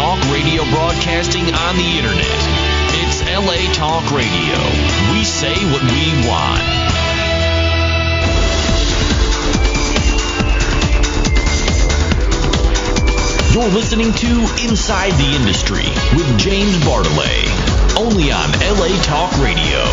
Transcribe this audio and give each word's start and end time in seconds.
talk 0.00 0.32
radio 0.32 0.64
broadcasting 0.70 1.44
on 1.44 1.76
the 1.76 1.98
internet. 1.98 2.40
It's 3.04 3.20
LA 3.20 3.70
Talk 3.74 4.10
Radio. 4.10 4.56
We 5.12 5.24
say 5.24 5.52
what 5.70 5.82
we 5.82 6.26
want. 6.26 6.64
You're 13.52 13.68
listening 13.74 14.14
to 14.14 14.30
Inside 14.66 15.12
the 15.20 15.36
Industry 15.36 15.84
with 16.16 16.38
James 16.38 16.78
Bartholet, 16.78 17.98
only 17.98 18.32
on 18.32 18.52
LA 18.52 18.96
Talk 19.02 19.30
Radio. 19.36 19.84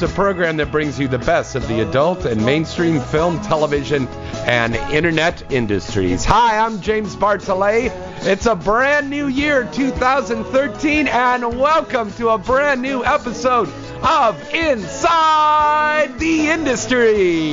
It's 0.00 0.10
a 0.10 0.14
program 0.14 0.56
that 0.56 0.72
brings 0.72 0.98
you 0.98 1.08
the 1.08 1.18
best 1.18 1.56
of 1.56 1.68
the 1.68 1.80
adult 1.86 2.24
and 2.24 2.42
mainstream 2.42 3.02
film, 3.02 3.38
television, 3.42 4.08
and 4.46 4.74
internet 4.74 5.52
industries. 5.52 6.24
Hi, 6.24 6.56
I'm 6.56 6.80
James 6.80 7.14
Bartholet. 7.14 7.92
It's 8.24 8.46
a 8.46 8.54
brand 8.54 9.10
new 9.10 9.26
year, 9.26 9.68
2013, 9.70 11.06
and 11.06 11.60
welcome 11.60 12.10
to 12.14 12.30
a 12.30 12.38
brand 12.38 12.80
new 12.80 13.04
episode 13.04 13.68
of 14.02 14.54
Inside 14.54 16.18
the 16.18 16.48
Industry. 16.48 17.50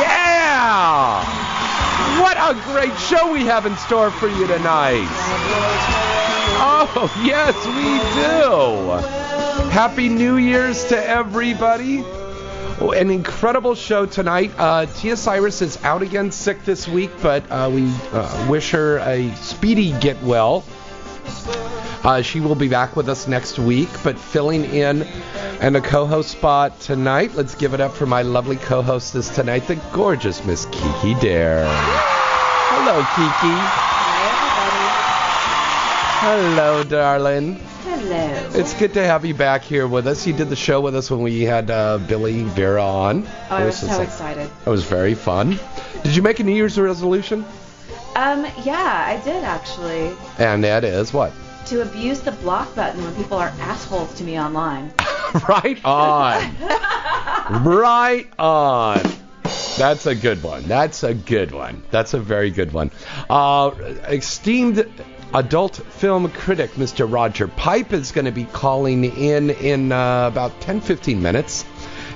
Yeah! 0.00 1.20
What 2.22 2.38
a 2.38 2.54
great 2.72 2.98
show 2.98 3.30
we 3.30 3.44
have 3.44 3.66
in 3.66 3.76
store 3.76 4.10
for 4.10 4.28
you 4.28 4.46
tonight. 4.46 5.93
Oh, 6.56 7.12
yes, 7.24 7.54
we 7.66 7.98
do. 8.20 9.70
Happy 9.70 10.08
New 10.08 10.36
Year's 10.36 10.84
to 10.86 11.08
everybody. 11.08 12.02
Oh, 12.80 12.92
an 12.92 13.10
incredible 13.10 13.74
show 13.74 14.06
tonight. 14.06 14.52
Uh, 14.58 14.86
Tia 14.86 15.16
Cyrus 15.16 15.62
is 15.62 15.82
out 15.84 16.02
again 16.02 16.30
sick 16.30 16.64
this 16.64 16.88
week, 16.88 17.10
but 17.22 17.48
uh, 17.50 17.70
we 17.72 17.92
uh, 18.12 18.46
wish 18.48 18.70
her 18.70 18.98
a 18.98 19.34
speedy 19.36 19.92
get 20.00 20.20
well. 20.22 20.64
Uh, 22.04 22.20
she 22.20 22.40
will 22.40 22.54
be 22.54 22.68
back 22.68 22.96
with 22.96 23.08
us 23.08 23.26
next 23.26 23.58
week, 23.58 23.88
but 24.02 24.18
filling 24.18 24.64
in 24.64 25.06
in 25.60 25.76
a 25.76 25.80
co-host 25.80 26.30
spot 26.30 26.78
tonight. 26.80 27.34
Let's 27.34 27.54
give 27.54 27.74
it 27.74 27.80
up 27.80 27.92
for 27.92 28.06
my 28.06 28.22
lovely 28.22 28.56
co-hostess 28.56 29.34
tonight, 29.34 29.66
the 29.66 29.76
gorgeous 29.92 30.44
Miss 30.44 30.66
Kiki 30.66 31.14
D'Aire. 31.14 31.66
Hello, 31.68 33.02
Kiki. 33.14 33.93
Hello, 36.16 36.82
darling. 36.84 37.56
Hello. 37.82 38.50
It's 38.54 38.72
good 38.74 38.94
to 38.94 39.04
have 39.04 39.26
you 39.26 39.34
back 39.34 39.62
here 39.62 39.86
with 39.86 40.06
us. 40.06 40.26
You 40.26 40.32
did 40.32 40.48
the 40.48 40.56
show 40.56 40.80
with 40.80 40.96
us 40.96 41.10
when 41.10 41.20
we 41.20 41.42
had 41.42 41.70
uh, 41.70 41.98
Billy 41.98 42.44
Vera 42.44 42.82
on. 42.82 43.26
Oh, 43.50 43.56
I 43.56 43.64
was 43.66 43.78
so 43.78 44.00
excited. 44.00 44.50
It 44.64 44.70
was 44.70 44.84
very 44.84 45.14
fun. 45.14 45.58
Did 46.02 46.16
you 46.16 46.22
make 46.22 46.40
a 46.40 46.44
New 46.44 46.54
Year's 46.54 46.78
resolution? 46.78 47.44
Um, 48.16 48.46
yeah, 48.62 49.04
I 49.06 49.20
did 49.24 49.44
actually. 49.44 50.16
And 50.38 50.64
that 50.64 50.84
is 50.84 51.12
what? 51.12 51.32
To 51.66 51.82
abuse 51.82 52.20
the 52.20 52.32
block 52.32 52.74
button 52.74 53.04
when 53.04 53.14
people 53.16 53.36
are 53.36 53.48
assholes 53.58 54.14
to 54.14 54.24
me 54.24 54.40
online. 54.40 54.94
right 55.48 55.84
on. 55.84 56.56
right 57.64 58.28
on. 58.38 59.02
That's 59.76 60.06
a 60.06 60.14
good 60.14 60.42
one. 60.42 60.62
That's 60.62 61.02
a 61.02 61.12
good 61.12 61.50
one. 61.50 61.82
That's 61.90 62.14
a 62.14 62.20
very 62.20 62.50
good 62.50 62.72
one. 62.72 62.92
Uh, 63.28 63.72
esteemed 64.06 64.88
adult 65.34 65.74
film 65.74 66.30
critic 66.30 66.70
Mr. 66.74 67.10
Roger 67.10 67.48
Pipe 67.48 67.92
is 67.92 68.12
going 68.12 68.24
to 68.24 68.30
be 68.30 68.44
calling 68.44 69.04
in 69.04 69.50
in 69.50 69.90
uh, 69.90 70.28
about 70.28 70.60
10 70.60 70.80
15 70.80 71.20
minutes. 71.20 71.64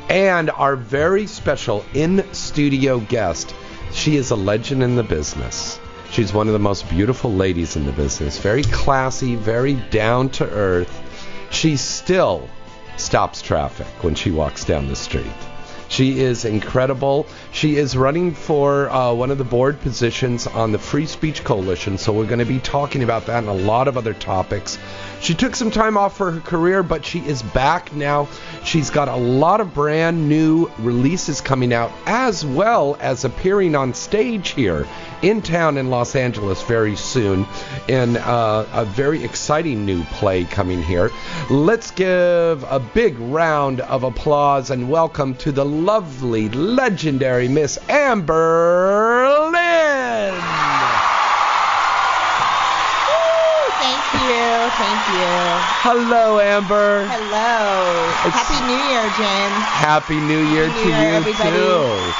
And 0.08 0.50
our 0.50 0.76
very 0.76 1.26
special 1.26 1.84
in 1.92 2.32
studio 2.32 3.00
guest, 3.00 3.54
she 3.92 4.16
is 4.16 4.30
a 4.30 4.36
legend 4.36 4.82
in 4.82 4.94
the 4.94 5.02
business. 5.02 5.78
She's 6.10 6.32
one 6.32 6.46
of 6.46 6.54
the 6.54 6.58
most 6.58 6.88
beautiful 6.88 7.34
ladies 7.34 7.76
in 7.76 7.84
the 7.84 7.92
business. 7.92 8.38
Very 8.38 8.62
classy, 8.62 9.34
very 9.34 9.74
down 9.74 10.30
to 10.30 10.48
earth. 10.48 11.02
She 11.50 11.76
still 11.76 12.48
stops 12.96 13.42
traffic 13.42 13.86
when 14.02 14.14
she 14.14 14.30
walks 14.30 14.64
down 14.64 14.88
the 14.88 14.96
street. 14.96 15.26
She 15.88 16.20
is 16.20 16.44
incredible. 16.44 17.26
She 17.50 17.76
is 17.76 17.96
running 17.96 18.34
for 18.34 18.90
uh, 18.90 19.12
one 19.14 19.30
of 19.30 19.38
the 19.38 19.44
board 19.44 19.80
positions 19.80 20.46
on 20.46 20.72
the 20.72 20.78
Free 20.78 21.06
Speech 21.06 21.44
Coalition, 21.44 21.98
so 21.98 22.12
we're 22.12 22.26
going 22.26 22.38
to 22.38 22.44
be 22.44 22.60
talking 22.60 23.02
about 23.02 23.26
that 23.26 23.38
and 23.38 23.48
a 23.48 23.52
lot 23.52 23.88
of 23.88 23.96
other 23.96 24.14
topics. 24.14 24.78
She 25.20 25.34
took 25.34 25.56
some 25.56 25.70
time 25.70 25.96
off 25.96 26.16
for 26.16 26.30
her 26.30 26.40
career, 26.40 26.82
but 26.82 27.04
she 27.04 27.20
is 27.20 27.42
back 27.42 27.92
now. 27.94 28.28
She's 28.64 28.90
got 28.90 29.08
a 29.08 29.16
lot 29.16 29.60
of 29.60 29.74
brand 29.74 30.28
new 30.28 30.70
releases 30.78 31.40
coming 31.40 31.72
out, 31.72 31.90
as 32.06 32.44
well 32.44 32.96
as 33.00 33.24
appearing 33.24 33.74
on 33.74 33.94
stage 33.94 34.50
here 34.50 34.86
in 35.22 35.42
town 35.42 35.78
in 35.78 35.90
Los 35.90 36.14
Angeles 36.14 36.62
very 36.62 36.94
soon 36.94 37.46
in 37.88 38.16
uh, 38.16 38.66
a 38.72 38.84
very 38.84 39.24
exciting 39.24 39.84
new 39.84 40.04
play 40.04 40.44
coming 40.44 40.82
here. 40.82 41.10
Let's 41.50 41.90
give 41.90 42.62
a 42.62 42.78
big 42.94 43.18
round 43.18 43.80
of 43.80 44.04
applause 44.04 44.70
and 44.70 44.88
welcome 44.88 45.34
to 45.36 45.50
the 45.50 45.64
lovely, 45.84 46.48
legendary 46.50 47.48
Miss 47.48 47.78
Amber 47.88 49.48
Lynn. 49.52 50.34
Thank 53.78 54.04
you, 54.26 54.70
thank 54.76 55.02
you. 55.14 55.30
Hello, 55.86 56.40
Amber. 56.40 57.06
Hello. 57.06 58.26
It's- 58.26 58.34
Happy 58.34 58.60
New 58.66 58.82
Year, 58.90 59.02
James. 59.16 59.64
Happy 59.64 60.16
New 60.20 60.44
Year 60.52 60.66
Happy 60.68 60.80
to 60.80 60.86
New 60.86 60.90
Year, 60.92 61.10
you 61.10 61.16
everybody. 61.16 61.50
too. 61.50 62.12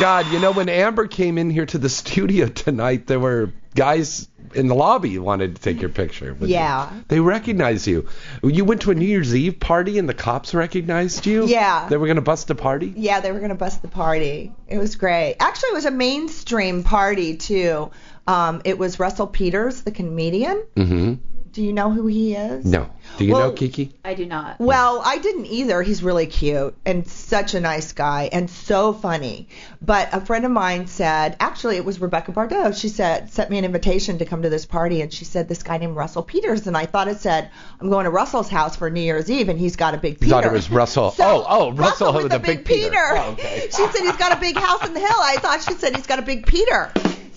God, 0.00 0.26
you 0.32 0.38
know 0.40 0.52
when 0.52 0.68
Amber 0.68 1.06
came 1.06 1.36
in 1.38 1.50
here 1.50 1.66
to 1.66 1.78
the 1.78 1.88
studio 2.00 2.46
tonight, 2.46 3.06
there 3.06 3.20
were 3.20 3.50
guys 3.74 4.28
in 4.54 4.66
the 4.68 4.74
lobby 4.74 5.18
wanted 5.18 5.56
to 5.56 5.62
take 5.62 5.80
your 5.80 5.88
picture. 5.90 6.34
with 6.34 6.50
you. 6.50 6.56
Yeah. 6.56 6.90
They 7.08 7.20
recognized 7.20 7.86
you. 7.86 8.06
You 8.42 8.64
went 8.64 8.82
to 8.82 8.90
a 8.90 8.94
New 8.94 9.06
Year's 9.06 9.34
Eve 9.34 9.58
party 9.60 9.98
and 9.98 10.08
the 10.08 10.14
cops 10.14 10.52
recognized 10.54 11.24
you. 11.26 11.46
Yeah. 11.46 11.88
They 11.88 11.96
were 11.96 12.06
gonna 12.06 12.20
bust 12.20 12.48
the 12.48 12.54
party. 12.54 12.92
Yeah, 12.96 13.20
they 13.20 13.32
were 13.32 13.40
gonna 13.40 13.54
bust 13.54 13.82
the 13.82 13.88
party. 13.88 14.52
It 14.68 14.78
was 14.78 14.96
great. 14.96 15.36
Actually, 15.40 15.70
it 15.70 15.74
was 15.74 15.86
a 15.86 15.90
mainstream 15.90 16.84
party 16.84 17.36
too. 17.36 17.90
Um, 18.26 18.62
it 18.64 18.78
was 18.78 19.00
Russell 19.00 19.26
Peters, 19.26 19.82
the 19.82 19.90
comedian. 19.90 20.62
Mm-hmm. 20.76 21.14
Do 21.52 21.62
you 21.62 21.74
know 21.74 21.90
who 21.90 22.06
he 22.06 22.34
is? 22.34 22.64
No. 22.64 22.88
Do 23.18 23.26
you 23.26 23.34
Well- 23.34 23.48
know 23.48 23.52
Kiki? 23.52 23.94
I 24.06 24.14
do 24.14 24.24
not. 24.24 24.58
Well, 24.58 25.02
I 25.04 25.18
didn't 25.18 25.44
either. 25.46 25.82
He's 25.82 26.02
really 26.02 26.24
cute 26.26 26.74
and 26.86 27.06
such 27.06 27.52
a 27.52 27.60
nice 27.60 27.92
guy 27.92 28.30
and 28.32 28.48
so 28.48 28.94
funny. 28.94 29.48
But 29.82 30.08
a 30.12 30.20
friend 30.22 30.46
of 30.46 30.50
mine 30.50 30.86
said, 30.86 31.36
actually, 31.40 31.76
it 31.76 31.84
was 31.84 32.00
Rebecca 32.00 32.32
Bardot. 32.32 32.74
She 32.80 32.88
said, 32.88 33.30
sent 33.30 33.50
me 33.50 33.58
an 33.58 33.66
invitation 33.66 34.16
to 34.18 34.24
come 34.24 34.42
to 34.42 34.48
this 34.48 34.64
party, 34.64 35.02
and 35.02 35.12
she 35.12 35.26
said 35.26 35.46
this 35.46 35.62
guy 35.62 35.76
named 35.76 35.94
Russell 35.94 36.22
Peters, 36.22 36.66
and 36.66 36.74
I 36.76 36.86
thought 36.86 37.08
it 37.08 37.20
said, 37.20 37.50
I'm 37.80 37.90
going 37.90 38.04
to 38.04 38.10
Russell's 38.10 38.48
house 38.48 38.74
for 38.76 38.88
New 38.88 39.02
Year's 39.02 39.30
Eve, 39.30 39.50
and 39.50 39.58
he's 39.58 39.76
got 39.76 39.92
a 39.92 39.98
big 39.98 40.14
You 40.14 40.18
Peter. 40.20 40.30
thought 40.30 40.44
it 40.46 40.52
was 40.52 40.70
Russell. 40.70 41.10
So, 41.10 41.44
oh, 41.46 41.46
oh, 41.48 41.72
Russell, 41.72 42.14
with 42.14 42.22
with 42.22 42.32
the 42.32 42.38
the 42.38 42.44
big 42.46 42.64
Peter. 42.64 42.88
Peter. 42.88 43.12
Oh, 43.16 43.30
okay. 43.32 43.60
She 43.66 43.72
said 43.86 44.00
he's 44.00 44.16
got 44.16 44.32
a 44.32 44.40
big 44.40 44.56
house 44.56 44.86
in 44.86 44.94
the 44.94 45.00
hill. 45.00 45.08
I 45.20 45.36
thought 45.36 45.62
she 45.62 45.74
said 45.74 45.94
he's 45.96 46.06
got 46.06 46.18
a 46.18 46.22
big 46.22 46.46
Peter. 46.46 46.90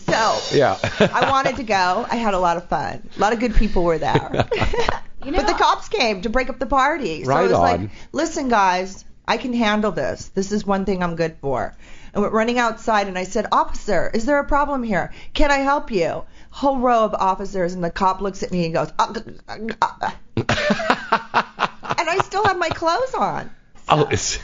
So 0.05 0.55
Yeah. 0.55 0.77
I 0.99 1.29
wanted 1.29 1.55
to 1.57 1.63
go. 1.63 2.05
I 2.09 2.15
had 2.15 2.33
a 2.33 2.39
lot 2.39 2.57
of 2.57 2.67
fun. 2.69 3.07
A 3.15 3.19
lot 3.19 3.33
of 3.33 3.39
good 3.39 3.55
people 3.55 3.83
were 3.83 3.97
there. 3.97 4.47
You 5.23 5.31
know, 5.31 5.37
but 5.43 5.47
the 5.47 5.53
cops 5.53 5.89
came 5.89 6.21
to 6.21 6.29
break 6.29 6.49
up 6.49 6.59
the 6.59 6.67
party. 6.67 7.23
So 7.23 7.29
Right 7.31 7.39
I 7.39 7.43
was 7.43 7.51
on. 7.53 7.59
like, 7.61 7.89
listen, 8.11 8.47
guys, 8.47 9.03
I 9.27 9.37
can 9.37 9.53
handle 9.53 9.91
this. 9.91 10.27
This 10.35 10.51
is 10.51 10.63
one 10.67 10.85
thing 10.85 11.01
I'm 11.01 11.15
good 11.15 11.37
for. 11.41 11.75
And 12.13 12.21
we're 12.23 12.29
running 12.29 12.59
outside, 12.59 13.07
and 13.07 13.17
I 13.17 13.23
said, 13.23 13.47
Officer, 13.51 14.11
is 14.13 14.27
there 14.27 14.37
a 14.37 14.45
problem 14.45 14.83
here? 14.83 15.13
Can 15.33 15.49
I 15.49 15.57
help 15.57 15.89
you? 15.89 16.25
Whole 16.51 16.77
row 16.77 17.05
of 17.05 17.15
officers, 17.15 17.73
and 17.73 17.83
the 17.83 17.89
cop 17.89 18.21
looks 18.21 18.43
at 18.43 18.51
me 18.51 18.65
and 18.65 18.73
goes, 18.75 18.91
uh, 18.99 19.13
uh, 19.49 19.57
uh, 19.81 19.87
uh. 20.01 20.11
and 21.97 22.09
I 22.09 22.19
still 22.23 22.45
have 22.45 22.59
my 22.59 22.69
clothes 22.69 23.13
on. 23.15 23.49
oh, 23.89 24.07
it's, 24.11 24.37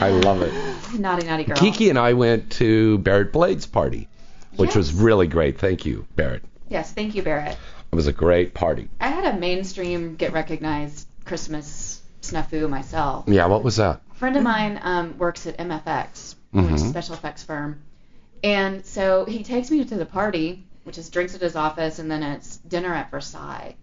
I 0.00 0.10
love 0.10 0.42
it. 0.42 0.52
Naughty, 0.98 1.26
naughty 1.26 1.44
girl. 1.44 1.56
Kiki 1.56 1.90
and 1.90 1.98
I 1.98 2.14
went 2.14 2.50
to 2.52 2.98
Barrett 2.98 3.32
Blade's 3.32 3.66
party, 3.66 4.08
which 4.56 4.74
was 4.74 4.92
really 4.92 5.26
great. 5.26 5.58
Thank 5.58 5.84
you, 5.86 6.06
Barrett. 6.16 6.42
Yes, 6.68 6.92
thank 6.92 7.14
you, 7.14 7.22
Barrett. 7.22 7.56
It 7.92 7.94
was 7.94 8.06
a 8.06 8.12
great 8.12 8.54
party. 8.54 8.88
I 9.00 9.08
had 9.08 9.34
a 9.34 9.38
mainstream 9.38 10.16
get 10.16 10.32
recognized 10.32 11.06
Christmas 11.24 12.00
snafu 12.22 12.68
myself. 12.68 13.24
Yeah, 13.28 13.46
what 13.46 13.62
was 13.62 13.76
that? 13.76 14.00
A 14.10 14.14
friend 14.14 14.36
of 14.36 14.42
mine 14.42 14.80
um, 14.82 15.18
works 15.18 15.46
at 15.46 15.58
MFX, 15.58 16.34
which 16.52 16.64
is 16.70 16.82
a 16.82 16.84
Mhm. 16.86 16.90
special 16.90 17.14
effects 17.14 17.42
firm. 17.42 17.80
And 18.42 18.84
so 18.86 19.24
he 19.26 19.42
takes 19.44 19.70
me 19.70 19.84
to 19.84 19.96
the 19.96 20.06
party, 20.06 20.64
which 20.84 20.98
is 20.98 21.08
drinks 21.10 21.34
at 21.34 21.40
his 21.40 21.56
office, 21.56 21.98
and 21.98 22.10
then 22.10 22.22
it's 22.22 22.56
dinner 22.58 22.94
at 22.94 23.10
Versailles. 23.10 23.74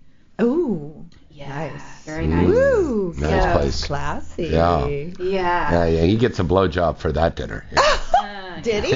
Ooh. 0.41 1.05
Yeah, 1.38 1.50
Nice. 1.50 1.81
very 2.04 2.25
Mm. 2.25 2.30
nice. 2.30 2.50
Ooh. 2.50 3.13
Nice 3.16 3.30
Yeah. 3.30 3.54
place. 3.54 3.86
Classy. 3.86 4.44
Yeah. 4.48 4.88
Yeah. 4.88 5.72
Yeah, 5.72 5.86
yeah, 5.86 6.01
he 6.01 6.18
gets 6.18 6.39
a 6.39 6.44
blowjob 6.44 6.98
for 6.98 7.12
that 7.12 7.36
dinner. 7.36 7.63
Uh, 7.78 8.60
Did 8.62 8.86
he? 8.86 8.95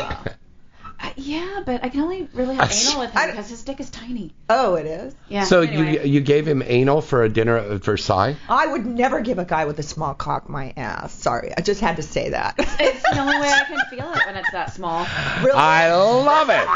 Uh, 1.01 1.09
yeah, 1.15 1.63
but 1.65 1.83
I 1.83 1.89
can 1.89 2.01
only 2.01 2.27
really 2.33 2.56
have 2.56 2.71
anal 2.71 3.00
with 3.00 3.15
I- 3.15 3.24
him 3.24 3.30
because 3.31 3.50
his 3.50 3.63
dick 3.63 3.80
is 3.80 3.89
tiny. 3.89 4.31
Oh, 4.50 4.75
it 4.75 4.86
is. 4.86 5.15
Yeah. 5.30 5.45
so 5.45 5.62
anyway. 5.62 6.06
you 6.06 6.13
you 6.13 6.21
gave 6.21 6.48
him 6.48 6.62
anal 6.65 7.01
for 7.01 7.24
a 7.24 7.30
dinner 7.30 7.57
at 7.57 7.83
Versailles? 7.83 8.36
I 8.48 8.68
would 8.68 8.86
never 8.86 9.21
give 9.21 9.39
a 9.39 9.45
guy 9.45 9.65
with 9.65 9.80
a 9.80 9.83
small 9.83 10.13
cock 10.13 10.48
my 10.50 10.74
ass. 10.77 11.13
Sorry, 11.13 11.51
I 11.57 11.62
just 11.62 11.81
had 11.81 11.95
to 11.95 12.03
say 12.03 12.30
that. 12.30 12.56
It's 12.80 13.01
the 13.03 13.19
only 13.19 13.39
way 13.39 13.50
I 13.50 13.63
can 13.65 13.80
feel 13.89 14.12
it 14.13 14.25
when 14.25 14.36
it's 14.36 14.51
that 14.51 14.74
small. 14.74 15.06
really? 15.39 15.51
I 15.53 15.94
love 15.94 16.50
it. 16.50 16.68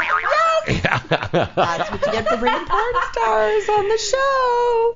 That's 1.56 1.90
what 1.90 2.06
you 2.06 2.12
get 2.12 2.28
for 2.28 2.36
bringing 2.38 2.66
porn 2.66 2.94
stars 3.12 3.68
on 3.68 3.88
the 3.88 3.98
show. 3.98 4.94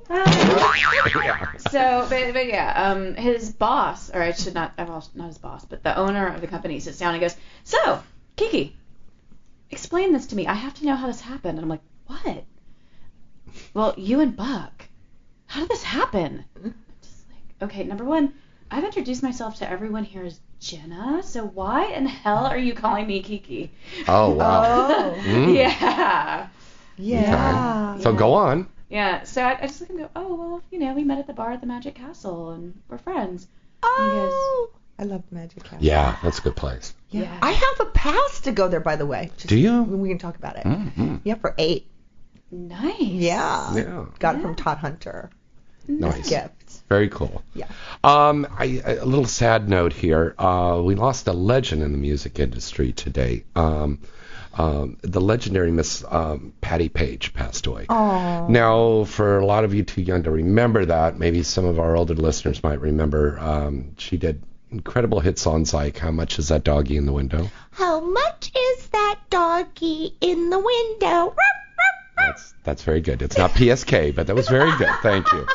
So, 1.69 2.05
but, 2.09 2.33
but 2.33 2.47
yeah, 2.47 2.73
um, 2.91 3.15
his 3.15 3.51
boss, 3.51 4.09
or 4.09 4.21
I 4.21 4.31
should 4.33 4.53
not, 4.53 4.73
well, 4.77 5.07
not 5.15 5.27
his 5.27 5.37
boss, 5.37 5.63
but 5.65 5.83
the 5.83 5.97
owner 5.97 6.27
of 6.27 6.41
the 6.41 6.47
company 6.47 6.79
sits 6.79 6.97
down 6.99 7.13
and 7.13 7.21
goes, 7.21 7.35
"So, 7.63 8.01
Kiki, 8.35 8.75
explain 9.71 10.13
this 10.13 10.27
to 10.27 10.35
me. 10.35 10.47
I 10.47 10.53
have 10.53 10.73
to 10.75 10.85
know 10.85 10.95
how 10.95 11.07
this 11.07 11.21
happened." 11.21 11.57
And 11.57 11.63
I'm 11.65 11.69
like, 11.69 11.81
"What?" 12.07 12.43
Well, 13.73 13.93
you 13.97 14.19
and 14.19 14.35
Buck, 14.35 14.87
how 15.47 15.61
did 15.61 15.69
this 15.69 15.83
happen? 15.83 16.45
Just 17.01 17.25
like, 17.29 17.69
okay, 17.69 17.83
number 17.83 18.03
one, 18.05 18.33
I've 18.69 18.83
introduced 18.85 19.23
myself 19.23 19.57
to 19.57 19.69
everyone 19.69 20.03
here 20.05 20.23
as 20.23 20.39
Jenna, 20.59 21.21
so 21.23 21.43
why 21.45 21.87
in 21.87 22.05
hell 22.05 22.45
are 22.45 22.57
you 22.57 22.73
calling 22.73 23.07
me 23.07 23.21
Kiki? 23.21 23.71
Oh 24.07 24.31
wow. 24.31 24.61
Oh, 24.63 25.15
Mm. 25.21 25.55
Yeah. 25.55 26.47
yeah. 26.97 27.97
So 27.99 28.13
go 28.13 28.33
on. 28.33 28.67
Yeah, 28.89 29.23
so 29.23 29.41
I, 29.41 29.57
I 29.61 29.67
just 29.67 29.79
look 29.81 29.89
and 29.89 29.99
go, 29.99 30.09
oh, 30.15 30.35
well, 30.35 30.61
you 30.69 30.77
know, 30.79 30.93
we 30.93 31.03
met 31.05 31.17
at 31.19 31.25
the 31.27 31.33
bar 31.33 31.51
at 31.51 31.61
the 31.61 31.67
Magic 31.67 31.95
Castle 31.95 32.51
and 32.51 32.79
we're 32.89 32.97
friends. 32.97 33.47
Oh, 33.83 34.69
I 35.01 35.05
love 35.05 35.23
Magic 35.31 35.63
Castle. 35.63 35.79
Yeah, 35.81 36.15
that's 36.23 36.37
a 36.37 36.41
good 36.43 36.55
place. 36.55 36.93
Yeah. 37.09 37.23
Yeah. 37.23 37.39
I 37.41 37.51
have 37.51 37.79
a 37.87 37.89
pass 37.91 38.41
to 38.41 38.51
go 38.51 38.67
there, 38.67 38.79
by 38.79 38.95
the 38.95 39.05
way. 39.07 39.31
Just- 39.35 39.47
Do 39.47 39.57
you? 39.57 39.81
We 39.81 40.09
can 40.09 40.19
talk 40.19 40.35
about 40.37 40.57
it. 40.57 40.63
Mm-hmm. 40.63 41.15
Yeah, 41.23 41.35
for 41.35 41.55
eight. 41.57 41.87
Nice. 42.51 42.99
Yeah. 43.01 43.73
Yeah. 43.75 44.05
Got 44.19 44.35
it 44.35 44.41
from 44.43 44.55
Todd 44.55 44.77
Hunter. 44.77 45.31
Nice. 45.87 46.29
Gift. 46.29 46.83
Very 46.87 47.09
cool. 47.09 47.41
Yeah. 47.55 47.65
Um, 48.03 48.45
I, 48.57 48.81
a 48.85 49.03
little 49.05 49.25
sad 49.25 49.67
note 49.67 49.91
here. 49.93 50.35
Uh, 50.37 50.79
we 50.83 50.93
lost 50.93 51.27
a 51.27 51.33
legend 51.33 51.81
in 51.81 51.91
the 51.93 51.97
music 51.97 52.39
industry 52.39 52.91
today. 52.93 53.43
Um, 53.55 53.99
um, 54.53 54.97
the 55.01 55.21
legendary 55.21 55.71
Miss 55.71 56.03
um, 56.07 56.53
Patti 56.61 56.89
Page 56.89 57.33
passed 57.33 57.65
away. 57.65 57.85
Oh. 57.89 58.45
Now, 58.49 59.05
for 59.05 59.39
a 59.39 59.45
lot 59.45 59.63
of 59.63 59.73
you 59.73 59.83
too 59.83 60.01
young 60.01 60.23
to 60.23 60.31
remember 60.31 60.85
that, 60.85 61.17
maybe 61.17 61.41
some 61.41 61.65
of 61.65 61.79
our 61.79 61.95
older 61.95 62.13
listeners 62.15 62.61
might 62.61 62.79
remember. 62.81 63.39
Um, 63.39 63.95
she 63.97 64.17
did 64.17 64.43
incredible 64.71 65.19
hit 65.19 65.37
songs 65.39 65.73
like 65.73 65.97
"How 65.97 66.11
Much 66.11 66.39
Is 66.39 66.47
That 66.49 66.63
Doggy 66.63 66.97
in 66.97 67.05
the 67.05 67.13
Window." 67.13 67.49
How 67.71 67.99
much 67.99 68.51
is 68.55 68.87
that 68.89 69.15
doggy 69.29 70.15
in 70.21 70.49
the 70.49 70.59
window? 70.59 71.35
That's 72.17 72.53
that's 72.63 72.83
very 72.83 73.01
good. 73.01 73.21
It's 73.21 73.37
not 73.37 73.51
PSK, 73.51 74.15
but 74.15 74.27
that 74.27 74.35
was 74.35 74.47
very 74.49 74.71
good. 74.77 74.89
Thank 75.01 75.31
you, 75.31 75.47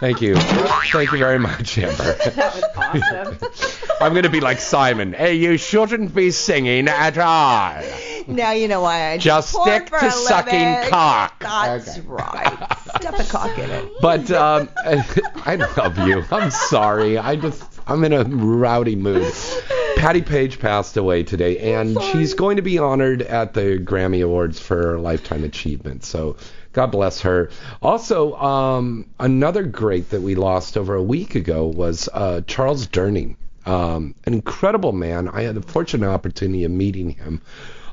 thank 0.00 0.20
you, 0.22 0.36
thank 0.36 1.12
you 1.12 1.18
very 1.18 1.38
much, 1.38 1.76
Amber. 1.78 2.16
That 2.24 2.54
was 2.54 2.64
awesome. 2.76 3.88
I'm 4.00 4.14
gonna 4.14 4.30
be 4.30 4.40
like 4.40 4.58
Simon. 4.60 5.12
Hey, 5.12 5.34
you 5.34 5.56
shouldn't 5.58 6.14
be 6.14 6.30
singing 6.30 6.88
at 6.88 7.18
all. 7.18 7.82
Now 8.28 8.52
you 8.52 8.68
know 8.68 8.80
why 8.80 9.10
I 9.12 9.16
do 9.18 9.22
Just 9.22 9.50
stick 9.50 9.88
for 9.88 9.98
to 10.00 10.06
a 10.06 10.10
sucking 10.10 10.58
living. 10.58 10.90
cock. 10.90 11.40
That's 11.40 11.98
Okay. 11.98 12.06
right. 12.06 12.76
Stuff 13.00 13.20
a 13.20 13.24
cock 13.30 13.58
in 13.58 13.70
it. 13.70 13.92
But 14.00 14.30
um, 14.30 14.68
I 14.84 15.56
love 15.76 15.98
you. 15.98 16.24
I'm 16.30 16.50
sorry. 16.50 17.18
I 17.18 17.36
just 17.36 17.62
I'm 17.86 18.02
in 18.04 18.12
a 18.12 18.24
rowdy 18.24 18.96
mood. 18.96 19.32
Patti 19.96 20.22
Page 20.22 20.58
passed 20.58 20.96
away 20.96 21.22
today, 21.22 21.74
and 21.74 22.00
she's 22.02 22.34
going 22.34 22.56
to 22.56 22.62
be 22.62 22.78
honored 22.78 23.22
at 23.22 23.54
the 23.54 23.78
Grammy 23.78 24.22
Awards 24.22 24.58
for 24.58 24.76
her 24.76 24.98
lifetime 24.98 25.44
achievement. 25.44 26.04
So 26.04 26.36
God 26.72 26.88
bless 26.88 27.22
her. 27.22 27.50
Also, 27.80 28.34
um, 28.34 29.06
another 29.18 29.62
great 29.62 30.10
that 30.10 30.20
we 30.20 30.34
lost 30.34 30.76
over 30.76 30.94
a 30.94 31.02
week 31.02 31.34
ago 31.34 31.66
was 31.66 32.08
uh, 32.12 32.42
Charles 32.46 32.86
Durning. 32.86 33.36
Um, 33.64 34.14
an 34.26 34.34
incredible 34.34 34.92
man. 34.92 35.28
I 35.28 35.42
had 35.42 35.54
the 35.54 35.62
fortunate 35.62 36.08
opportunity 36.08 36.64
of 36.64 36.70
meeting 36.70 37.10
him 37.10 37.40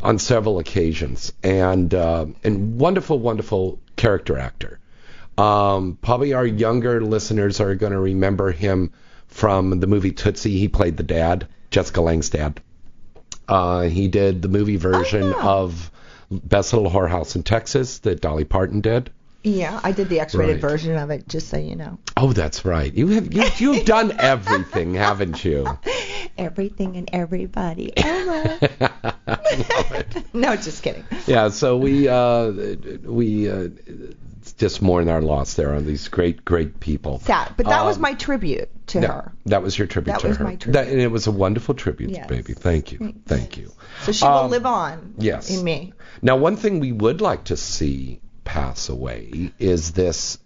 on 0.02 0.20
several 0.20 0.60
occasions, 0.60 1.32
and 1.42 1.94
uh, 1.94 2.26
and 2.44 2.80
wonderful, 2.80 3.18
wonderful 3.18 3.80
character 3.96 4.38
actor. 4.38 4.80
Um, 5.38 5.98
probably 6.02 6.34
our 6.34 6.46
younger 6.46 7.02
listeners 7.02 7.60
are 7.60 7.74
going 7.76 7.94
to 7.94 8.00
remember 8.00 8.52
him 8.52 8.92
from 9.34 9.80
the 9.80 9.88
movie 9.88 10.12
Tootsie. 10.12 10.58
He 10.58 10.68
played 10.68 10.96
the 10.96 11.04
dad, 11.04 11.48
Jessica 11.72 12.02
Lange's 12.02 12.30
dad. 12.30 12.62
Uh, 13.48 13.82
he 13.82 14.08
did 14.08 14.42
the 14.42 14.48
movie 14.48 14.78
version 14.78 15.24
yeah. 15.24 15.44
of 15.44 15.92
Best 16.32 16.72
Little 16.72 16.90
Whorehouse 16.90 17.36
in 17.36 17.44
Texas 17.44 18.00
that 18.00 18.22
Dolly 18.22 18.46
Parton 18.46 18.82
did. 18.82 19.10
Yeah, 19.44 19.78
I 19.84 19.92
did 19.92 20.08
the 20.08 20.22
X-rated 20.22 20.56
Right. 20.56 20.62
version 20.62 20.96
of 20.96 21.10
it, 21.10 21.28
just 21.28 21.50
so 21.50 21.58
you 21.58 21.76
know. 21.76 21.98
Oh, 22.16 22.32
that's 22.32 22.64
right. 22.64 22.94
You 22.94 23.08
have 23.10 23.34
you, 23.34 23.44
you've 23.58 23.86
done 23.86 24.14
everything, 24.20 24.94
haven't 24.94 25.44
you? 25.44 25.68
Everything 26.38 26.96
and 26.96 27.10
everybody. 27.12 27.92
Ever. 27.98 28.60
No, 30.34 30.56
just 30.56 30.82
kidding. 30.82 31.06
Yeah, 31.28 31.50
so 31.50 31.78
we 31.78 32.08
uh, 32.08 32.52
we 33.04 33.50
uh, 33.50 33.68
just 34.64 34.82
mourn 34.82 35.10
our 35.10 35.22
loss 35.22 35.56
there 35.56 35.74
on 35.76 35.86
these 35.86 36.08
great 36.08 36.46
great 36.46 36.80
people. 36.80 37.20
Sad, 37.20 37.52
but 37.58 37.66
that 37.68 37.84
was 37.86 37.98
Um, 37.98 38.02
my 38.04 38.14
tribute 38.14 38.70
to 38.88 39.02
That, 39.02 39.10
her. 39.10 39.32
that 39.48 39.62
was 39.62 39.78
your 39.78 39.88
tribute 39.88 40.14
That 40.14 40.22
to 40.22 40.28
was 40.30 40.38
her. 40.38 40.44
my 40.46 40.56
tribute. 40.56 40.74
That, 40.74 40.88
and 40.88 41.02
it 41.02 41.12
was 41.12 41.28
a 41.28 41.32
wonderful 41.32 41.76
tribute, 41.76 42.12
Yes. 42.12 42.28
baby. 42.28 42.54
Thank 42.54 42.92
you. 42.94 43.14
Thank 43.26 43.58
you. 43.58 43.72
So 44.04 44.12
she 44.14 44.24
will 44.26 44.32
Um, 44.46 44.52
live 44.52 44.66
on. 44.66 45.16
yes. 45.18 45.50
In 45.56 45.64
me. 45.66 45.92
Now, 46.22 46.38
one 46.38 46.56
thing 46.56 46.80
we 46.80 46.94
would 46.94 47.20
like 47.20 47.44
to 47.46 47.58
see 47.58 48.22
pass 48.46 48.88
away 48.90 49.52
is 49.60 49.92
this 49.92 50.38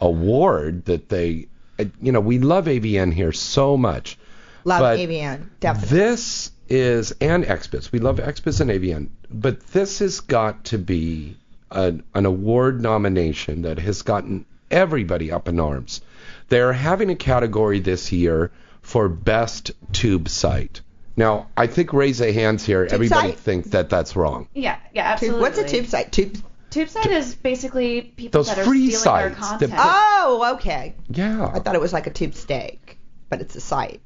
award 0.00 0.84
that 0.86 1.08
they, 1.08 1.46
uh, 1.78 1.84
you 2.00 2.12
know, 2.12 2.20
we 2.20 2.38
love 2.38 2.66
AVN 2.66 3.12
here 3.12 3.32
so 3.32 3.76
much. 3.76 4.18
Love 4.64 4.82
AVN, 4.98 5.48
definitely. 5.60 5.96
This 5.98 6.50
is 6.68 7.12
and 7.20 7.44
XBIZ. 7.44 7.92
We 7.92 7.98
love 7.98 8.18
XBIZ 8.18 8.60
and 8.60 8.70
AVN, 8.70 9.08
but 9.30 9.60
this 9.68 9.98
has 9.98 10.20
got 10.20 10.64
to 10.66 10.78
be 10.78 11.36
an, 11.72 12.02
an 12.14 12.26
award 12.26 12.80
nomination 12.80 13.62
that 13.62 13.78
has 13.78 14.02
gotten 14.02 14.46
everybody 14.70 15.30
up 15.32 15.48
in 15.48 15.58
arms. 15.60 16.00
They're 16.48 16.72
having 16.72 17.10
a 17.10 17.16
category 17.16 17.80
this 17.80 18.12
year 18.12 18.50
for 18.82 19.08
best 19.08 19.72
tube 19.92 20.28
site. 20.28 20.80
Now, 21.16 21.48
I 21.56 21.66
think 21.66 21.92
raise 21.92 22.20
a 22.20 22.32
hands 22.32 22.64
here. 22.64 22.88
everybody 22.90 23.30
site? 23.30 23.38
thinks 23.38 23.68
that 23.70 23.90
that's 23.90 24.16
wrong. 24.16 24.48
Yeah, 24.54 24.78
yeah, 24.94 25.14
Tube- 25.16 25.30
absolutely. 25.34 25.40
what's 25.40 25.58
a 25.58 25.68
tube 25.68 25.86
site? 25.86 26.12
Tube. 26.12 26.36
TubeSite 26.70 27.06
is 27.10 27.34
basically 27.34 28.00
people 28.00 28.38
Those 28.40 28.48
that 28.48 28.60
are 28.60 28.64
free 28.64 28.90
stealing 28.92 29.08
our 29.24 29.28
sites 29.34 29.46
content. 29.46 29.72
that 29.72 29.94
Oh, 30.24 30.54
okay. 30.54 30.94
Yeah. 31.10 31.50
I 31.52 31.58
thought 31.58 31.74
it 31.74 31.82
was 31.82 31.92
like 31.92 32.06
a 32.06 32.10
tube 32.10 32.32
steak, 32.34 32.98
but 33.28 33.42
it's 33.42 33.54
a 33.56 33.60
site. 33.60 34.00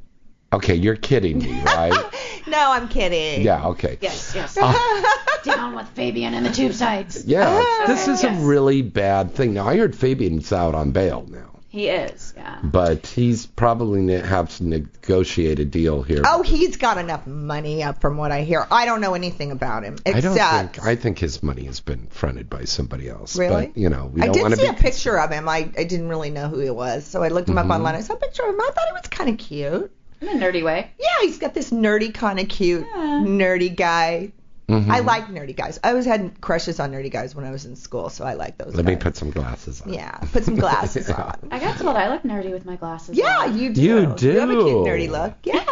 Okay, 0.52 0.74
you're 0.74 0.96
kidding 0.96 1.38
me, 1.38 1.60
right? 1.62 1.92
no, 2.46 2.70
I'm 2.72 2.88
kidding. 2.88 3.42
yeah. 3.42 3.66
Okay. 3.68 3.98
yes, 4.00 4.32
yes. 4.34 4.56
Uh, 4.60 5.02
Down 5.44 5.74
with 5.74 5.88
Fabian 5.90 6.34
and 6.34 6.46
the 6.46 6.50
tube 6.50 6.72
sites. 6.72 7.24
Yeah. 7.24 7.84
this 7.86 8.08
is 8.08 8.22
Yes. 8.22 8.40
a 8.42 8.46
really 8.46 8.82
bad 8.82 9.32
thing. 9.34 9.54
Now, 9.54 9.68
I 9.68 9.76
heard 9.76 9.94
Fabian's 9.96 10.52
out 10.52 10.74
on 10.74 10.92
bail 10.92 11.26
now. 11.28 11.50
He 11.68 11.88
is, 11.88 12.32
yeah. 12.36 12.58
but 12.62 13.06
he's 13.06 13.44
probably 13.44 14.00
ne- 14.00 14.20
have 14.26 14.56
to 14.56 14.64
negotiate 14.66 15.58
a 15.58 15.64
deal 15.66 16.02
here. 16.02 16.22
Oh, 16.24 16.40
he's 16.42 16.78
got 16.78 16.96
enough 16.96 17.26
money 17.26 17.82
up 17.82 18.00
from 18.00 18.16
what 18.16 18.32
I 18.32 18.44
hear. 18.44 18.66
I 18.70 18.86
don't 18.86 19.02
know 19.02 19.12
anything 19.12 19.50
about 19.50 19.82
him 19.82 19.98
I 20.06 20.20
don't 20.20 20.34
think. 20.36 20.82
I 20.82 20.96
think 20.96 21.18
his 21.18 21.42
money 21.42 21.64
has 21.64 21.80
been 21.80 22.06
fronted 22.06 22.48
by 22.48 22.64
somebody 22.64 23.10
else. 23.10 23.36
Really? 23.36 23.66
But 23.66 23.76
you 23.76 23.90
know, 23.90 24.06
we 24.06 24.22
I 24.22 24.28
don't 24.28 24.48
did 24.50 24.58
see 24.58 24.64
be. 24.64 24.70
a 24.70 24.74
picture 24.74 25.18
of 25.18 25.30
him. 25.30 25.50
I, 25.50 25.70
I 25.76 25.84
didn't 25.84 26.08
really 26.08 26.30
know 26.30 26.48
who 26.48 26.60
he 26.60 26.70
was, 26.70 27.04
so 27.04 27.22
I 27.22 27.28
looked 27.28 27.48
him 27.50 27.56
Mm-hmm. 27.56 27.70
up 27.70 27.76
online. 27.76 27.94
I 27.94 28.00
saw 28.00 28.14
a 28.14 28.18
picture 28.18 28.44
of 28.44 28.54
him. 28.54 28.60
I 28.60 28.70
thought 28.74 28.86
he 28.86 28.92
was 28.92 29.02
kind 29.10 29.28
of 29.30 29.36
cute. 29.38 29.92
In 30.20 30.28
a 30.28 30.32
nerdy 30.32 30.64
way. 30.64 30.90
Yeah, 30.98 31.06
he's 31.26 31.38
got 31.38 31.54
this 31.54 31.70
nerdy 31.70 32.12
kind 32.12 32.38
of 32.40 32.48
cute 32.48 32.86
Yeah. 32.94 33.24
nerdy 33.26 33.74
guy. 33.74 34.32
Mhm. 34.68 34.90
I 34.90 34.98
like 34.98 35.26
nerdy 35.28 35.54
guys. 35.54 35.78
I 35.84 35.90
always 35.90 36.06
had 36.06 36.40
crushes 36.40 36.80
on 36.80 36.90
nerdy 36.90 37.08
guys 37.10 37.36
when 37.36 37.44
I 37.44 37.52
was 37.52 37.66
in 37.66 37.76
school, 37.76 38.08
so 38.08 38.24
I 38.24 38.34
like 38.34 38.58
those. 38.58 38.74
Let 38.74 38.84
me 38.84 38.96
put 38.96 39.16
some 39.16 39.30
glasses 39.30 39.80
on. 39.80 39.92
Yeah, 39.92 40.10
put 40.32 40.44
some 40.44 40.56
glasses 40.56 41.08
Yeah. 41.10 41.22
on. 41.22 41.48
I 41.52 41.60
got 41.60 41.78
told 41.78 41.96
I 41.96 42.08
look 42.08 42.22
nerdy 42.24 42.50
with 42.50 42.64
my 42.64 42.74
glasses 42.74 43.16
Yeah, 43.16 43.42
on. 43.42 43.56
you 43.56 43.72
do. 43.72 43.80
You 43.80 44.06
do. 44.16 44.32
You 44.32 44.40
have 44.40 44.50
a 44.50 44.52
cute 44.54 44.66
do. 44.66 44.84
nerdy 44.90 45.08
look. 45.08 45.34
Yeah. 45.44 45.62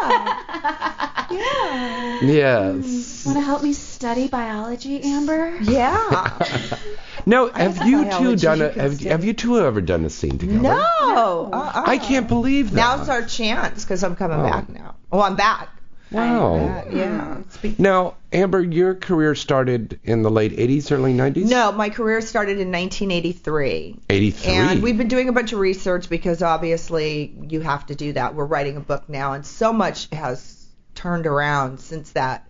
yeah. 1.31 2.21
Yes. 2.23 3.25
Want 3.27 3.39
to 3.39 3.43
help 3.45 3.63
me 3.63 3.73
study 3.73 4.29
biology, 4.29 5.03
Amber? 5.03 5.57
Yeah. 5.61 6.39
No, 7.27 7.49
have 7.49 7.79
have 7.79 7.89
you 7.89 8.11
two 8.13 8.37
done 8.37 8.61
a 8.61 8.71
have, 8.71 9.01
have 9.01 9.25
you 9.25 9.33
two 9.33 9.59
ever 9.59 9.81
done 9.81 10.05
a 10.05 10.11
scene 10.11 10.37
together? 10.37 10.61
no. 10.61 11.49
Uh-uh. 11.51 11.83
I 11.87 11.97
can't 11.97 12.29
believe 12.29 12.73
that. 12.73 12.77
Now's 12.77 13.09
our 13.09 13.25
chance 13.25 13.83
because 13.83 14.05
I'm 14.05 14.15
coming 14.15 14.41
Oh. 14.41 14.43
back 14.43 14.69
now. 14.69 14.97
Oh, 15.11 15.23
I'm 15.23 15.35
back. 15.35 15.71
Wow. 16.15 16.55
Uh, 16.55 16.85
yeah. 16.91 17.35
Now, 17.79 18.15
Amber, 18.33 18.63
your 18.63 18.95
career 18.95 19.35
started 19.35 19.99
in 20.05 20.23
the 20.23 20.31
late 20.31 20.53
80s, 20.53 20.93
early 20.93 21.15
90s? 21.15 21.49
No, 21.49 21.73
my 21.73 21.91
career 21.91 22.21
started 22.21 22.59
in 22.59 22.71
1983. 22.71 23.97
83. 24.09 24.53
And 24.53 24.83
we've 24.83 24.99
been 24.99 25.09
doing 25.09 25.29
a 25.29 25.33
bunch 25.33 25.53
of 25.53 25.59
research 25.59 26.09
because 26.09 26.43
obviously 26.43 27.35
you 27.49 27.61
have 27.61 27.87
to 27.87 27.95
do 27.95 28.13
that. 28.13 28.35
We're 28.35 28.45
writing 28.47 28.77
a 28.77 28.81
book 28.81 29.09
now, 29.09 29.33
and 29.33 29.45
so 29.47 29.73
much 29.73 30.09
has 30.13 30.67
turned 30.95 31.27
around 31.27 31.81
since 31.81 32.13
that. 32.13 32.49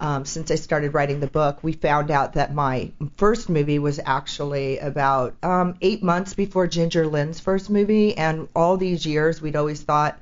Um, 0.00 0.24
since 0.24 0.50
I 0.50 0.56
started 0.56 0.94
writing 0.94 1.20
the 1.20 1.28
book, 1.28 1.62
we 1.62 1.74
found 1.74 2.10
out 2.10 2.32
that 2.32 2.52
my 2.52 2.90
first 3.18 3.48
movie 3.48 3.78
was 3.78 4.00
actually 4.04 4.78
about 4.78 5.36
um, 5.44 5.76
eight 5.80 6.02
months 6.02 6.34
before 6.34 6.66
Ginger 6.66 7.06
Lynn's 7.06 7.38
first 7.38 7.70
movie, 7.70 8.16
and 8.18 8.48
all 8.56 8.76
these 8.76 9.06
years 9.06 9.40
we'd 9.40 9.54
always 9.54 9.80
thought 9.80 10.18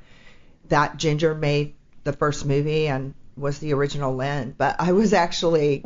that 0.68 0.98
Ginger 0.98 1.34
made 1.34 1.74
the 2.04 2.12
first 2.12 2.44
movie 2.46 2.88
and 2.88 3.14
was 3.36 3.58
the 3.58 3.72
original 3.72 4.14
Lynn, 4.14 4.54
but 4.56 4.76
I 4.78 4.92
was 4.92 5.12
actually 5.12 5.84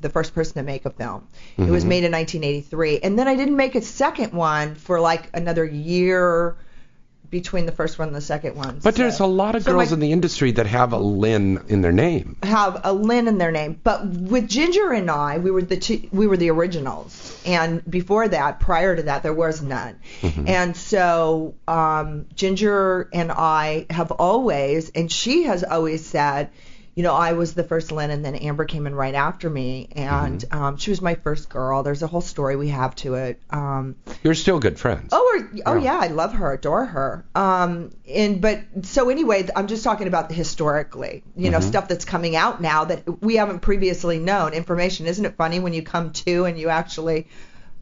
the 0.00 0.08
first 0.08 0.34
person 0.34 0.54
to 0.54 0.62
make 0.62 0.86
a 0.86 0.90
film. 0.90 1.26
It 1.56 1.70
was 1.70 1.84
Mhm. 1.84 1.88
made 1.88 2.04
in 2.04 2.12
1983, 2.12 3.00
and 3.00 3.18
then 3.18 3.26
I 3.26 3.34
didn't 3.34 3.56
make 3.56 3.74
a 3.74 3.82
second 3.82 4.32
one 4.32 4.74
for 4.76 5.00
like 5.00 5.28
another 5.34 5.64
year 5.64 6.56
between 7.30 7.66
the 7.66 7.72
first 7.72 7.98
one 7.98 8.08
and 8.08 8.16
the 8.16 8.20
second 8.20 8.56
one. 8.56 8.80
But 8.82 8.94
there's 8.94 9.20
a 9.20 9.26
lot 9.26 9.54
of 9.54 9.62
so 9.64 9.72
girls 9.72 9.90
my- 9.90 9.94
in 9.94 10.00
the 10.00 10.12
industry 10.12 10.52
that 10.52 10.66
have 10.66 10.92
a 10.92 10.98
Lynn 10.98 11.62
in 11.68 11.82
their 11.82 11.92
name. 11.92 12.36
have 12.42 12.80
a 12.84 12.92
Lynn 12.92 13.28
in 13.28 13.38
their 13.38 13.50
name. 13.52 13.78
But 13.82 14.06
with 14.06 14.48
Ginger 14.48 14.92
and 14.92 15.10
I, 15.10 15.38
we 15.38 15.50
were 15.50 15.62
the 15.62 15.76
two, 15.76 16.08
we 16.12 16.26
were 16.26 16.36
the 16.36 16.50
originals, 16.50 17.40
and 17.44 17.82
before 17.88 18.28
that, 18.28 18.60
prior 18.60 18.96
to 18.96 19.02
that, 19.04 19.22
there 19.22 19.34
was 19.34 19.62
none. 19.62 19.98
And 20.46 20.76
so 20.76 21.54
um, 21.66 22.26
Ginger 22.34 23.08
and 23.12 23.30
I 23.32 23.86
have 23.90 24.10
always, 24.12 24.90
and 24.90 25.10
she 25.10 25.44
has 25.44 25.62
always 25.64 26.06
said, 26.06 26.50
you 26.98 27.04
know, 27.04 27.14
I 27.14 27.34
was 27.34 27.54
the 27.54 27.62
first 27.62 27.92
Lynn, 27.92 28.10
and 28.10 28.24
then 28.24 28.34
Amber 28.34 28.64
came 28.64 28.84
in 28.88 28.92
right 28.92 29.14
after 29.14 29.48
me, 29.48 29.88
and 29.94 30.44
um, 30.50 30.78
she 30.78 30.90
was 30.90 31.00
my 31.00 31.14
first 31.14 31.48
girl. 31.48 31.84
There's 31.84 32.02
a 32.02 32.08
whole 32.08 32.20
story 32.20 32.56
we 32.56 32.70
have 32.70 32.92
to 32.96 33.14
it. 33.14 33.40
Um, 33.50 33.94
You're 34.24 34.34
still 34.34 34.58
good 34.58 34.80
friends. 34.80 35.10
Oh, 35.12 35.38
we're, 35.52 35.62
oh 35.64 35.76
Yeah. 35.76 35.92
yeah, 35.92 35.98
I 36.00 36.08
love 36.08 36.32
her, 36.34 36.52
adore 36.52 36.84
her. 36.86 37.24
Um, 37.36 37.92
and 38.12 38.40
but 38.40 38.62
so 38.82 39.10
anyway, 39.10 39.48
I'm 39.54 39.68
just 39.68 39.84
talking 39.84 40.08
about 40.08 40.28
the 40.28 40.34
historically, 40.34 41.22
you 41.36 41.50
know, 41.50 41.58
Mhm. 41.60 41.62
stuff 41.68 41.86
that's 41.86 42.04
coming 42.04 42.34
out 42.34 42.60
now 42.60 42.86
that 42.86 43.22
we 43.22 43.36
haven't 43.36 43.60
previously 43.60 44.18
known. 44.18 44.52
Information, 44.52 45.06
isn't 45.06 45.24
it 45.24 45.36
funny 45.36 45.60
when 45.60 45.74
you 45.74 45.82
come 45.84 46.10
to 46.26 46.46
and 46.46 46.58
you 46.58 46.68
actually 46.68 47.28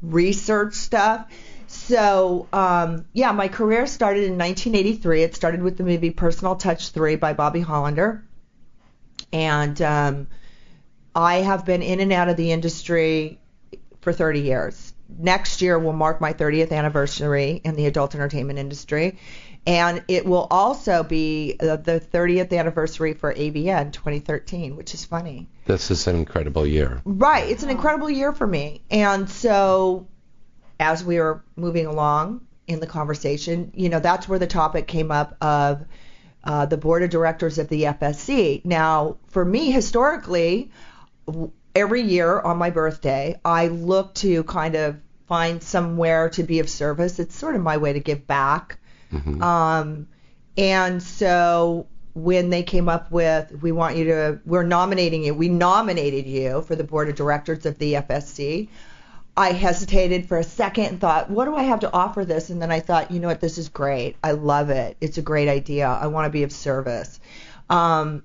research 0.03 0.75
stuff? 0.75 1.27
So 1.69 2.49
um, 2.53 3.07
yeah, 3.15 3.33
my 3.33 3.49
career 3.49 3.87
started 3.87 4.25
in 4.25 4.37
1983. 4.37 5.23
It 5.23 5.35
started 5.35 5.63
with 5.63 5.79
the 5.79 5.85
movie 5.85 6.11
Personal 6.11 6.57
Touch 6.57 6.91
3 6.91 7.17
by 7.17 7.33
Bobby 7.33 7.61
Hollander, 7.61 8.23
and 9.33 9.81
um, 9.83 10.27
I 11.15 11.37
have 11.37 11.65
been 11.65 11.83
in 11.83 12.01
and 12.01 12.13
out 12.13 12.29
of 12.29 12.37
the 12.37 12.53
industry 12.53 13.41
for 14.01 14.13
30 14.13 14.41
years. 14.41 14.93
Next 15.09 15.63
year 15.63 15.79
will 15.79 15.93
mark 15.93 16.21
my 16.21 16.33
30th 16.33 16.73
anniversary 16.73 17.61
in 17.65 17.75
the 17.75 17.87
adult 17.87 18.15
entertainment 18.15 18.59
industry, 18.59 19.19
and 19.67 20.05
it 20.09 20.27
will 20.27 20.47
also 20.51 21.03
be 21.03 21.57
uh, 21.61 21.77
the 21.77 22.01
30th 22.01 22.57
anniversary 22.57 23.15
for 23.15 23.35
AVN 23.35 23.93
2013, 23.93 24.77
which 24.77 24.95
is 24.95 25.05
funny. 25.05 25.49
This 25.65 25.91
is 25.91 26.07
an 26.07 26.17
incredible 26.17 26.67
year. 26.67 27.03
Right, 27.05 27.49
it's 27.49 27.63
an 27.63 27.71
incredible 27.71 28.11
year 28.11 28.33
for 28.33 28.47
me. 28.47 28.83
And 28.91 29.29
so 29.29 30.07
as 30.79 31.05
we 31.05 31.19
were 31.19 31.43
moving 31.57 31.87
along 31.87 32.47
in 32.67 32.81
the 32.81 32.87
conversation, 32.87 33.73
you 33.75 33.89
know, 33.89 34.01
that's 34.01 34.29
where 34.29 34.39
the 34.39 34.47
topic 34.47 34.87
came 34.87 35.11
up 35.11 35.37
of 35.41 35.85
uh, 36.47 36.65
the 36.65 36.77
board 36.77 37.03
of 37.03 37.11
directors 37.11 37.59
of 37.59 37.69
the 37.69 37.83
FSC. 37.83 38.65
Now, 38.65 39.17
for 39.29 39.45
me, 39.45 39.71
historically, 39.71 40.71
every 41.75 42.03
year 42.03 42.41
on 42.41 42.57
my 42.57 42.71
birthday, 42.71 43.39
I 43.45 43.67
look 43.69 44.15
to 44.15 44.45
kind 44.45 44.77
of 44.77 44.97
find 45.27 45.63
somewhere 45.63 46.31
to 46.31 46.45
be 46.45 46.61
of 46.61 46.71
service. 46.71 47.19
It's 47.19 47.35
sort 47.35 47.57
of 47.57 47.63
my 47.63 47.77
way 47.77 47.93
to 47.93 48.01
give 48.01 48.27
back. 48.27 48.79
Mhm. 49.13 49.43
Um, 49.43 50.07
and 50.57 51.03
so 51.03 51.87
when 52.15 52.49
they 52.49 52.63
came 52.63 52.89
up 52.89 53.11
with, 53.11 53.53
we 53.61 53.73
want 53.73 53.97
you 53.97 54.05
to, 54.07 54.39
we're 54.47 54.63
nominating 54.63 55.25
you, 55.25 55.35
we 55.35 55.49
nominated 55.49 56.27
you 56.27 56.63
for 56.63 56.77
the 56.77 56.85
board 56.85 57.09
of 57.09 57.17
directors 57.17 57.67
of 57.67 57.77
the 57.79 57.97
FSC. 57.97 58.69
I 59.37 59.53
hesitated 59.53 60.27
for 60.27 60.39
a 60.39 60.45
second 60.45 60.85
and 60.87 61.01
thought, 61.01 61.29
what 61.29 61.45
do 61.45 61.55
I 61.55 61.65
have 61.65 61.81
to 61.81 61.93
offer 61.93 62.25
this? 62.25 62.49
And 62.49 62.61
then 62.61 62.71
I 62.71 62.81
thought, 62.81 63.11
you 63.11 63.21
know 63.21 63.29
what, 63.29 63.41
this 63.41 63.59
is 63.59 63.69
great. 63.69 64.17
I 64.25 64.33
love 64.33 64.71
it. 64.71 64.97
It's 65.01 65.19
a 65.19 65.23
great 65.23 65.49
idea. 65.49 65.87
I 65.87 66.07
want 66.07 66.25
to 66.25 66.31
be 66.31 66.43
of 66.43 66.53
service. 66.53 67.21
Um, 67.69 68.23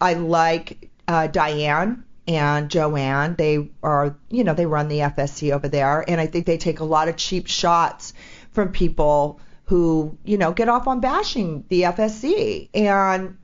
I 0.00 0.14
like 0.14 0.90
uh, 1.06 1.28
Diane 1.28 2.04
and 2.26 2.70
Joanne. 2.70 3.36
They 3.36 3.70
are, 3.82 4.16
you 4.30 4.42
know, 4.42 4.54
they 4.54 4.66
run 4.66 4.88
the 4.88 4.98
FSC 4.98 5.52
over 5.52 5.68
there, 5.68 6.04
and 6.08 6.20
I 6.20 6.26
think 6.26 6.46
they 6.46 6.58
take 6.58 6.80
a 6.80 6.84
lot 6.84 7.08
of 7.08 7.16
cheap 7.16 7.46
shots 7.46 8.12
from 8.50 8.72
people 8.72 9.40
who, 9.64 10.18
you 10.24 10.38
know, 10.38 10.52
get 10.52 10.68
off 10.68 10.88
on 10.88 11.00
bashing 11.00 11.64
the 11.68 11.82
FSC. 11.82 12.68
And 12.74 13.38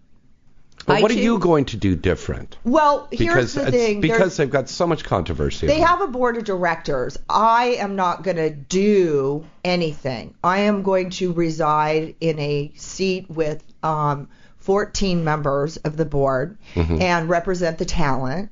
But 0.86 0.98
I 0.98 1.02
what 1.02 1.10
are 1.10 1.14
you 1.14 1.38
going 1.38 1.64
to 1.66 1.76
do 1.76 1.96
different? 1.96 2.56
Well, 2.64 3.08
here's 3.10 3.28
Because 3.34 3.54
the 3.54 3.62
it's 3.62 3.70
thing. 3.70 4.00
Because 4.00 4.36
they've 4.36 4.50
got 4.50 4.68
so 4.68 4.86
much 4.86 5.02
controversy. 5.04 5.66
they 5.66 5.80
have 5.80 6.00
a 6.00 6.06
board 6.08 6.36
of 6.36 6.44
directors. 6.44 7.16
I 7.28 7.76
am 7.78 7.96
not 7.96 8.22
going 8.22 8.36
to 8.36 8.50
do 8.50 9.46
anything. 9.64 10.34
I 10.44 10.60
am 10.60 10.82
going 10.82 11.10
to 11.10 11.32
reside 11.32 12.16
in 12.20 12.38
a 12.38 12.72
seat 12.76 13.30
with 13.30 13.62
um, 13.82 14.28
14 14.58 15.24
members 15.24 15.76
of 15.78 15.96
the 15.96 16.04
board 16.04 16.58
Mhm. 16.74 17.00
and 17.00 17.28
represent 17.28 17.78
the 17.78 17.84
talent 17.84 18.50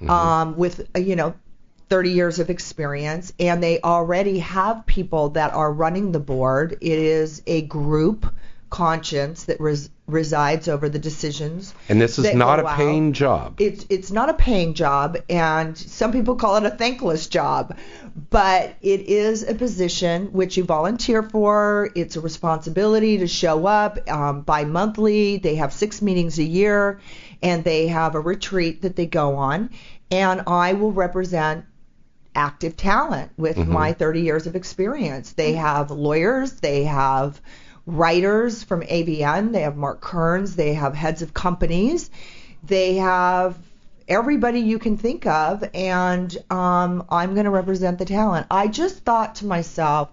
Mm-hmm. 0.00 0.10
um, 0.10 0.56
with, 0.56 0.88
uh, 0.96 0.98
you 0.98 1.14
know, 1.14 1.34
30 1.88 2.10
years 2.10 2.38
of 2.40 2.50
experience. 2.50 3.32
And 3.38 3.62
they 3.62 3.80
already 3.82 4.40
have 4.40 4.84
people 4.86 5.30
that 5.30 5.52
are 5.52 5.72
running 5.72 6.10
the 6.10 6.18
board. 6.20 6.72
It 6.80 6.98
is 6.98 7.42
a 7.46 7.62
group 7.62 8.26
conscience 8.72 9.44
that 9.44 9.60
res- 9.60 9.90
resides 10.06 10.66
over 10.66 10.88
the 10.88 10.98
decisions 10.98 11.74
And 11.90 12.00
this 12.00 12.18
is 12.18 12.34
not 12.34 12.58
a 12.58 12.66
out. 12.66 12.76
paying 12.76 13.12
job. 13.12 13.60
it's 13.60 13.84
it's 13.90 14.10
not 14.10 14.30
a 14.30 14.34
paying 14.34 14.72
job 14.72 15.18
and 15.28 15.76
some 15.76 16.10
people 16.10 16.36
call 16.36 16.56
it 16.56 16.64
a 16.64 16.70
thankless 16.70 17.26
job 17.26 17.76
but 18.30 18.74
it 18.80 19.00
is 19.02 19.42
a 19.42 19.54
position 19.54 20.32
which 20.32 20.56
you 20.56 20.64
volunteer 20.64 21.22
for 21.22 21.90
it's 21.94 22.16
a 22.16 22.20
responsibility 22.22 23.18
to 23.18 23.26
show 23.28 23.66
up 23.66 23.98
um, 24.10 24.40
bi-monthly 24.40 25.36
they 25.36 25.56
have 25.56 25.72
six 25.72 26.00
meetings 26.00 26.38
a 26.38 26.42
year 26.44 26.98
and 27.42 27.64
they 27.64 27.88
have 27.88 28.14
a 28.14 28.20
retreat 28.20 28.80
that 28.82 28.96
they 28.96 29.06
go 29.06 29.36
on 29.36 29.68
and 30.10 30.40
i 30.46 30.72
will 30.72 30.92
represent 30.92 31.66
active 32.34 32.74
talent 32.78 33.30
with 33.36 33.58
Mhm. 33.58 33.66
my 33.68 33.92
30 33.92 34.22
years 34.22 34.46
of 34.46 34.56
experience. 34.56 35.32
They 35.32 35.52
have 35.52 35.90
lawyers, 35.90 36.52
they 36.60 36.84
have 36.84 37.38
writers 37.86 38.62
from 38.62 38.82
AVN, 38.82 39.52
they 39.52 39.62
have 39.62 39.76
Mark 39.76 40.00
Kernes, 40.00 40.54
they 40.54 40.74
have 40.74 40.94
heads 40.94 41.22
of 41.22 41.34
companies, 41.34 42.10
they 42.64 42.96
have 42.96 43.56
everybody 44.08 44.60
you 44.60 44.78
can 44.78 44.96
think 44.96 45.26
of, 45.26 45.64
and 45.74 46.36
um, 46.50 47.04
I'm 47.10 47.34
going 47.34 47.44
to 47.44 47.50
represent 47.50 47.98
the 47.98 48.04
talent. 48.04 48.46
I 48.50 48.68
just 48.68 48.98
thought 49.04 49.36
to 49.36 49.46
myself, 49.46 50.10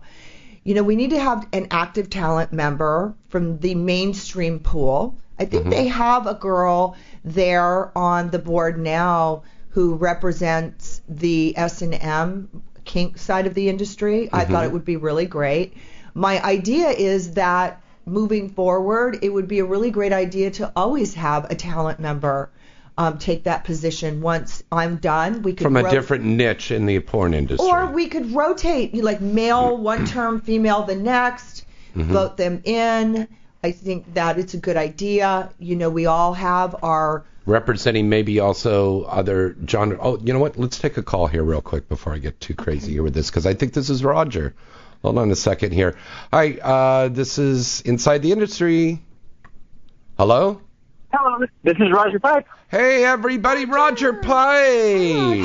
you 0.63 0.73
know, 0.73 0.83
we 0.83 0.95
need 0.95 1.11
to 1.11 1.19
have 1.19 1.47
an 1.53 1.67
active 1.71 2.09
talent 2.09 2.51
member 2.53 3.15
from 3.29 3.59
the 3.59 3.75
mainstream 3.75 4.59
pool. 4.59 5.17
I 5.37 5.45
think 5.45 5.65
Mhm. 5.65 5.69
they 5.69 5.87
have 5.87 6.27
a 6.27 6.33
girl 6.33 6.95
there 7.23 7.97
on 7.97 8.29
the 8.29 8.39
board 8.39 8.77
now 8.79 9.43
who 9.69 9.95
represents 9.95 11.01
the 11.07 11.57
S&M 11.57 12.49
kink 12.83 13.17
side 13.17 13.47
of 13.47 13.53
the 13.53 13.69
industry. 13.69 14.29
I 14.33 14.45
thought 14.45 14.65
it 14.65 14.71
would 14.71 14.85
be 14.85 14.97
really 14.97 15.25
great. 15.25 15.73
My 16.19 16.43
idea 16.43 16.89
is 16.89 17.33
that 17.35 17.81
moving 18.05 18.49
forward, 18.49 19.19
it 19.21 19.29
would 19.29 19.47
be 19.47 19.59
a 19.59 19.65
really 19.65 19.89
great 19.89 20.11
idea 20.11 20.51
to 20.51 20.71
always 20.75 21.13
have 21.13 21.49
a 21.49 21.55
talent 21.55 21.99
member 21.99 22.49
um, 22.97 23.17
take 23.17 23.45
that 23.45 23.63
position 23.63 24.19
once 24.19 24.61
I'm 24.69 24.97
done. 24.97 25.41
We 25.43 25.53
could 25.53 25.63
From 25.63 25.77
a 25.77 25.83
ro- 25.83 25.89
different 25.89 26.25
niche 26.25 26.71
in 26.71 26.85
the 26.85 26.99
porn 26.99 27.33
industry. 27.33 27.65
or 27.65 27.85
we 27.85 28.07
could 28.07 28.33
rotate, 28.33 28.93
you 28.93 29.03
like 29.03 29.21
male 29.21 29.77
one 29.77 30.05
term, 30.05 30.41
female 30.41 30.83
the 30.83 30.95
next, 30.95 31.65
Mm-hmm. 31.95 32.13
vote 32.13 32.37
them 32.37 32.61
in. 32.65 33.27
I 33.63 33.71
think 33.71 34.13
that 34.13 34.37
it's 34.37 34.53
a 34.53 34.57
good 34.57 34.77
idea. 34.77 35.49
You 35.57 35.75
know, 35.75 35.89
we 35.89 36.05
all 36.05 36.33
have 36.33 36.75
our 36.83 37.25
representing 37.47 38.09
maybe 38.09 38.39
also 38.39 39.03
other 39.05 39.55
genre. 39.67 39.97
Oh, 39.99 40.19
you 40.23 40.31
know 40.31 40.39
what? 40.39 40.57
Let's 40.59 40.77
take 40.77 40.97
a 40.97 41.03
call 41.03 41.25
here 41.27 41.43
real 41.43 41.61
quick 41.61 41.89
before 41.89 42.13
I 42.13 42.19
get 42.19 42.39
too 42.39 42.53
crazy 42.53 42.91
here 42.91 43.01
with 43.03 43.15
this 43.15 43.29
because 43.31 43.47
I 43.47 43.55
think 43.55 43.73
this 43.73 43.89
is 43.89 44.03
Roger. 44.03 44.53
Hold 45.01 45.17
on 45.17 45.31
a 45.31 45.35
second 45.35 45.71
here. 45.71 45.95
Hi, 46.33 46.53
uh, 46.55 47.07
this 47.07 47.37
is 47.37 47.81
Inside 47.81 48.21
the 48.21 48.33
Industry. 48.33 49.01
Hello? 50.17 50.61
Hello, 51.13 51.45
this 51.63 51.77
is 51.77 51.91
Roger 51.91 52.19
Pipe. 52.19 52.45
Hey, 52.67 53.05
everybody, 53.05 53.63
Roger 53.63 54.13
Pipe. 54.13 55.39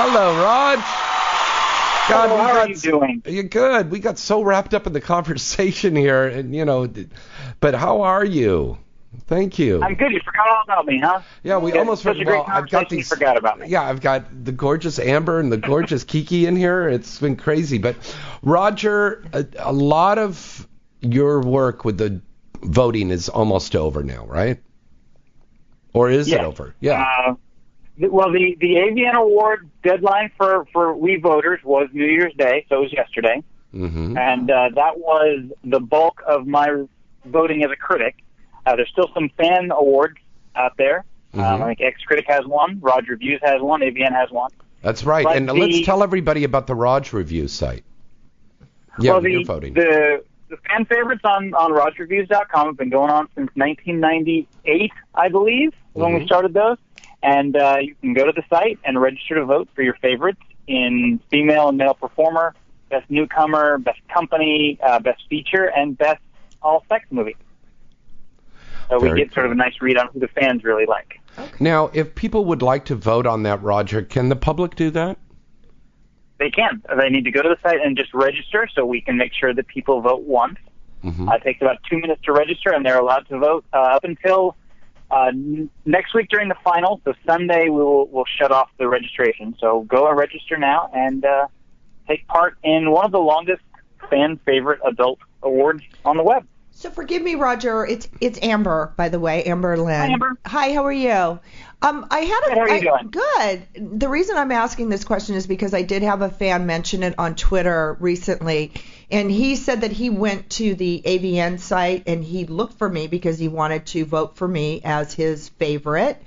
Hello, 0.00 0.42
Rog. 0.42 0.78
God, 2.08 2.30
Hello, 2.30 2.38
how 2.38 2.54
got 2.54 2.56
are 2.56 2.68
you 2.70 2.76
doing? 2.76 3.22
You're 3.26 3.42
good. 3.42 3.90
We 3.90 3.98
got 3.98 4.16
so 4.16 4.40
wrapped 4.40 4.72
up 4.72 4.86
in 4.86 4.94
the 4.94 5.00
conversation 5.14 5.94
here, 5.94 6.26
and 6.26 6.54
you 6.54 6.64
know, 6.64 6.88
but 7.60 7.74
how 7.74 8.00
are 8.00 8.24
you? 8.24 8.78
Thank 9.26 9.58
you. 9.58 9.82
I'm 9.82 9.94
good. 9.94 10.12
You 10.12 10.20
forgot 10.24 10.48
all 10.48 10.62
about 10.64 10.86
me, 10.86 11.00
huh? 11.02 11.20
Yeah, 11.42 11.58
we 11.58 11.72
Yeah, 11.72 11.78
almost 11.80 12.04
a 12.06 12.22
well, 12.24 12.44
I've 12.48 12.70
got 12.70 12.88
these. 12.88 13.08
forgot 13.08 13.36
about 13.36 13.58
me. 13.58 13.68
Yeah, 13.68 13.82
I've 13.82 14.00
got 14.00 14.44
the 14.44 14.52
gorgeous 14.52 14.98
Amber 14.98 15.40
and 15.40 15.52
the 15.52 15.56
gorgeous 15.56 16.04
Kiki 16.12 16.46
in 16.46 16.56
here. 16.56 16.88
It's 16.88 17.18
been 17.18 17.36
crazy, 17.36 17.78
but 17.78 17.96
Roger, 18.42 19.24
a, 19.32 19.46
a 19.58 19.72
lot 19.72 20.18
of 20.18 20.66
your 21.00 21.40
work 21.40 21.84
with 21.84 21.98
the 21.98 22.20
voting 22.62 23.10
is 23.10 23.28
almost 23.28 23.76
over 23.76 24.02
now, 24.02 24.26
right? 24.26 24.60
Or 25.92 26.10
is 26.10 26.30
it 26.32 26.40
over? 26.40 26.74
Yeah. 26.80 27.04
Uh, 27.28 27.34
well, 27.98 28.30
the 28.30 28.56
the 28.60 28.74
AVN 28.74 29.14
Award 29.14 29.70
deadline 29.82 30.30
for 30.36 30.66
for 30.72 30.94
we 30.96 31.16
voters 31.16 31.60
was 31.64 31.88
New 31.92 32.06
Year's 32.06 32.34
Day, 32.34 32.64
so 32.68 32.76
it 32.76 32.80
was 32.82 32.92
yesterday, 32.92 33.42
hmm 33.72 34.16
and 34.16 34.50
uh, 34.50 34.68
that 34.74 34.98
was 34.98 35.46
the 35.64 35.80
bulk 35.80 36.22
of 36.26 36.46
my 36.46 36.84
voting 37.24 37.64
as 37.64 37.70
a 37.70 37.76
critic. 37.76 38.16
Uh, 38.68 38.76
there's 38.76 38.88
still 38.90 39.08
some 39.14 39.30
fan 39.38 39.70
awards 39.70 40.18
out 40.54 40.72
there. 40.76 41.04
Um, 41.34 41.40
Mhm. 41.40 41.62
I 41.62 41.66
think 41.68 41.80
X 41.80 42.02
Critic 42.04 42.26
has 42.28 42.44
one, 42.46 42.78
Rog 42.80 43.08
Reviews 43.08 43.40
has 43.42 43.62
one, 43.62 43.80
AVN 43.82 44.12
has 44.12 44.30
one. 44.30 44.50
That's 44.82 45.04
right. 45.04 45.24
But 45.24 45.36
and 45.36 45.48
the- 45.48 45.54
let's 45.54 45.80
tell 45.86 46.02
everybody 46.02 46.44
about 46.44 46.66
the 46.66 46.74
Rog 46.74 47.12
Review 47.12 47.48
site. 47.48 47.82
Yeah, 49.00 49.12
well, 49.12 49.20
the, 49.22 49.30
you're 49.30 49.44
voting. 49.44 49.74
The, 49.74 50.22
the 50.48 50.56
fan 50.68 50.84
favorites 50.84 51.22
on, 51.24 51.54
on 51.54 51.72
RogReviews.com 51.72 52.66
have 52.66 52.76
been 52.76 52.90
going 52.90 53.10
on 53.10 53.28
since 53.36 53.50
1998, 53.54 54.90
I 55.14 55.28
believe, 55.28 55.72
when 55.92 56.12
Mhm. 56.12 56.20
we 56.20 56.26
started 56.26 56.52
those. 56.52 56.78
And 57.22 57.56
uh, 57.56 57.78
you 57.80 57.94
can 58.00 58.12
go 58.14 58.26
to 58.26 58.32
the 58.32 58.42
site 58.50 58.78
and 58.84 59.00
register 59.00 59.36
to 59.36 59.44
vote 59.44 59.68
for 59.74 59.82
your 59.82 59.94
favorites 59.94 60.40
in 60.66 61.20
female 61.30 61.68
and 61.68 61.78
male 61.78 61.94
performer, 61.94 62.54
best 62.90 63.08
newcomer, 63.10 63.78
best 63.78 64.00
company, 64.12 64.78
uh, 64.82 64.98
best 65.00 65.22
feature, 65.28 65.64
and 65.64 65.96
best 65.96 66.20
all 66.62 66.84
sex 66.88 67.06
movie. 67.10 67.36
So 68.88 68.98
we 68.98 69.12
get 69.14 69.32
sort 69.34 69.46
of 69.46 69.52
a 69.52 69.54
nice 69.54 69.74
read 69.80 69.98
on 69.98 70.08
who 70.12 70.20
the 70.20 70.28
fans 70.28 70.64
really 70.64 70.86
like. 70.86 71.20
now, 71.60 71.90
if 71.92 72.14
people 72.14 72.44
would 72.46 72.62
like 72.62 72.84
to 72.86 72.94
vote 72.94 73.26
on 73.26 73.42
that, 73.42 73.62
Roger, 73.62 74.02
can 74.02 74.28
the 74.28 74.36
public 74.36 74.74
do 74.76 74.90
that? 74.90 75.18
They 76.38 76.50
can. 76.50 76.82
They 76.96 77.08
need 77.10 77.24
to 77.24 77.30
go 77.30 77.42
to 77.42 77.48
the 77.48 77.58
site 77.62 77.80
and 77.84 77.96
just 77.96 78.14
register 78.14 78.68
so 78.74 78.86
we 78.86 79.00
can 79.00 79.16
make 79.16 79.32
sure 79.34 79.52
that 79.52 79.66
people 79.66 80.00
vote 80.00 80.22
once. 80.22 80.56
hmm 81.02 81.28
Uh, 81.28 81.34
it 81.34 81.42
takes 81.42 81.60
about 81.60 81.78
two 81.88 81.98
minutes 81.98 82.22
to 82.24 82.32
register, 82.32 82.72
and 82.72 82.84
they're 82.86 82.98
allowed 82.98 83.26
to 83.28 83.38
vote 83.38 83.64
uh, 83.72 83.78
up 83.96 84.04
until 84.04 84.56
uh, 85.10 85.26
n- 85.28 85.68
next 85.84 86.14
week 86.14 86.28
during 86.28 86.48
the 86.48 86.56
final. 86.64 87.00
So 87.04 87.12
Sunday 87.26 87.68
we'll 87.68 88.06
we'll 88.06 88.24
shut 88.38 88.52
off 88.52 88.70
the 88.78 88.88
registration. 88.88 89.56
So 89.58 89.82
go 89.82 90.08
and 90.08 90.16
register 90.16 90.56
now 90.56 90.90
and 90.94 91.24
uh, 91.24 91.46
take 92.06 92.26
part 92.28 92.56
in 92.62 92.90
one 92.90 93.04
of 93.04 93.12
the 93.12 93.18
longest 93.20 93.62
fan 94.08 94.38
favorite 94.46 94.80
adult 94.86 95.18
awards 95.42 95.82
on 96.04 96.16
the 96.16 96.22
web. 96.22 96.46
So 96.80 96.90
forgive 96.90 97.22
me, 97.22 97.34
Roger. 97.34 97.84
It's 97.84 98.08
it's 98.20 98.38
Amber, 98.40 98.92
by 98.96 99.08
the 99.08 99.18
way, 99.18 99.42
Amber 99.42 99.76
Lynn. 99.76 99.98
Hi, 99.98 100.12
Amber. 100.12 100.38
Hi, 100.46 100.72
how 100.74 100.84
are 100.86 100.92
you? 100.92 101.40
Um, 101.82 102.06
I 102.08 102.20
had 102.20 102.40
a 102.44 102.48
Good, 102.50 102.56
how 102.56 102.60
are 102.60 102.68
you 102.68 102.74
I- 102.92 103.02
doing? 103.02 103.10
good. 103.74 103.98
The 104.00 104.08
reason 104.08 104.36
I'm 104.36 104.52
asking 104.52 104.88
this 104.88 105.02
question 105.04 105.34
is 105.34 105.48
because 105.48 105.74
I 105.74 105.82
did 105.82 106.02
have 106.04 106.22
a 106.22 106.28
fan 106.28 106.66
mention 106.66 107.02
it 107.02 107.16
on 107.18 107.34
Twitter 107.34 107.96
recently, 107.98 108.70
and 109.10 109.28
he 109.28 109.56
said 109.56 109.80
that 109.80 109.90
he 109.90 110.08
went 110.08 110.50
to 110.50 110.76
the 110.76 111.02
AVN 111.04 111.58
site 111.58 112.04
and 112.06 112.22
he 112.22 112.44
looked 112.46 112.78
for 112.78 112.88
me 112.88 113.08
because 113.08 113.40
he 113.40 113.48
wanted 113.48 113.84
to 113.86 114.04
vote 114.04 114.36
for 114.36 114.46
me 114.46 114.80
as 114.84 115.12
his 115.12 115.48
favorite. 115.48 116.22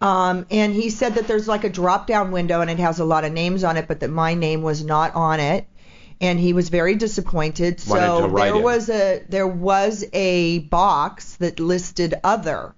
Um, 0.00 0.46
and 0.50 0.72
he 0.74 0.88
said 0.88 1.16
that 1.16 1.28
there's 1.28 1.46
like 1.46 1.64
a 1.64 1.68
drop 1.70 2.06
down 2.06 2.32
window 2.32 2.62
and 2.62 2.70
it 2.70 2.78
has 2.78 2.98
a 2.98 3.04
lot 3.04 3.24
of 3.24 3.32
names 3.34 3.62
on 3.62 3.76
it, 3.76 3.86
but 3.88 4.00
that 4.00 4.08
my 4.10 4.32
name 4.34 4.62
was 4.62 4.82
not 4.82 5.14
on 5.14 5.38
it. 5.38 5.66
And 6.22 6.38
he 6.38 6.52
was 6.52 6.68
very 6.68 6.94
disappointed. 6.94 7.80
So 7.80 8.28
there 8.28 8.56
in. 8.56 8.62
was 8.62 8.88
a 8.88 9.22
there 9.28 9.46
was 9.46 10.04
a 10.12 10.60
box 10.60 11.36
that 11.36 11.60
listed 11.60 12.14
other. 12.22 12.74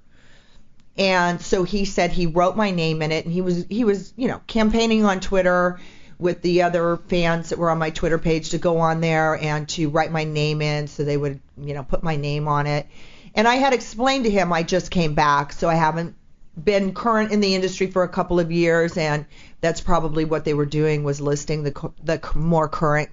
And 0.97 1.41
so 1.41 1.65
he 1.65 1.85
said 1.85 2.11
he 2.11 2.27
wrote 2.27 2.57
my 2.57 2.71
name 2.71 3.03
in 3.03 3.13
it 3.13 3.25
and 3.25 3.33
he 3.33 3.43
was 3.43 3.67
he 3.69 3.85
was, 3.85 4.13
you 4.17 4.29
know, 4.29 4.41
campaigning 4.47 5.05
on 5.05 5.21
Twitter 5.21 5.79
with 6.19 6.41
the 6.43 6.63
other 6.63 6.97
fans 6.97 7.51
that 7.51 7.59
were 7.59 7.71
on 7.71 7.79
my 7.79 7.91
Twitter 7.91 8.19
page 8.19 8.51
to 8.51 8.59
go 8.59 8.79
on 8.79 9.01
there 9.01 9.37
and 9.37 9.69
to 9.71 9.91
write 9.91 10.11
my 10.11 10.25
name 10.25 10.63
in 10.63 10.87
so 10.87 11.05
they 11.05 11.17
would, 11.17 11.41
you 11.61 11.75
know, 11.75 11.83
put 11.83 12.03
my 12.03 12.17
name 12.17 12.49
on 12.49 12.67
it. 12.67 12.87
And 13.35 13.49
I 13.49 13.57
had 13.57 13.73
explained 13.73 14.25
to 14.25 14.31
him 14.31 14.53
I 14.53 14.63
just 14.63 14.91
came 14.91 15.15
back, 15.15 15.53
so 15.53 15.69
I 15.69 15.75
haven't 15.75 16.15
been 16.63 16.95
current 16.95 17.33
in 17.33 17.41
the 17.41 17.55
industry 17.55 17.89
for 17.89 18.05
a 18.05 18.09
couple 18.09 18.39
of 18.39 18.53
years, 18.53 18.97
and 18.97 19.27
that's 19.61 19.81
probably 19.81 20.25
what 20.25 20.45
they 20.45 20.55
were 20.55 20.67
doing 20.67 21.03
was 21.03 21.21
listing 21.21 21.65
the 21.65 21.93
the 22.05 22.21
more 22.37 22.69
current 22.69 23.11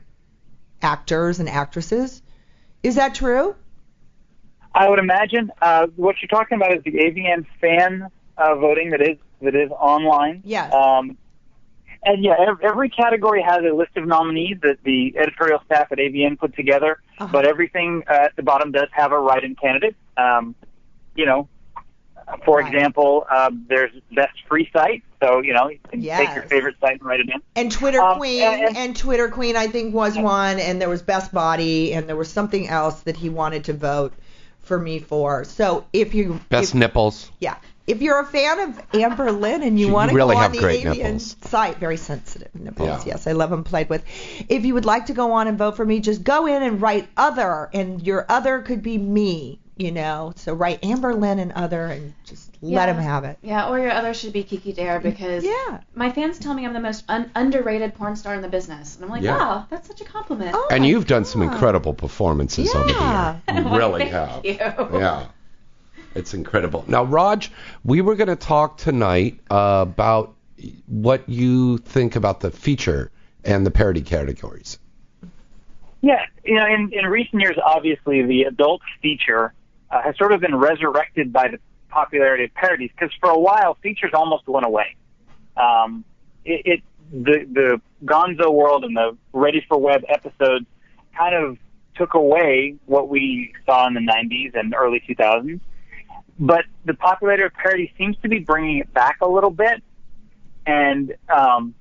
actors 0.82 1.39
and 1.39 1.48
actresses. 1.50 2.22
Is 2.84 2.96
that 2.96 3.15
true? 3.15 3.56
I 4.74 4.89
would 4.89 5.00
imagine 5.00 5.52
uh, 5.62 5.88
what 5.96 6.15
you're 6.22 6.30
talking 6.30 6.56
about 6.58 6.74
is 6.76 6.84
the 6.84 6.91
AVN 6.91 7.46
fan 7.60 8.08
uh, 8.38 8.56
voting 8.56 8.91
that 8.91 9.02
is 9.02 9.17
that 9.41 9.56
is 9.56 9.70
online. 9.72 10.41
Yes. 10.46 10.74
Um, 10.74 11.17
and 12.04 12.24
yeah, 12.24 12.36
every 12.63 12.89
category 12.89 13.44
has 13.44 13.60
a 13.63 13.76
list 13.76 13.96
of 13.96 14.08
nominees 14.08 14.58
that 14.63 14.78
the 14.84 15.15
editorial 15.17 15.62
staff 15.65 15.91
at 15.91 15.98
AVN 16.00 16.39
put 16.39 16.56
together, 16.56 17.00
Uh-huh. 17.20 17.30
but 17.32 17.46
everything 17.46 18.04
uh, 18.10 18.13
at 18.13 18.36
the 18.36 18.44
bottom 18.44 18.72
does 18.72 18.88
have 18.91 19.12
a 19.12 19.20
write-in 19.20 19.56
candidate. 19.56 19.96
Um, 20.17 20.56
you 21.15 21.26
know, 21.26 21.48
for 22.46 22.60
Right. 22.60 22.74
example, 22.74 23.26
um, 23.30 23.66
there's 23.70 23.92
best 24.14 24.34
free 24.48 24.70
site, 24.74 25.04
so 25.22 25.42
you 25.42 25.54
know 25.54 25.70
you 25.70 25.80
can 25.90 26.02
take 26.02 26.34
your 26.36 26.44
favorite 26.44 26.76
site 26.82 26.94
and 27.00 27.04
write 27.04 27.20
it 27.20 27.30
in. 27.30 27.42
And 27.56 27.72
Twitter 27.72 28.02
Um, 28.02 28.18
Queen 28.18 28.44
and- 28.44 28.62
and, 28.64 28.78
and- 28.78 28.96
Twitter 28.96 29.30
Queen 29.30 29.56
I 29.56 29.68
think 29.68 29.94
was 29.94 30.18
one, 30.18 30.60
and 30.60 30.82
there 30.82 30.90
was 30.90 31.02
Best 31.02 31.34
Body, 31.34 31.94
and 31.94 32.08
there 32.08 32.16
was 32.16 32.30
something 32.32 32.68
else 32.68 33.02
that 33.02 33.18
he 33.18 33.30
wanted 33.30 33.66
to 33.66 33.74
vote 33.74 34.14
for 34.62 34.78
me 34.80 35.00
for. 35.00 35.44
So 35.44 35.86
if 35.94 36.14
you 36.14 36.40
Best 36.50 36.70
if, 36.70 36.76
nipples. 36.76 37.32
yeah, 37.40 37.56
if 37.88 38.02
you're 38.02 38.20
a 38.20 38.26
fan 38.26 38.60
of 38.60 38.82
Amber 38.94 39.32
Lynn 39.32 39.64
and 39.64 39.80
you 39.80 39.88
You 39.88 39.94
want 39.94 40.12
to 40.12 40.16
really 40.16 40.36
go 40.36 40.42
on 40.42 40.52
the 40.52 40.60
great 40.60 40.86
AVN 40.86 40.98
nipples. 41.16 41.36
site, 41.42 41.78
very 41.78 41.98
sensitive 41.98 42.50
nipples. 42.54 42.88
Yeah. 43.06 43.14
Yes, 43.14 43.28
I 43.28 43.32
love 43.34 43.50
them 43.50 43.64
played 43.64 43.90
with. 43.90 44.04
If 44.48 44.64
you 44.66 44.76
would 44.76 44.86
like 44.86 45.08
to 45.08 45.14
go 45.14 45.32
on 45.34 45.48
and 45.48 45.58
vote 45.58 45.76
for 45.76 45.84
me, 45.86 46.00
just 46.00 46.24
go 46.24 46.46
in 46.46 46.62
and 46.64 46.80
write 46.82 47.08
other, 47.18 47.70
and 47.74 48.02
your 48.06 48.26
other 48.30 48.60
could 48.60 48.82
be 48.84 48.98
me. 48.98 49.60
You 49.82 49.91
know, 49.91 50.34
so 50.36 50.54
write 50.54 50.86
Amber 50.86 51.15
Lynn 51.15 51.39
and 51.39 51.52
other, 51.54 51.88
and 51.88 52.13
just 52.24 52.52
let 52.62 52.86
them 52.86 52.98
have 52.98 53.24
it. 53.24 53.39
Yeah, 53.41 53.67
or 53.67 53.80
your 53.80 53.89
other 53.89 54.13
should 54.13 54.32
be 54.32 54.44
Kiki 54.44 54.74
D'Aire 54.74 55.00
because 55.00 55.44
Yeah. 55.44 55.80
my 55.96 56.12
fans 56.12 56.38
tell 56.38 56.54
me 56.54 56.67
I'm 56.67 56.74
the 56.74 56.80
most 56.80 57.04
un- 57.10 57.32
underrated 57.36 57.96
porn 57.96 58.15
star 58.15 58.36
in 58.36 58.44
the 58.44 58.48
business, 58.48 58.96
and 58.96 59.06
I'm 59.06 59.10
like, 59.10 59.24
Yeah. 59.24 59.38
wow, 59.38 59.65
that's 59.72 59.88
such 59.88 60.00
a 60.02 60.04
compliment. 60.04 60.52
Oh 60.54 60.67
And 60.70 60.86
you've 60.86 61.08
done 61.08 61.26
some 61.26 61.41
incredible 61.41 61.96
performances 61.96 62.70
Yeah. 62.72 62.80
over 62.80 62.94
the 62.94 63.56
year. 63.56 63.63
You 63.63 63.70
really 63.78 64.00
Thank 64.10 64.12
have. 64.12 64.46
you. 64.46 65.00
Yeah. 65.00 65.26
It's 66.13 66.36
incredible. 66.36 66.86
Now, 66.88 67.04
Rog, 67.04 67.46
we 67.84 68.02
were 68.02 68.15
going 68.15 68.28
to 68.28 68.36
talk 68.36 68.78
tonight 68.78 69.39
uh, 69.50 69.80
about 69.89 70.36
what 70.86 71.28
you 71.28 71.80
think 71.80 72.15
about 72.15 72.41
the 72.41 72.52
feature 72.52 73.10
and 73.44 73.65
the 73.65 73.72
parody 73.72 74.02
categories. 74.02 74.78
Yeah, 76.02 76.24
you 76.44 76.56
know, 76.56 76.65
in, 76.67 76.91
in 76.94 77.06
recent 77.06 77.41
years, 77.41 77.58
obviously, 77.63 78.22
the 78.24 78.44
adult 78.44 78.82
feature 79.02 79.54
uh, 79.92 80.02
has 80.02 80.18
sort 80.18 80.32
of 80.32 80.42
been 80.42 80.56
resurrected 80.56 81.32
by 81.34 81.50
the 81.50 81.60
popularity 81.90 82.46
of 82.46 82.54
parodies 82.54 82.90
because 82.98 83.14
for 83.20 83.30
a 83.30 83.40
while, 83.40 83.76
features 83.84 84.12
almost 84.14 84.48
went 84.48 84.66
away. 84.66 84.96
Um, 85.58 86.06
it, 86.46 86.62
it 86.66 86.84
the 87.12 87.46
the 87.52 87.82
Gonzo 88.06 88.52
world 88.54 88.84
and 88.86 88.96
the 88.96 89.18
Ready 89.34 89.64
for 89.68 89.78
Web 89.78 90.04
episodes 90.08 90.66
kind 91.16 91.36
of 91.36 91.58
took 91.96 92.14
away 92.14 92.76
what 92.86 93.10
we 93.10 93.54
saw 93.66 93.86
in 93.88 93.94
the 93.94 94.00
90s 94.00 94.58
and 94.58 94.74
early 94.74 95.04
2000s. 95.08 95.60
But 96.40 96.64
the 96.86 96.94
popularity 96.94 97.44
of 97.44 97.54
parody 97.54 97.94
seems 97.98 98.16
to 98.24 98.30
be 98.30 98.40
bringing 98.40 98.78
it 98.78 98.92
back 98.94 99.18
a 99.22 99.28
little 99.28 99.52
bit. 99.52 99.84
And 100.66 101.14
um, 101.30 101.76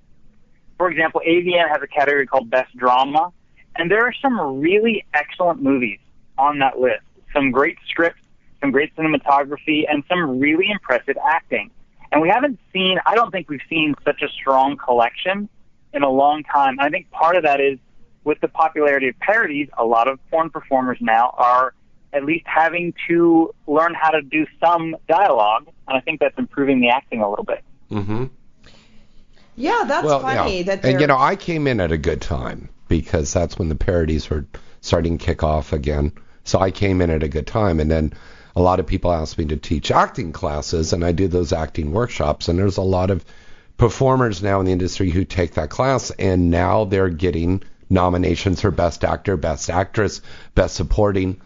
for 0.76 0.90
example, 0.90 1.22
AVN 1.26 1.68
has 1.68 1.80
a 1.82 1.86
category 1.86 2.26
called 2.26 2.50
Best 2.50 2.76
Drama, 2.76 3.32
and 3.76 3.90
there 3.90 4.04
are 4.04 4.14
some 4.20 4.60
really 4.60 5.04
excellent 5.14 5.62
movies 5.62 6.00
on 6.36 6.58
that 6.58 6.78
list. 6.78 7.02
Some 7.32 7.50
great 7.50 7.78
scripts, 7.88 8.20
some 8.60 8.70
great 8.70 8.94
cinematography, 8.96 9.84
and 9.88 10.04
some 10.08 10.38
really 10.38 10.70
impressive 10.70 11.16
acting. 11.24 11.70
And 12.12 12.20
we 12.20 12.28
haven't 12.28 12.58
seen, 12.72 12.98
I 13.06 13.14
don't 13.14 13.30
think 13.30 13.48
we've 13.48 13.60
seen 13.68 13.94
such 14.04 14.22
a 14.22 14.28
strong 14.28 14.76
collection 14.76 15.48
in 15.92 16.02
a 16.02 16.10
long 16.10 16.42
time. 16.44 16.78
I 16.80 16.90
think 16.90 17.10
part 17.10 17.36
of 17.36 17.44
that 17.44 17.60
is 17.60 17.78
with 18.24 18.40
the 18.40 18.48
popularity 18.48 19.08
of 19.08 19.18
parodies, 19.20 19.68
a 19.78 19.84
lot 19.84 20.08
of 20.08 20.18
porn 20.30 20.50
performers 20.50 20.98
now 21.00 21.34
are 21.38 21.74
at 22.12 22.24
least 22.24 22.44
having 22.46 22.92
to 23.08 23.54
learn 23.66 23.94
how 23.94 24.10
to 24.10 24.22
do 24.22 24.46
some 24.62 24.96
dialogue, 25.08 25.68
and 25.88 25.96
I 25.96 26.00
think 26.00 26.20
that's 26.20 26.36
improving 26.38 26.80
the 26.80 26.88
acting 26.88 27.22
a 27.22 27.30
little 27.30 27.44
bit. 27.44 27.62
Mm-hmm. 27.90 28.26
Yeah, 29.56 29.84
that's 29.86 30.04
well, 30.06 30.20
funny. 30.20 30.58
yeah. 30.58 30.62
That 30.64 30.84
and 30.84 31.00
you 31.00 31.06
know, 31.06 31.18
I 31.18 31.36
came 31.36 31.66
in 31.66 31.80
at 31.80 31.92
a 31.92 31.98
good 31.98 32.20
time 32.20 32.68
because 32.88 33.32
that's 33.32 33.58
when 33.58 33.68
the 33.68 33.74
parodies 33.74 34.28
were 34.30 34.46
starting 34.80 35.18
to 35.18 35.24
kick 35.24 35.42
off 35.42 35.72
again. 35.72 36.12
So 36.44 36.58
I 36.58 36.70
came 36.70 37.00
in 37.00 37.10
at 37.10 37.22
a 37.22 37.28
good 37.28 37.46
time, 37.46 37.80
and 37.80 37.90
then 37.90 38.12
a 38.56 38.60
lot 38.60 38.80
of 38.80 38.86
people 38.86 39.12
asked 39.12 39.38
me 39.38 39.44
to 39.46 39.56
teach 39.56 39.90
acting 39.90 40.32
classes, 40.32 40.92
and 40.92 41.04
I 41.04 41.12
do 41.12 41.28
those 41.28 41.52
acting 41.52 41.92
workshops, 41.92 42.48
and 42.48 42.58
there's 42.58 42.76
a 42.76 42.82
lot 42.82 43.10
of 43.10 43.24
performers 43.76 44.42
now 44.42 44.60
in 44.60 44.66
the 44.66 44.72
industry 44.72 45.10
who 45.10 45.24
take 45.24 45.54
that 45.54 45.70
class, 45.70 46.10
and 46.12 46.50
now 46.50 46.84
they're 46.84 47.08
getting 47.08 47.62
nominations 47.88 48.60
for 48.60 48.70
Best 48.70 49.04
Actor, 49.04 49.36
Best 49.36 49.70
Actress, 49.70 50.20
Best 50.54 50.76
Supporting, 50.76 51.40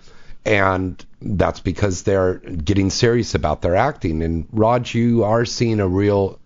and 0.44 1.04
that's 1.22 1.60
because 1.60 2.02
they're 2.02 2.34
getting 2.34 2.90
serious 2.90 3.34
about 3.34 3.62
their 3.62 3.76
acting. 3.76 4.22
And 4.22 4.46
Rog, 4.52 4.92
you 4.92 5.24
are 5.24 5.44
seeing 5.44 5.80
a 5.80 5.88
real 5.88 6.38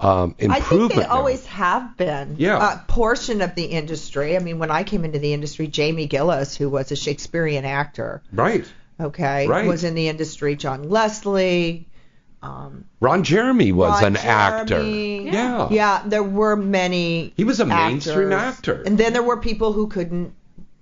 um, 0.00 0.34
I 0.40 0.60
think 0.60 0.94
they 0.94 1.04
always 1.04 1.44
have 1.46 1.96
been 1.96 2.36
Yeah. 2.38 2.74
a 2.74 2.78
portion 2.86 3.40
of 3.42 3.54
the 3.54 3.64
industry. 3.64 4.36
I 4.36 4.40
mean, 4.40 4.58
when 4.58 4.70
I 4.70 4.82
came 4.84 5.04
into 5.04 5.18
the 5.18 5.32
industry, 5.32 5.66
Jamie 5.68 6.06
Gillis, 6.06 6.56
who 6.56 6.68
was 6.68 6.92
a 6.92 6.96
Shakespearean 6.96 7.64
actor, 7.64 8.22
right. 8.32 8.64
okay, 9.00 9.46
Right. 9.46 9.66
was 9.66 9.84
in 9.84 9.94
the 9.94 10.08
industry. 10.08 10.54
John 10.56 10.88
Leslie, 10.90 11.86
um, 12.42 12.84
Ron 13.00 13.24
Jeremy 13.24 13.72
was 13.72 14.02
Ron 14.02 14.04
an 14.04 14.16
actor. 14.18 14.66
Jeremy. 14.74 15.30
Yeah. 15.30 15.68
yeah, 15.70 16.02
there 16.04 16.22
were 16.22 16.56
many. 16.56 17.32
He 17.36 17.44
was 17.44 17.60
a 17.60 17.64
mainstream 17.66 18.32
actor. 18.32 18.82
and 18.84 18.98
then 18.98 19.12
there 19.14 19.22
were 19.22 19.38
people 19.38 19.72
who 19.72 19.86
couldn't, 19.88 20.34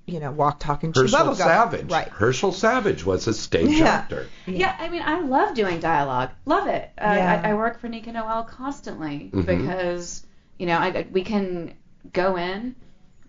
you 0.07 0.21
know, 0.21 0.31
walk, 0.31 0.61
talk, 0.61 0.83
and 0.85 0.95
chew 0.95 1.03
Herschel 1.03 1.19
bubblegum. 1.29 1.37
Savage. 1.37 1.91
Right. 1.91 2.09
Herschel 2.09 2.53
Savage 2.53 3.05
was 3.05 3.27
a 3.27 3.33
stage 3.35 3.71
Yeah. 3.79 3.87
actor. 3.87 4.27
Yeah, 4.47 4.55
yeah. 4.59 4.77
I 4.79 4.89
mean, 4.91 5.03
I 5.03 5.21
love 5.21 5.55
doing 5.55 5.81
dialogue. 5.81 6.31
Love 6.45 6.69
it. 6.69 6.91
Uh, 6.99 7.05
Yeah. 7.17 7.41
I, 7.45 7.51
I 7.51 7.55
work 7.55 7.81
for 7.81 7.89
Nica 7.89 8.13
Noelle 8.13 8.45
constantly 8.45 9.31
Mhm. 9.33 9.47
because 9.47 10.27
you 10.59 10.67
know 10.67 10.77
I, 10.79 10.87
I- 10.89 11.07
we 11.11 11.23
can 11.23 11.75
go 12.13 12.37
in, 12.37 12.75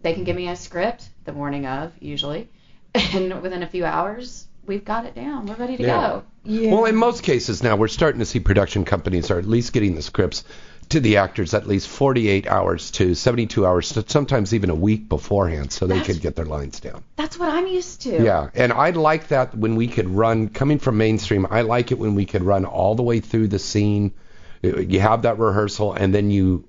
they 0.01 0.13
can 0.13 0.23
give 0.25 0.35
me 0.35 0.49
a 0.49 0.55
script 0.55 1.07
the 1.23 1.31
morning 1.33 1.65
of 1.65 1.93
usually, 2.01 2.49
and 2.93 3.41
within 3.41 3.63
a 3.63 3.67
few 3.67 3.85
hours 3.85 4.47
we've 4.65 4.83
got 4.83 5.05
it 5.05 5.13
down. 5.15 5.45
We're 5.45 5.55
ready 5.55 5.77
to 5.77 5.83
Yeah. 5.83 6.01
go. 6.07 6.23
Yeah. 6.43 6.71
Well, 6.73 6.85
in 6.85 6.95
most 6.95 7.23
cases 7.23 7.61
now, 7.63 7.75
we're 7.75 7.87
starting 7.87 8.19
to 8.19 8.25
see 8.25 8.39
production 8.39 8.83
companies 8.83 9.29
are 9.31 9.37
at 9.39 9.45
least 9.45 9.73
getting 9.73 9.95
the 9.95 10.01
scripts 10.01 10.43
to 10.89 10.99
the 10.99 11.17
actors 11.17 11.53
at 11.53 11.67
least 11.67 11.87
48 11.87 12.47
hours 12.47 12.91
to 12.91 13.15
72 13.15 13.65
hours, 13.65 13.93
sometimes 14.07 14.53
even 14.53 14.69
a 14.69 14.75
week 14.75 15.09
beforehand, 15.09 15.71
so 15.71 15.87
they 15.87 15.95
That's- 15.95 16.13
could 16.15 16.21
get 16.21 16.35
their 16.35 16.45
lines 16.45 16.79
down. 16.79 17.03
That's 17.15 17.37
what 17.39 17.49
I'm 17.49 17.67
used 17.67 18.01
to. 18.03 18.23
Yeah, 18.23 18.49
and 18.53 18.71
I 18.71 18.91
like 18.91 19.29
that 19.29 19.55
when 19.57 19.75
we 19.75 19.87
could 19.87 20.09
run, 20.09 20.49
coming 20.49 20.79
from 20.79 20.97
mainstream, 20.97 21.47
I 21.49 21.61
like 21.61 21.91
it 21.91 21.99
when 21.99 22.15
we 22.15 22.25
could 22.25 22.43
run 22.43 22.65
all 22.65 22.95
the 22.95 23.03
way 23.03 23.19
through 23.19 23.47
the 23.49 23.59
scene. 23.59 24.11
You 24.61 24.99
have 24.99 25.23
that 25.23 25.37
rehearsal, 25.39 25.93
and 25.93 26.13
then 26.13 26.31
you 26.31 26.65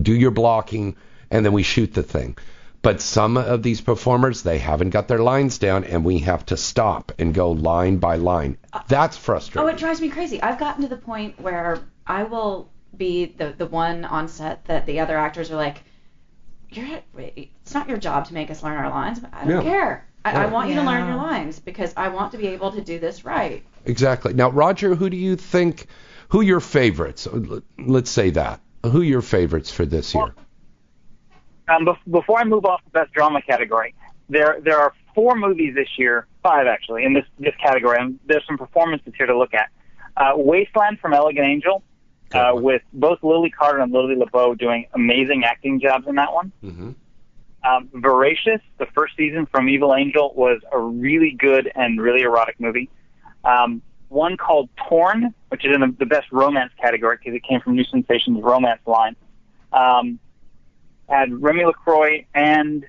do 0.00 0.12
your 0.14 0.30
blocking, 0.32 0.96
and 1.30 1.44
then 1.44 1.52
we 1.52 1.62
shoot 1.62 1.94
the 1.94 2.02
thing. 2.02 2.36
But 2.82 3.00
some 3.00 3.36
of 3.36 3.62
these 3.64 3.80
performers, 3.80 4.42
they 4.42 4.58
haven't 4.58 4.90
got 4.90 5.08
their 5.08 5.18
lines 5.18 5.58
down, 5.58 5.82
and 5.84 6.04
we 6.04 6.18
have 6.18 6.46
to 6.46 6.56
stop 6.56 7.10
and 7.18 7.34
go 7.34 7.50
line 7.50 7.96
by 7.96 8.16
line. 8.16 8.58
Uh, 8.72 8.80
That's 8.86 9.16
frustrating. 9.16 9.68
Oh, 9.68 9.72
it 9.72 9.76
drives 9.78 10.00
me 10.00 10.08
crazy. 10.08 10.40
I've 10.40 10.58
gotten 10.60 10.82
to 10.82 10.88
the 10.88 10.96
point 10.96 11.40
where 11.40 11.80
I 12.06 12.22
will 12.24 12.68
be 12.98 13.26
the 13.26 13.54
the 13.56 13.66
one 13.66 14.04
on 14.04 14.28
set 14.28 14.64
that 14.66 14.86
the 14.86 15.00
other 15.00 15.16
actors 15.16 15.50
are 15.50 15.56
like, 15.56 15.82
"You're 16.70 17.00
it's 17.16 17.74
not 17.74 17.88
your 17.88 17.98
job 17.98 18.26
to 18.26 18.34
make 18.34 18.50
us 18.50 18.62
learn 18.62 18.76
our 18.76 18.90
lines. 18.90 19.20
But 19.20 19.30
I 19.34 19.44
don't 19.44 19.50
Yeah. 19.50 19.62
care. 19.62 20.08
I, 20.24 20.32
I 20.32 20.44
Right. 20.44 20.52
want 20.52 20.68
you 20.70 20.74
to 20.76 20.82
learn 20.82 21.06
your 21.06 21.16
lines 21.16 21.60
because 21.60 21.92
I 21.96 22.08
want 22.08 22.32
to 22.32 22.38
be 22.38 22.48
able 22.48 22.72
to 22.72 22.80
do 22.82 22.98
this 22.98 23.24
right." 23.24 23.62
Exactly. 23.84 24.34
Now, 24.34 24.50
Roger, 24.50 24.94
who 24.94 25.08
do 25.10 25.16
you 25.16 25.36
think, 25.36 25.86
who 26.30 26.40
your 26.40 26.60
favorites? 26.60 27.28
Let's 27.78 28.10
say 28.10 28.30
that. 28.30 28.60
Who 28.84 29.00
your 29.02 29.22
favorites 29.22 29.70
for 29.70 29.86
this 29.86 30.14
year? 30.14 30.34
Um, 31.68 31.88
before 32.10 32.38
I 32.38 32.44
move 32.44 32.64
off 32.64 32.80
the 32.84 32.90
best 32.90 33.12
drama 33.12 33.42
category, 33.42 33.94
there 34.28 34.58
there 34.62 34.78
are 34.78 34.92
four 35.14 35.34
movies 35.34 35.74
this 35.74 35.88
year, 35.98 36.26
five 36.42 36.66
actually, 36.66 37.04
in 37.04 37.12
this 37.12 37.24
this 37.38 37.54
category. 37.60 37.98
And 38.00 38.18
there's 38.26 38.46
some 38.46 38.58
performances 38.58 39.12
here 39.16 39.26
to 39.26 39.36
look 39.36 39.54
at. 39.54 39.68
Uh, 40.16 40.32
Wasteland 40.36 40.98
from 41.00 41.12
Elegant 41.12 41.46
Angel, 41.46 41.82
uh, 42.32 42.52
with 42.54 42.82
both 42.92 43.22
Lily 43.22 43.50
Carter 43.50 43.78
and 43.78 43.92
Lily 43.92 44.16
LaBeau 44.16 44.54
doing 44.54 44.86
amazing 44.94 45.44
acting 45.44 45.80
jobs 45.80 46.06
in 46.06 46.16
that 46.16 46.32
one. 46.32 46.52
hmm 46.60 46.90
Um, 47.64 47.88
Voracious, 47.94 48.60
the 48.78 48.86
first 48.94 49.16
season 49.16 49.46
from 49.46 49.68
Evil 49.68 49.94
Angel, 49.94 50.32
was 50.34 50.60
a 50.72 50.78
really 50.78 51.32
good 51.32 51.70
and 51.74 52.00
really 52.00 52.22
erotic 52.22 52.60
movie. 52.60 52.88
Um, 53.44 53.82
one 54.08 54.36
called 54.36 54.68
Torn, 54.88 55.34
which 55.48 55.64
is 55.64 55.74
in 55.74 55.80
the, 55.80 55.94
the 55.98 56.06
best 56.06 56.30
romance 56.30 56.72
category 56.80 57.16
because 57.16 57.34
it 57.34 57.42
came 57.42 57.60
from 57.60 57.74
New 57.74 57.84
Sensations 57.84 58.42
romance 58.42 58.80
line, 58.86 59.16
um, 59.72 60.18
had 61.08 61.32
Remy 61.42 61.64
LaCroix 61.64 62.26
and 62.34 62.84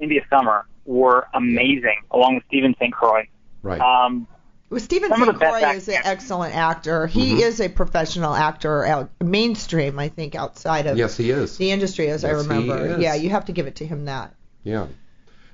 India 0.00 0.22
Summer 0.30 0.66
were 0.84 1.26
amazing, 1.34 1.96
along 2.10 2.36
with 2.36 2.44
Steven 2.48 2.74
St. 2.78 2.92
Croix. 2.92 3.26
Right. 3.62 3.80
Um, 3.80 4.26
Well, 4.74 4.80
Steven 4.82 5.08
Some 5.10 5.20
St. 5.26 5.36
Croix 5.38 5.70
is 5.76 5.86
an 5.88 6.00
excellent 6.02 6.56
actor. 6.56 7.06
He 7.06 7.34
Mhm. 7.34 7.40
is 7.42 7.60
a 7.60 7.68
professional 7.68 8.34
actor, 8.34 8.84
out 8.84 9.08
mainstream, 9.22 10.00
I 10.00 10.08
think, 10.08 10.34
outside 10.34 10.88
of 10.88 10.98
yes, 10.98 11.16
he 11.16 11.30
is. 11.30 11.56
the 11.58 11.70
industry, 11.70 12.08
as 12.08 12.24
I 12.24 12.32
Yes, 12.32 12.42
he 12.44 12.48
remember. 12.48 12.86
is. 12.96 12.98
Yeah, 12.98 13.14
you 13.14 13.30
have 13.30 13.44
to 13.44 13.52
give 13.52 13.68
it 13.68 13.76
to 13.76 13.86
him 13.86 14.06
that. 14.06 14.34
Yeah. 14.64 14.88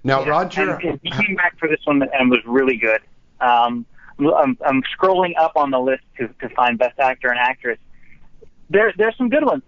Now, 0.05 0.23
Yeah, 0.25 0.31
Roger. 0.31 0.71
and, 0.71 0.83
and 0.85 1.01
he 1.03 1.11
came 1.11 1.35
back 1.37 1.59
for 1.59 1.69
this 1.69 1.81
one 1.85 2.03
and 2.03 2.31
was 2.31 2.41
really 2.47 2.79
good. 2.79 3.03
Um, 3.43 3.85
I'm, 4.19 4.57
I'm 4.67 4.83
scrolling 4.99 5.33
up 5.39 5.53
on 5.55 5.71
the 5.71 5.81
list 5.81 6.03
to, 6.17 6.29
to 6.41 6.49
find 6.55 6.79
best 6.79 6.99
actor 6.99 7.29
and 7.29 7.39
actress. 7.39 7.79
There, 8.71 8.91
there's 8.97 9.19
some 9.19 9.29
good 9.29 9.45
ones. 9.45 9.63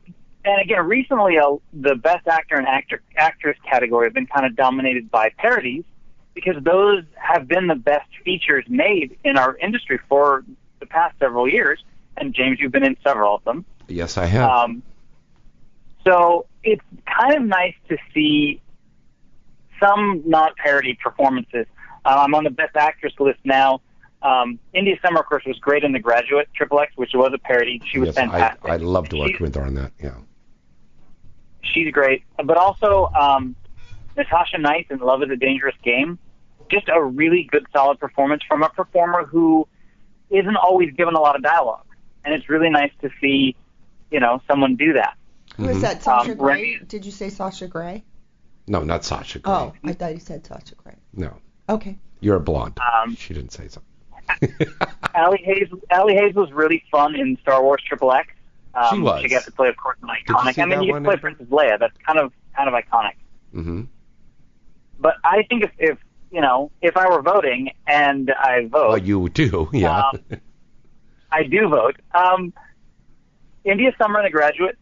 And 0.47 0.63
again, 0.63 0.87
recently 0.87 1.37
uh, 1.37 1.57
the 1.75 1.97
best 1.97 2.27
actor 2.27 2.55
and 2.57 2.67
actor 2.67 3.03
actress 3.19 3.59
category 3.71 4.07
have 4.07 4.15
been 4.15 4.27
kind 4.29 4.47
of 4.47 4.57
dominated 4.57 5.11
by 5.11 5.29
parodies 5.37 5.85
because 6.35 6.63
those 6.63 7.05
have 7.15 7.47
been 7.49 7.67
the 7.67 7.75
best 7.75 8.09
features 8.25 8.65
made 8.69 9.19
in 9.25 9.37
our 9.37 9.57
industry 9.59 9.99
for 10.09 10.45
the 10.81 10.87
past 10.87 11.19
several 11.19 11.49
years. 11.49 11.83
And 12.17 12.35
James, 12.35 12.59
you've 12.61 12.73
been 12.73 12.85
in 12.85 12.97
several 13.03 13.35
of 13.35 13.45
them. 13.45 13.65
yes, 13.89 14.17
I 14.17 14.27
have. 14.27 14.51
Um, 14.51 14.83
so 16.05 16.47
it's 16.63 16.83
kind 17.07 17.35
of 17.37 17.43
nice 17.43 17.75
to 17.89 17.97
see 18.13 18.61
some 19.81 20.23
not 20.27 20.57
parody 20.57 20.99
performances. 21.03 21.67
Uh, 22.05 22.25
I'm 22.27 22.35
on 22.35 22.45
the 22.45 22.51
best 22.51 22.77
actress 22.77 23.13
list 23.19 23.41
now. 23.45 23.81
Um, 24.23 24.59
India 24.73 24.97
Summer, 25.05 25.21
of 25.21 25.27
course, 25.27 25.45
was 25.45 25.59
great 25.59 25.85
in 25.85 25.93
The 25.93 25.99
Graduate, 25.99 26.49
Triple 26.55 26.81
X, 26.81 26.93
which 26.97 27.11
was 27.15 27.33
a 27.35 27.39
parody. 27.39 27.81
She 27.85 27.99
was 27.99 28.09
yes, 28.09 28.17
I, 28.19 28.21
fantastic. 28.21 28.71
I 28.71 28.77
loved 28.77 29.13
working 29.13 29.37
with 29.41 29.55
her 29.57 29.63
on 29.63 29.75
that. 29.75 29.93
Yeah. 30.01 30.15
she's 31.63 31.93
great. 31.93 32.23
But 32.45 32.57
also 32.57 33.11
um, 33.19 33.57
Natasha 34.17 34.59
Knight 34.59 34.87
in 34.91 34.99
Love 34.99 35.23
is 35.23 35.31
a 35.31 35.37
Dangerous 35.37 35.75
Game. 35.83 36.19
Just 36.71 36.89
a 36.89 37.03
really 37.03 37.49
good, 37.51 37.67
solid 37.73 37.99
performance 38.01 38.43
from 38.49 38.63
a 38.63 38.69
performer 38.69 39.25
who 39.25 39.67
isn't 40.31 40.57
always 40.57 40.93
given 40.95 41.15
a 41.15 41.21
lot 41.21 41.37
of 41.37 41.43
dialogue, 41.43 41.85
and 42.25 42.35
it's 42.35 42.49
really 42.49 42.71
nice 42.71 42.93
to 43.03 43.11
see, 43.21 43.55
you 44.11 44.21
know, 44.21 44.41
someone 44.49 44.77
do 44.77 44.95
that. 44.95 45.15
Who 45.57 45.69
is 45.69 45.79
Mhm. 45.79 45.81
that? 45.83 46.03
Sasha 46.03 46.33
Um, 46.33 46.39
Grey? 46.39 46.55
Remy- 46.75 46.85
Did 46.87 47.05
you 47.05 47.13
say 47.13 47.29
Sasha 47.29 47.69
Grey? 47.69 48.05
No, 48.69 48.83
not 48.83 49.05
Sasha. 49.05 49.39
Grey. 49.41 49.53
Oh, 49.53 49.73
I 49.85 49.93
thought 49.93 50.15
you 50.15 50.21
said 50.21 50.47
Sasha 50.47 50.75
Grey. 50.77 50.95
No, 51.13 51.37
Okay. 51.69 51.99
you're 52.21 52.37
a 52.37 52.41
blonde. 52.41 52.79
Um, 52.81 53.17
she 53.17 53.35
didn't 53.35 53.53
say 53.53 53.69
so. 53.69 53.83
Allie 55.15 55.43
Haze, 55.45 55.69
Allie 55.91 56.15
Haze 56.15 56.35
was 56.35 56.51
really 56.53 56.83
fun 56.91 57.15
in 57.15 57.37
Star 57.43 57.63
Wars 57.63 57.83
Triple 57.87 58.13
X. 58.13 58.29
Um, 58.75 58.85
She 58.97 59.01
was. 59.01 59.21
She 59.21 59.29
got 59.29 59.45
to 59.45 59.53
play, 59.53 59.69
of 59.69 59.77
course, 59.77 59.99
an 60.03 60.09
you 60.09 60.35
iconic. 60.35 60.55
see 60.55 60.63
I 60.63 60.65
mean, 60.65 60.83
you 60.85 60.93
one, 60.93 61.05
play 61.05 61.15
Amber? 61.15 61.21
Princess 61.21 61.47
Leia. 61.49 61.79
That's 61.79 61.97
kind 62.07 62.19
of 62.19 62.33
kind 62.57 62.69
of 62.69 62.75
iconic. 62.75 63.15
hmm 63.53 63.83
But 65.03 65.15
I 65.25 65.43
think 65.49 65.65
if, 65.65 65.71
if 65.79 65.99
you 66.31 66.41
know, 66.41 66.71
if 66.81 66.97
I 66.97 67.09
were 67.11 67.21
voting 67.23 67.71
and 67.87 68.31
I 68.39 68.67
vote, 68.67 68.89
Well, 68.89 68.99
you 68.99 69.29
do. 69.29 69.69
Yeah. 69.75 70.03
Um, 70.13 70.21
I 71.31 71.43
do 71.45 71.69
vote. 71.69 71.97
Um, 72.15 72.53
India 73.65 73.93
Summer 73.99 74.19
and 74.21 74.27
The 74.27 74.31
Graduate 74.31 74.77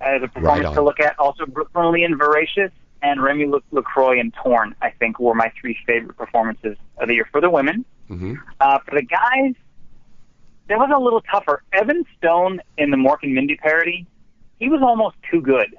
as 0.00 0.22
a 0.22 0.28
performance 0.28 0.68
on. 0.68 0.74
to 0.74 0.82
look 0.82 1.00
at. 1.00 1.18
Also, 1.18 1.46
Brooklyn 1.46 1.92
Lee 1.92 2.04
and 2.04 2.16
Voracious 2.18 2.70
and 3.02 3.22
Remy 3.22 3.46
La- 3.46 3.58
LaCroix 3.70 4.18
and 4.20 4.32
Torn, 4.42 4.74
I 4.82 4.90
think, 4.90 5.18
were 5.18 5.34
my 5.34 5.50
three 5.60 5.76
favorite 5.86 6.16
performances 6.16 6.76
of 6.98 7.08
the 7.08 7.14
year 7.14 7.28
for 7.30 7.40
the 7.40 7.50
women. 7.50 7.84
hmm 8.08 8.34
Uh, 8.60 8.78
for 8.86 8.94
the 8.94 9.02
guys, 9.02 9.54
that 10.68 10.78
was 10.78 10.90
a 10.94 10.98
little 10.98 11.20
tougher. 11.22 11.62
Evan 11.72 12.04
Stone 12.18 12.60
in 12.78 12.90
the 12.90 12.96
Mork 12.96 13.18
and 13.22 13.34
Mindy 13.34 13.56
parody, 13.56 14.06
he 14.58 14.68
was 14.68 14.80
almost 14.82 15.16
too 15.30 15.40
good. 15.40 15.76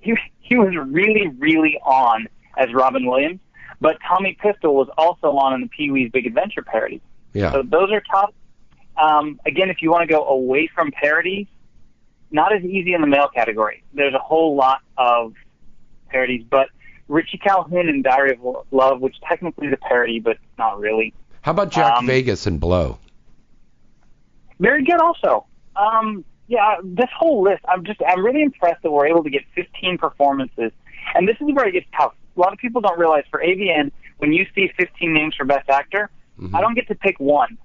He 0.00 0.14
he 0.38 0.56
was 0.56 0.74
really 0.88 1.28
really 1.38 1.78
on 1.84 2.26
as 2.56 2.72
Robin 2.72 3.06
Williams, 3.06 3.40
but 3.80 3.98
Tommy 4.06 4.36
Pistol 4.40 4.74
was 4.74 4.88
also 4.98 5.28
on 5.36 5.54
in 5.54 5.60
the 5.62 5.68
Pee 5.68 5.90
Wee's 5.90 6.10
Big 6.10 6.26
Adventure 6.26 6.62
parody. 6.62 7.00
Yeah. 7.32 7.52
So 7.52 7.62
those 7.62 7.90
are 7.90 8.02
tough. 8.10 8.32
Um, 8.96 9.40
again, 9.46 9.70
if 9.70 9.82
you 9.82 9.90
want 9.90 10.08
to 10.08 10.12
go 10.12 10.24
away 10.24 10.68
from 10.74 10.90
parodies, 10.90 11.46
not 12.30 12.54
as 12.54 12.62
easy 12.62 12.94
in 12.94 13.00
the 13.00 13.06
male 13.06 13.28
category. 13.28 13.82
There's 13.94 14.14
a 14.14 14.18
whole 14.18 14.54
lot 14.54 14.80
of 14.96 15.34
parodies, 16.08 16.44
but 16.48 16.68
Richie 17.08 17.38
Calhoun 17.38 17.88
in 17.88 18.02
Diary 18.02 18.32
of 18.32 18.64
Love, 18.70 19.00
which 19.00 19.16
technically 19.28 19.68
is 19.68 19.72
a 19.72 19.76
parody, 19.76 20.20
but 20.20 20.38
not 20.58 20.78
really. 20.78 21.12
How 21.42 21.52
about 21.52 21.70
Jack 21.70 21.94
um, 21.98 22.06
Vegas 22.06 22.46
and 22.46 22.60
Blow? 22.60 22.98
Very 24.58 24.84
good, 24.84 25.00
also. 25.00 25.46
Um, 25.74 26.24
yeah, 26.46 26.76
this 26.84 27.08
whole 27.16 27.42
list, 27.42 27.64
I'm 27.66 27.84
just, 27.84 28.00
I'm 28.06 28.24
really 28.24 28.42
impressed 28.42 28.82
that 28.82 28.90
we're 28.90 29.06
able 29.06 29.24
to 29.24 29.30
get 29.30 29.42
15 29.54 29.98
performances. 29.98 30.72
And 31.14 31.26
this 31.26 31.36
is 31.40 31.48
where 31.52 31.66
it 31.66 31.72
gets 31.72 31.86
tough. 31.96 32.14
A 32.36 32.40
lot 32.40 32.52
of 32.52 32.58
people 32.58 32.80
don't 32.80 32.98
realize 32.98 33.24
for 33.30 33.40
AVN, 33.40 33.90
when 34.18 34.32
you 34.32 34.46
see 34.54 34.70
15 34.76 35.12
names 35.12 35.34
for 35.34 35.44
Best 35.44 35.68
Actor, 35.68 36.10
Mhm. 36.38 36.54
I 36.54 36.60
don't 36.60 36.74
get 36.74 36.88
to 36.88 36.94
pick 36.94 37.18
one. 37.20 37.58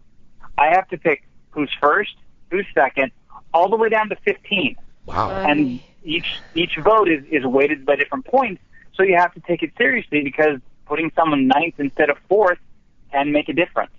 I 0.58 0.68
have 0.68 0.88
to 0.90 0.98
pick 0.98 1.24
who's 1.52 1.72
first, 1.80 2.16
who's 2.52 2.66
second, 2.74 3.12
all 3.54 3.70
the 3.70 3.76
way 3.78 3.90
down 3.90 4.10
to 4.10 4.16
15. 4.18 4.76
Wow. 5.06 5.30
And 5.30 5.80
each 6.04 6.40
each 6.56 6.78
vote 6.78 7.08
is, 7.10 7.24
is 7.32 7.46
weighted 7.46 7.86
by 7.86 7.96
different 7.96 8.26
points, 8.26 8.62
so 8.94 9.04
you 9.04 9.16
have 9.16 9.34
to 9.34 9.40
take 9.42 9.64
it 9.64 9.72
seriously 9.78 10.22
because 10.24 10.60
putting 10.86 11.12
someone 11.16 11.48
ninth 11.48 11.76
instead 11.80 12.10
of 12.10 12.18
fourth 12.30 12.60
can 13.12 13.32
make 13.32 13.50
a 13.50 13.54
difference. 13.54 13.92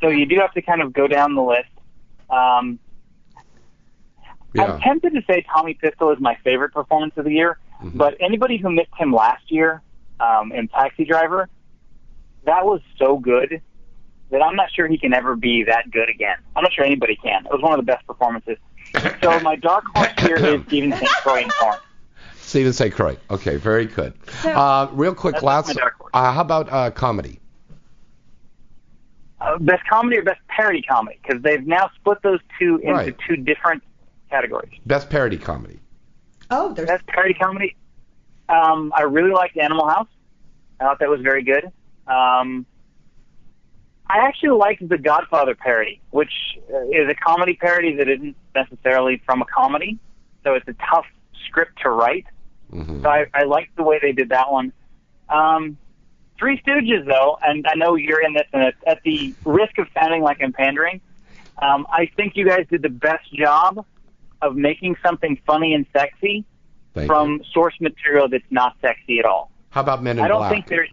So 0.00 0.08
you 0.08 0.26
do 0.26 0.36
have 0.40 0.52
to 0.54 0.62
kind 0.62 0.80
of 0.82 0.92
go 0.92 1.06
down 1.06 1.34
the 1.34 1.42
list. 1.42 1.68
Um, 2.28 2.78
yeah. 4.54 4.64
I'm 4.64 4.80
tempted 4.80 5.14
to 5.14 5.22
say 5.26 5.44
Tommy 5.52 5.74
Pistol 5.74 6.10
is 6.10 6.20
my 6.20 6.36
favorite 6.44 6.72
performance 6.72 7.14
of 7.16 7.24
the 7.24 7.32
year, 7.32 7.58
Mhm. 7.82 7.96
but 7.96 8.16
anybody 8.20 8.56
who 8.56 8.70
missed 8.70 8.94
him 8.96 9.12
last 9.12 9.50
year 9.50 9.82
um, 10.20 10.52
in 10.52 10.68
Taxi 10.68 11.04
Driver, 11.04 11.48
that 12.44 12.64
was 12.64 12.80
so 12.98 13.18
good 13.18 13.60
that 14.30 14.42
I'm 14.42 14.54
not 14.56 14.70
sure 14.72 14.86
he 14.86 14.98
can 14.98 15.12
ever 15.12 15.34
be 15.36 15.64
that 15.64 15.90
good 15.90 16.08
again. 16.08 16.36
I'm 16.54 16.62
not 16.62 16.72
sure 16.72 16.84
anybody 16.84 17.16
can. 17.16 17.44
It 17.46 17.52
was 17.52 17.60
one 17.62 17.72
of 17.72 17.78
the 17.84 17.90
best 17.90 18.06
performances. 18.06 18.58
So 19.22 19.40
my 19.42 19.56
dark 19.56 19.84
horse 19.94 20.12
here 20.18 20.36
is 20.36 20.62
Steven 20.66 20.92
St. 20.92 21.08
Croix 21.22 21.42
and 21.42 21.50
Torrance. 21.52 21.82
Steven 22.36 22.72
St. 22.72 22.92
Croix. 22.94 23.16
Okay, 23.30 23.56
very 23.56 23.86
good. 23.86 24.12
So- 24.42 24.50
uh, 24.50 24.88
real 24.92 25.14
quick, 25.14 25.34
That's 25.34 25.44
last. 25.44 25.74
my. 25.76 25.90
Uh, 26.14 26.32
how 26.32 26.40
about 26.40 26.72
uh, 26.72 26.90
comedy? 26.90 27.38
Uh, 29.40 29.58
best 29.58 29.82
comedy 29.88 30.18
or 30.18 30.22
best 30.22 30.40
parody 30.48 30.82
comedy? 30.82 31.18
Because 31.22 31.42
they've 31.42 31.66
now 31.66 31.90
split 31.96 32.18
those 32.22 32.40
two 32.58 32.76
into 32.78 32.92
Right. 32.92 33.16
two 33.26 33.36
different 33.36 33.82
categories. 34.30 34.72
Best 34.86 35.08
parody 35.08 35.38
comedy. 35.38 35.80
Oh, 36.50 36.72
there's 36.74 36.88
Best 36.88 37.06
parody 37.06 37.34
comedy. 37.34 37.74
Um, 38.50 38.92
I 38.94 39.02
really 39.02 39.30
liked 39.30 39.56
Animal 39.56 39.88
House. 39.88 40.08
I 40.80 40.84
thought 40.84 40.98
that 41.00 41.08
was 41.08 41.20
very 41.20 41.44
good. 41.44 41.64
Um, 42.06 42.66
I 44.08 44.26
actually 44.26 44.58
liked 44.58 44.86
the 44.88 44.98
Godfather 44.98 45.54
parody, 45.54 46.00
which 46.10 46.32
uh, 46.72 46.82
is 46.88 47.08
a 47.08 47.14
comedy 47.14 47.54
parody 47.54 47.94
that 47.96 48.08
isn't 48.08 48.36
necessarily 48.54 49.22
from 49.24 49.40
a 49.40 49.44
comedy, 49.44 49.98
so 50.42 50.54
it's 50.54 50.66
a 50.66 50.74
tough 50.90 51.06
script 51.46 51.80
to 51.82 51.90
write. 51.90 52.26
hmm 52.70 53.02
So 53.02 53.08
I, 53.08 53.26
I 53.32 53.44
liked 53.44 53.76
the 53.76 53.84
way 53.84 54.00
they 54.02 54.12
did 54.12 54.30
that 54.30 54.50
one. 54.50 54.72
Um, 55.28 55.78
Three 56.38 56.60
Stooges, 56.62 57.06
though, 57.06 57.38
and 57.42 57.66
I 57.68 57.74
know 57.74 57.94
you're 57.94 58.22
in 58.22 58.32
this, 58.32 58.46
and 58.52 58.62
at, 58.62 58.74
at 58.86 58.98
the 59.04 59.34
risk 59.44 59.78
of 59.78 59.86
sounding 59.94 60.22
like 60.22 60.38
I'm 60.42 60.52
pandering, 60.52 61.00
um, 61.62 61.86
I 61.92 62.10
think 62.16 62.32
you 62.34 62.48
guys 62.48 62.66
did 62.70 62.82
the 62.82 62.88
best 62.88 63.32
job 63.32 63.84
of 64.42 64.56
making 64.56 64.96
something 65.04 65.38
funny 65.46 65.74
and 65.74 65.86
sexy 65.92 66.46
Thank 66.94 67.06
from 67.06 67.34
you. 67.34 67.44
source 67.52 67.74
material 67.80 68.28
that's 68.28 68.44
not 68.50 68.76
sexy 68.80 69.18
at 69.18 69.24
all. 69.24 69.50
How 69.70 69.80
about 69.82 70.02
Men 70.02 70.18
in 70.18 70.24
I 70.24 70.28
don't 70.28 70.38
Black? 70.38 70.52
think 70.52 70.66
there's 70.66 70.88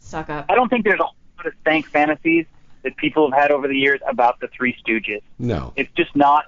Suck 0.00 0.30
up. 0.30 0.46
I 0.48 0.54
don't 0.54 0.68
think 0.68 0.84
there's 0.84 1.00
a 1.00 1.04
whole 1.04 1.14
lot 1.38 1.46
of 1.46 1.52
stank 1.62 1.86
fantasies 1.86 2.46
that 2.82 2.96
people 2.96 3.30
have 3.30 3.38
had 3.38 3.50
over 3.50 3.68
the 3.68 3.76
years 3.76 4.00
about 4.08 4.40
the 4.40 4.48
Three 4.48 4.74
Stooges. 4.86 5.22
no. 5.38 5.72
It's 5.76 5.90
just 5.96 6.14
not. 6.16 6.44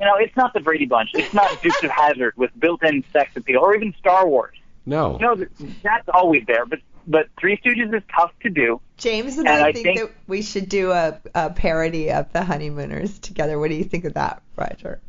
You 0.00 0.06
know, 0.06 0.16
it's 0.16 0.36
not 0.36 0.52
the 0.54 0.60
Brady 0.60 0.86
Bunch. 0.86 1.10
It's 1.14 1.34
not 1.34 1.60
Dukes 1.62 1.82
of 1.84 1.90
Hazzard 1.90 2.34
with 2.36 2.50
built-in 2.58 3.04
sex 3.12 3.36
appeal, 3.36 3.60
or 3.60 3.74
even 3.74 3.94
Star 3.98 4.26
Wars. 4.26 4.56
No. 4.86 5.16
No, 5.18 5.34
th- 5.36 5.48
that's 5.82 6.08
always 6.12 6.44
there. 6.46 6.64
But 6.66 6.80
but 7.06 7.28
Three 7.38 7.56
Stooges 7.58 7.94
is 7.94 8.02
tough 8.14 8.32
to 8.42 8.50
do. 8.50 8.80
James 8.96 9.36
and, 9.38 9.46
And 9.48 9.62
I, 9.62 9.68
I 9.68 9.72
think, 9.72 9.84
think- 9.86 10.00
that 10.00 10.10
we 10.26 10.42
should 10.42 10.68
do 10.68 10.92
a, 10.92 11.18
a 11.34 11.50
parody 11.50 12.10
of 12.10 12.32
the 12.32 12.42
Honeymooners 12.44 13.18
together. 13.18 13.58
What 13.58 13.68
do 13.70 13.74
you 13.76 13.84
think 13.84 14.04
of 14.04 14.14
that, 14.14 14.42
Roger? 14.56 15.00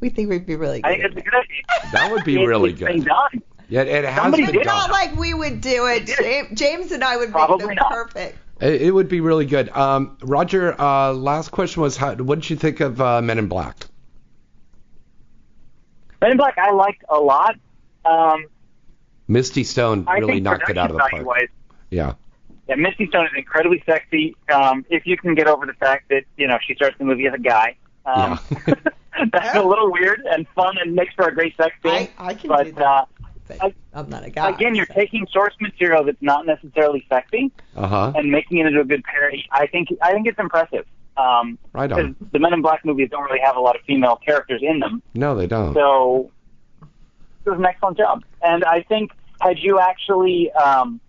We 0.00 0.08
think 0.10 0.28
we'd 0.30 0.46
be 0.46 0.56
really 0.56 0.80
good. 0.80 0.88
I 0.88 0.92
think 0.92 1.04
it's 1.04 1.16
a 1.16 1.20
good 1.20 1.34
idea. 1.34 1.92
That 1.92 2.12
would 2.12 2.24
be 2.24 2.44
really 2.46 2.70
it's 2.70 2.80
been 2.80 2.98
good. 2.98 3.06
done. 3.06 3.42
Yeah, 3.68 3.82
it 3.82 4.04
has 4.04 4.14
Somebody 4.22 4.44
been 4.44 4.52
did. 4.52 4.60
It's 4.62 4.66
not 4.66 4.90
like 4.90 5.16
we 5.16 5.34
would 5.34 5.60
do 5.60 5.86
it. 5.86 6.06
They. 6.06 6.14
James, 6.14 6.58
James 6.58 6.92
and 6.92 7.04
I 7.04 7.16
would 7.16 7.28
make 7.28 7.32
Probably 7.32 7.66
them 7.66 7.74
not. 7.74 7.90
perfect. 7.90 8.38
It, 8.60 8.82
it 8.82 8.90
would 8.92 9.08
be 9.08 9.20
really 9.20 9.44
good. 9.46 9.68
Um, 9.70 10.16
Roger, 10.22 10.80
uh, 10.80 11.12
last 11.12 11.50
question 11.50 11.82
was, 11.82 11.96
how, 11.96 12.14
what 12.14 12.40
did 12.40 12.48
you 12.50 12.56
think 12.56 12.80
of 12.80 13.00
uh, 13.00 13.20
Men 13.20 13.38
in 13.38 13.48
Black? 13.48 13.76
Men 16.20 16.32
in 16.32 16.36
Black, 16.36 16.56
I 16.58 16.70
liked 16.72 17.04
a 17.08 17.18
lot. 17.18 17.56
Um, 18.04 18.46
Misty 19.28 19.64
Stone 19.64 20.06
I 20.08 20.18
really 20.18 20.40
knocked 20.40 20.70
it 20.70 20.78
out 20.78 20.90
of 20.90 20.96
the 20.96 21.02
production 21.02 21.24
park. 21.26 21.38
value-wise, 21.38 21.48
Yeah. 21.90 22.14
Yeah, 22.68 22.74
Misty 22.76 23.06
Stone 23.06 23.26
is 23.26 23.32
incredibly 23.36 23.82
sexy. 23.86 24.36
Um, 24.52 24.84
if 24.90 25.06
you 25.06 25.16
can 25.16 25.34
get 25.34 25.46
over 25.46 25.64
the 25.64 25.72
fact 25.74 26.08
that 26.10 26.24
you 26.36 26.46
know 26.46 26.58
she 26.66 26.74
starts 26.74 26.96
the 26.98 27.04
movie 27.04 27.26
as 27.26 27.32
a 27.34 27.38
guy, 27.38 27.76
um, 28.04 28.38
that's 29.32 29.56
a 29.56 29.62
little 29.62 29.90
weird 29.92 30.22
and 30.30 30.46
fun 30.54 30.76
and 30.78 30.94
makes 30.94 31.14
for 31.14 31.28
a 31.28 31.34
great 31.34 31.56
sex 31.56 31.74
scene. 31.82 31.92
I, 31.92 32.10
I 32.18 32.34
can 32.34 32.48
but 32.48 32.64
do 32.64 32.72
that. 32.72 32.84
uh, 32.84 33.04
but 33.48 33.62
I- 33.62 33.74
I'm 33.94 34.08
not 34.10 34.24
a 34.24 34.30
guy. 34.30 34.50
again, 34.50 34.74
you're 34.74 34.86
so. 34.86 34.94
taking 34.94 35.26
source 35.32 35.54
material 35.60 36.04
that's 36.04 36.20
not 36.22 36.46
necessarily 36.46 37.04
sexy 37.08 37.50
Uh 37.76 37.86
huh. 37.86 38.12
and 38.14 38.30
making 38.30 38.58
it 38.58 38.66
into 38.66 38.80
a 38.80 38.84
good 38.84 39.02
parody. 39.04 39.46
I 39.50 39.66
think 39.66 39.88
I 40.02 40.12
think 40.12 40.26
it's 40.26 40.38
impressive. 40.38 40.84
Um, 41.16 41.58
Right 41.72 41.88
because 41.88 42.04
on. 42.06 42.16
the 42.32 42.38
Men 42.38 42.52
in 42.52 42.62
Black 42.62 42.84
movies 42.84 43.08
don't 43.10 43.24
really 43.24 43.40
have 43.42 43.56
a 43.56 43.60
lot 43.60 43.74
of 43.74 43.82
female 43.82 44.16
characters 44.24 44.60
in 44.62 44.78
them, 44.78 45.02
No, 45.14 45.34
they 45.34 45.46
don't. 45.48 45.74
so 45.74 46.30
it 47.44 47.50
was 47.50 47.58
an 47.58 47.64
excellent 47.64 47.96
job. 47.96 48.22
And 48.42 48.64
I 48.64 48.82
think 48.82 49.10
had 49.40 49.58
you 49.58 49.80
actually, 49.80 50.52
um, 50.52 51.00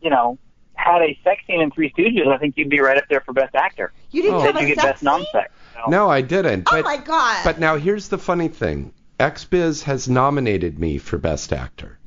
you 0.00 0.10
know, 0.10 0.38
had 0.74 1.02
a 1.02 1.18
sex 1.24 1.42
scene 1.46 1.60
in 1.60 1.70
Three 1.70 1.90
Stooges, 1.92 2.28
I 2.28 2.38
think 2.38 2.56
you'd 2.56 2.68
be 2.68 2.80
right 2.80 2.96
up 2.98 3.04
there 3.08 3.20
for 3.20 3.32
Best 3.32 3.54
Actor. 3.54 3.92
You 4.10 4.22
didn't 4.22 4.36
Oh. 4.36 4.40
have 4.42 4.54
Did 4.54 4.64
a 4.64 4.68
you 4.68 4.74
get 4.74 4.82
sex 4.82 4.90
Best 4.92 5.00
scene? 5.00 5.06
Non-Sex? 5.06 5.52
So- 5.84 5.90
No, 5.90 6.08
I 6.10 6.20
didn't. 6.20 6.68
Oh 6.68 6.72
But, 6.76 6.84
my 6.84 6.96
god. 6.96 7.44
but 7.44 7.58
now 7.58 7.76
here's 7.76 8.08
the 8.08 8.18
funny 8.18 8.48
thing. 8.48 8.92
XBiz 9.18 9.82
has 9.84 10.08
nominated 10.08 10.78
me 10.78 10.98
for 10.98 11.18
Best 11.18 11.52
Actor 11.52 11.98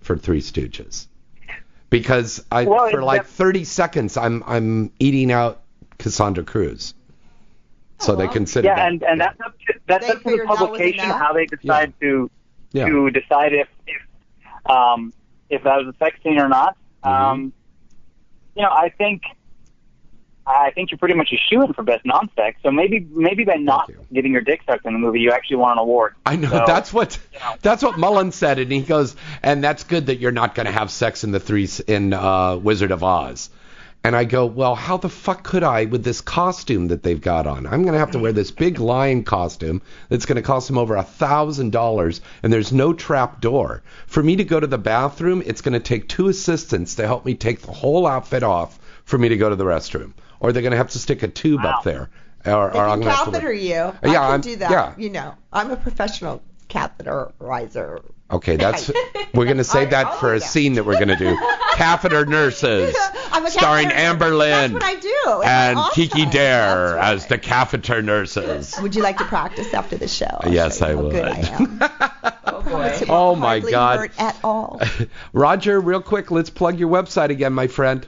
for 0.00 0.16
Three 0.16 0.40
Stooges. 0.40 1.06
Because 1.90 2.44
I 2.52 2.64
Well, 2.64 2.90
for 2.90 3.02
like 3.02 3.22
def- 3.22 3.30
30 3.30 3.64
seconds 3.64 4.16
I'm 4.16 4.44
I'm 4.46 4.92
eating 4.98 5.32
out 5.32 5.62
Cassandra 5.98 6.44
Cruz. 6.44 6.94
So 8.00 8.14
they 8.14 8.26
wow. 8.26 8.32
consider 8.32 8.68
Yeah, 8.68 8.76
that. 8.76 8.88
and 8.88 9.02
and 9.02 9.20
that's 9.20 9.40
up 9.40 9.54
to 9.66 9.74
that's 9.86 10.08
up 10.08 10.18
to 10.18 10.22
the 10.24 10.30
figured 10.30 10.46
that 10.48 10.50
was 10.50 10.58
publication 10.58 11.04
how 11.04 11.32
they 11.32 11.46
decide 11.46 11.92
to 12.00 12.30
yeah. 12.72 12.86
to 12.88 13.10
decide 13.10 13.52
if 13.54 13.68
if 13.86 14.70
um 14.70 15.12
if 15.48 15.62
that 15.64 15.76
was 15.82 15.94
a 15.94 15.98
sex 15.98 16.18
scene 16.22 16.38
or 16.38 16.48
not. 16.48 16.76
Mhm. 17.04 17.10
Um, 17.10 17.52
you 18.54 18.62
know, 18.62 18.70
I 18.70 18.90
think 18.90 19.22
I 20.48 20.70
think 20.70 20.90
you're 20.90 20.98
pretty 20.98 21.14
much 21.14 21.28
a 21.32 21.36
shoe 21.36 21.62
in 21.62 21.72
for 21.74 21.82
best 21.82 22.04
non-sex. 22.06 22.58
So 22.62 22.70
maybe 22.70 23.06
maybe 23.10 23.44
by 23.44 23.56
not 23.56 23.88
you. 23.88 24.04
getting 24.12 24.32
your 24.32 24.40
dick 24.40 24.62
sucked 24.66 24.86
in 24.86 24.92
the 24.94 24.98
movie, 24.98 25.20
you 25.20 25.30
actually 25.32 25.56
won 25.56 25.72
an 25.72 25.78
award. 25.78 26.14
I 26.24 26.36
know 26.36 26.48
So, 26.50 26.64
that's 26.66 26.92
what 26.92 27.18
you 27.32 27.38
know. 27.40 27.54
that's 27.62 27.82
what 27.82 27.98
Mullen 27.98 28.32
said, 28.32 28.58
and 28.58 28.72
he 28.72 28.80
goes, 28.80 29.14
and 29.42 29.62
that's 29.62 29.84
good 29.84 30.06
that 30.06 30.16
you're 30.20 30.32
not 30.32 30.54
going 30.54 30.66
to 30.66 30.72
have 30.72 30.90
sex 30.90 31.22
in 31.24 31.30
the 31.32 31.40
three 31.40 31.68
in 31.86 32.12
uh, 32.12 32.56
Wizard 32.56 32.90
of 32.92 33.04
Oz. 33.04 33.50
And 34.04 34.14
I 34.14 34.24
go, 34.24 34.46
well, 34.46 34.76
how 34.76 34.96
the 34.96 35.08
fuck 35.08 35.42
could 35.42 35.64
I 35.64 35.86
with 35.86 36.04
this 36.04 36.20
costume 36.20 36.88
that 36.88 37.02
they've 37.02 37.20
got 37.20 37.48
on? 37.48 37.66
I'm 37.66 37.82
going 37.82 37.94
to 37.94 37.98
have 37.98 38.12
to 38.12 38.20
wear 38.20 38.32
this 38.32 38.52
big 38.52 38.78
lion 38.78 39.24
costume 39.24 39.82
that's 40.08 40.24
going 40.24 40.36
to 40.36 40.42
cost 40.42 40.68
them 40.68 40.78
over 40.78 40.94
a 40.94 41.02
thousand 41.02 41.72
dollars, 41.72 42.20
and 42.42 42.52
there's 42.52 42.72
no 42.72 42.92
trap 42.92 43.40
door. 43.40 43.82
For 44.06 44.22
me 44.22 44.36
to 44.36 44.44
go 44.44 44.60
to 44.60 44.68
the 44.68 44.78
bathroom, 44.78 45.42
it's 45.44 45.62
going 45.62 45.72
to 45.72 45.80
take 45.80 46.08
two 46.08 46.28
assistants 46.28 46.94
to 46.94 47.06
help 47.08 47.26
me 47.26 47.34
take 47.34 47.60
the 47.62 47.72
whole 47.72 48.06
outfit 48.06 48.44
off 48.44 48.78
for 49.04 49.18
me 49.18 49.30
to 49.30 49.36
go 49.36 49.48
to 49.50 49.56
the 49.56 49.64
restroom, 49.64 50.12
or 50.40 50.52
they're 50.52 50.62
going 50.62 50.72
to 50.72 50.76
have 50.78 50.90
to 50.90 50.98
stick 50.98 51.22
a 51.22 51.28
tube 51.28 51.62
Wow. 51.64 51.78
up 51.78 51.84
there, 51.84 52.10
or, 52.46 52.70
They 52.72 52.78
or 52.78 52.84
I'm 52.86 53.00
can 53.00 53.00
going 53.00 53.02
to 53.02 53.10
have 53.10 53.24
to. 53.26 53.30
catheter 53.32 53.52
you. 53.52 53.74
I 53.74 53.96
Yeah, 54.04 54.12
can 54.12 54.14
I'm- 54.30 54.40
do 54.40 54.56
that. 54.56 54.70
yeah. 54.70 54.92
You 54.96 55.10
know, 55.10 55.34
I'm 55.52 55.70
a 55.70 55.76
professional 55.76 56.42
catheterizer. 56.68 58.02
Okay, 58.30 58.56
that's 58.56 58.90
we're 59.34 59.46
gonna 59.46 59.64
save 59.64 59.88
that 59.90 60.06
I'll 60.06 60.16
for 60.18 60.34
a 60.34 60.38
that. 60.38 60.44
scene 60.46 60.74
that 60.74 60.84
we're 60.84 60.98
gonna 60.98 61.16
do. 61.16 61.34
Catheter 61.76 62.26
nurses, 62.26 62.94
I'm 63.32 63.46
a 63.46 63.50
starring 63.50 63.84
catheter- 63.88 64.02
Amber 64.06 64.30
Lynn 64.34 64.72
That's 64.74 64.84
what 64.84 64.84
I 64.84 65.00
do. 65.00 65.42
And 65.46 65.76
my 65.76 65.80
off 65.82 65.94
Kiki. 65.94 66.26
D'Aire 66.26 66.90
That's 66.96 67.22
as 67.22 67.26
the 67.28 67.38
catheter 67.38 68.02
nurses. 68.02 68.74
Would 68.82 68.94
you 68.94 69.02
like 69.02 69.16
to 69.16 69.24
practice 69.24 69.72
after 69.72 69.96
the 69.96 70.08
show? 70.08 70.26
I'll 70.40 70.52
Yes, 70.52 70.78
show 70.78 70.88
you 70.88 70.92
I 70.92 70.96
how 70.96 71.02
would. 71.04 71.12
Good 71.12 71.24
I 71.24 71.38
am. 71.38 72.32
Oh 72.50 72.62
boy. 72.62 72.86
It 72.86 73.08
Oh, 73.08 73.28
won't 73.28 73.40
my 73.40 73.46
hardly 73.48 73.70
God. 73.70 73.98
hurt 74.00 74.12
at 74.20 74.36
all. 74.44 74.80
Roger, 75.32 75.80
real 75.80 76.02
quick, 76.02 76.30
let's 76.30 76.50
plug 76.50 76.78
your 76.78 76.90
website 76.90 77.30
again, 77.30 77.52
my 77.54 77.66
friend. 77.68 78.06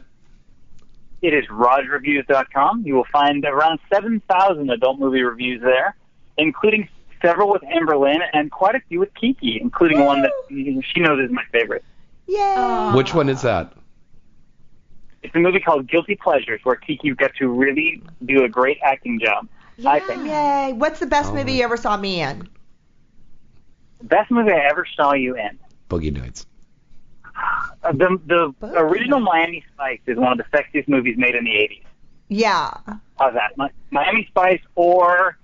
It 1.22 1.34
is 1.34 1.44
RogReviews.com. 1.46 2.82
You 2.86 2.94
will 2.94 3.06
find 3.12 3.44
around 3.44 3.78
7,000 3.92 4.70
adult 4.70 4.98
movie 4.98 5.22
reviews 5.22 5.60
there, 5.62 5.94
including 6.38 6.88
several 7.20 7.50
with 7.50 7.62
Amber 7.64 7.96
Lynn 7.98 8.20
and 8.32 8.50
quite 8.50 8.74
a 8.74 8.80
few 8.88 9.00
with 9.00 9.12
Kiki, 9.14 9.58
including 9.60 10.00
one 10.04 10.22
that 10.22 10.32
she 10.48 11.00
knows 11.00 11.22
is 11.22 11.30
my 11.30 11.44
favorite. 11.52 11.84
Yay. 12.26 12.92
Which 12.94 13.12
one 13.12 13.28
is 13.28 13.42
that? 13.42 13.74
It's 15.22 15.34
a 15.34 15.38
movie 15.38 15.60
called 15.60 15.86
Guilty 15.86 16.16
Pleasures, 16.16 16.60
where 16.64 16.76
Kiki 16.76 17.10
got 17.14 17.34
to 17.36 17.48
really 17.48 18.02
do 18.24 18.44
a 18.44 18.48
great 18.48 18.78
acting 18.82 19.20
job. 19.20 19.46
I 19.84 20.00
think. 20.00 20.26
Yay. 20.26 20.72
What's 20.74 21.00
the 21.00 21.06
best 21.06 21.30
Oh, 21.32 21.34
movie 21.34 21.52
um, 21.52 21.58
you 21.58 21.64
ever 21.64 21.76
saw 21.76 21.96
me 21.96 22.22
in? 22.22 22.48
Best 24.02 24.30
movie 24.30 24.52
I 24.52 24.66
ever 24.70 24.86
saw 24.96 25.12
you 25.12 25.36
in. 25.36 25.58
Boogie 25.90 26.12
Nights. 26.12 26.46
Uh, 27.82 27.92
the 27.92 28.20
the 28.26 28.54
Both. 28.60 28.74
original 28.76 29.20
Miami 29.20 29.64
Spice 29.72 30.00
is 30.06 30.18
one 30.18 30.32
of 30.32 30.38
the 30.38 30.56
sexiest 30.56 30.88
movies 30.88 31.16
made 31.16 31.34
in 31.34 31.44
the 31.44 31.50
80s. 31.50 31.82
Yeah. 32.28 32.74
How's 33.18 33.34
that? 33.34 33.56
Mi- 33.56 33.70
Miami 33.90 34.26
Spice 34.30 34.60
or 34.74 35.36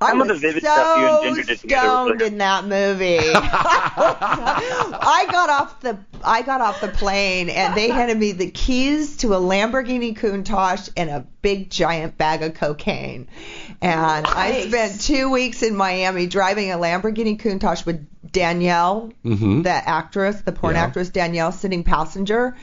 I 0.00 0.08
Some 0.10 0.20
of 0.22 0.28
was 0.28 0.40
the 0.40 0.48
vivid 0.48 0.62
so 0.64 0.68
stuff 0.68 0.98
you 0.98 1.06
and 1.06 1.22
Ginger 1.36 1.42
did 1.48 1.60
together 1.60 1.86
stoned 1.88 2.22
in 2.22 2.38
that 2.38 2.64
movie. 2.64 3.18
I 3.34 5.26
got 5.30 5.48
off 5.48 5.80
the 5.80 5.98
I 6.24 6.42
got 6.42 6.60
off 6.60 6.80
the 6.80 6.88
plane 6.88 7.48
and 7.48 7.76
they 7.76 7.88
handed 7.88 8.18
me 8.18 8.32
the 8.32 8.50
keys 8.50 9.18
to 9.18 9.34
a 9.34 9.38
Lamborghini 9.38 10.16
Countach 10.18 10.90
and 10.96 11.08
a 11.08 11.24
big 11.40 11.70
giant 11.70 12.18
bag 12.18 12.42
of 12.42 12.54
cocaine. 12.54 13.28
And 13.82 14.26
I 14.28 14.68
spent 14.68 15.00
two 15.00 15.28
weeks 15.30 15.62
in 15.64 15.74
Miami 15.74 16.26
driving 16.28 16.70
a 16.70 16.76
Lamborghini 16.76 17.36
Countach 17.40 17.84
with 17.84 18.06
Danielle, 18.30 19.12
Mhm. 19.24 19.64
the 19.64 19.70
actress, 19.70 20.40
the 20.42 20.52
porn 20.52 20.76
Yeah. 20.76 20.84
actress 20.84 21.08
Danielle, 21.08 21.50
sitting 21.50 21.82
passenger, 21.82 22.56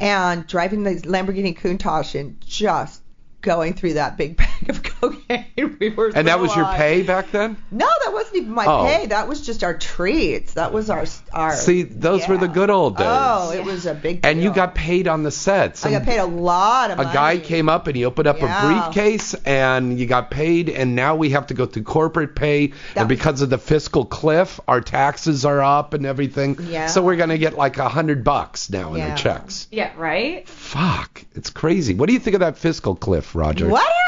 and 0.00 0.44
driving 0.48 0.82
the 0.82 0.96
Lamborghini 0.96 1.56
Countach 1.56 2.18
and 2.18 2.40
just 2.40 3.00
going 3.40 3.74
through 3.74 3.94
that 3.94 4.16
big 4.16 4.36
bag 4.64 4.76
of 4.76 4.82
cocaine. 4.82 5.44
We 5.80 5.90
were 5.90 6.10
And 6.14 6.28
that 6.28 6.36
so 6.36 6.42
was 6.42 6.54
your 6.56 6.64
high. 6.64 6.74
Uh, 6.74 6.76
pay 6.76 7.02
back 7.02 7.30
then? 7.30 7.56
No, 7.70 7.86
that 8.04 8.12
wasn't 8.12 8.36
even 8.36 8.52
my 8.52 8.66
Oh. 8.66 8.84
pay. 8.86 9.06
That 9.06 9.28
was 9.28 9.40
just 9.44 9.64
our 9.64 9.76
treats. 9.76 10.54
That 10.54 10.72
was 10.72 10.90
our 10.90 11.04
our. 11.32 11.52
See, 11.54 11.82
those 11.82 12.26
were 12.28 12.36
the 12.36 12.48
good 12.48 12.70
old 12.70 12.96
days. 12.96 13.06
Oh, 13.08 13.52
it 13.52 13.64
was 13.64 13.86
a 13.86 13.94
big. 13.94 14.20
And 14.24 14.42
you 14.42 14.52
got 14.52 14.74
paid 14.74 15.08
on 15.08 15.22
the 15.22 15.30
sets. 15.30 15.84
I 15.84 15.90
got 15.90 16.04
paid 16.04 16.18
a 16.18 16.26
lot 16.26 16.90
of 16.90 16.98
a 16.98 17.04
money. 17.04 17.14
guy 17.14 17.38
came 17.38 17.68
up 17.68 17.86
and 17.86 17.96
he 17.96 18.04
opened 18.04 18.28
up 18.28 18.38
Yeah. 18.40 18.62
a 18.62 18.66
briefcase 18.84 19.34
and 19.44 19.98
you 19.98 20.06
got 20.06 20.30
paid 20.30 20.68
and 20.68 20.94
now 20.94 21.16
we 21.16 21.30
have 21.30 21.48
to 21.48 21.54
go 21.54 21.66
through 21.66 21.82
corporate 21.84 22.34
pay 22.36 22.68
That- 22.68 23.00
and 23.00 23.08
because 23.08 23.40
of 23.42 23.50
the 23.50 23.58
fiscal 23.58 24.04
cliff 24.04 24.60
our 24.68 24.80
taxes 24.80 25.44
are 25.44 25.62
up 25.62 25.94
and 25.94 26.06
everything 26.06 26.56
Yeah. 26.68 26.86
so 26.86 27.02
we're 27.02 27.16
going 27.16 27.28
to 27.30 27.38
get 27.38 27.56
like 27.56 27.78
a 27.78 27.88
hundred 27.88 28.24
bucks 28.24 28.70
now 28.70 28.94
in 28.94 29.00
our 29.02 29.16
checks 29.16 29.66
Yeah, 29.70 29.92
right? 29.96 30.48
fuck 30.48 31.24
it's 31.34 31.50
crazy 31.50 31.94
what 31.94 32.06
do 32.06 32.12
you 32.12 32.18
think 32.20 32.34
of 32.34 32.40
that 32.40 32.58
fiscal 32.58 32.94
cliff 32.94 33.34
roger 33.34 33.68
What 33.68 33.80
happened? 33.82 34.00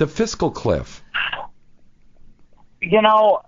The 0.00 0.06
fiscal 0.06 0.50
cliff 0.50 1.02
You 2.80 3.02
know, 3.02 3.42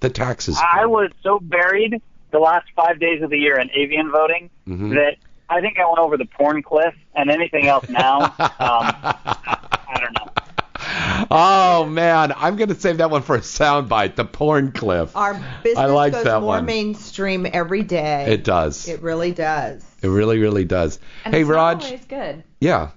the 0.00 0.10
taxes 0.10 0.58
I 0.60 0.86
was 0.86 1.12
so 1.22 1.38
buried 1.40 2.02
the 2.32 2.40
last 2.40 2.66
five 2.74 2.98
days 2.98 3.22
of 3.22 3.30
the 3.30 3.38
year 3.38 3.56
in 3.56 3.68
AVN 3.68 4.10
voting 4.10 4.50
Mhm. 4.66 4.94
that 4.94 5.16
I 5.48 5.60
think 5.60 5.78
I 5.78 5.86
went 5.86 6.00
over 6.00 6.16
the 6.16 6.24
porn 6.24 6.64
cliff 6.64 6.92
and 7.14 7.30
anything 7.30 7.68
else 7.68 7.88
now. 7.88 8.20
um, 8.20 8.32
I 8.58 9.98
don't 10.00 10.12
know. 10.18 11.26
oh 11.30 11.84
man 11.84 12.32
i'm 12.36 12.56
going 12.56 12.68
to 12.70 12.74
save 12.74 12.98
that 12.98 13.10
one 13.10 13.22
for 13.22 13.36
a 13.36 13.40
soundbite 13.40 14.16
the 14.16 14.24
porn 14.24 14.72
cliff 14.72 15.14
Our 15.14 15.34
business 15.62 15.78
I 15.78 15.86
like 15.86 16.12
goes 16.14 16.24
that 16.24 16.40
more 16.40 16.48
one. 16.56 16.64
mainstream 16.64 17.46
every 17.52 17.82
day. 17.84 18.26
it 18.32 18.42
does 18.42 18.88
It 18.88 19.02
really 19.02 19.30
does. 19.32 19.84
it 20.02 20.08
really 20.08 20.38
really 20.40 20.64
does 20.64 20.98
And 21.24 21.32
hey 21.34 21.42
it's 21.42 21.48
Rog 21.50 21.78
not 21.78 21.84
always 21.84 22.04
good. 22.06 22.42
yeah 22.60 22.88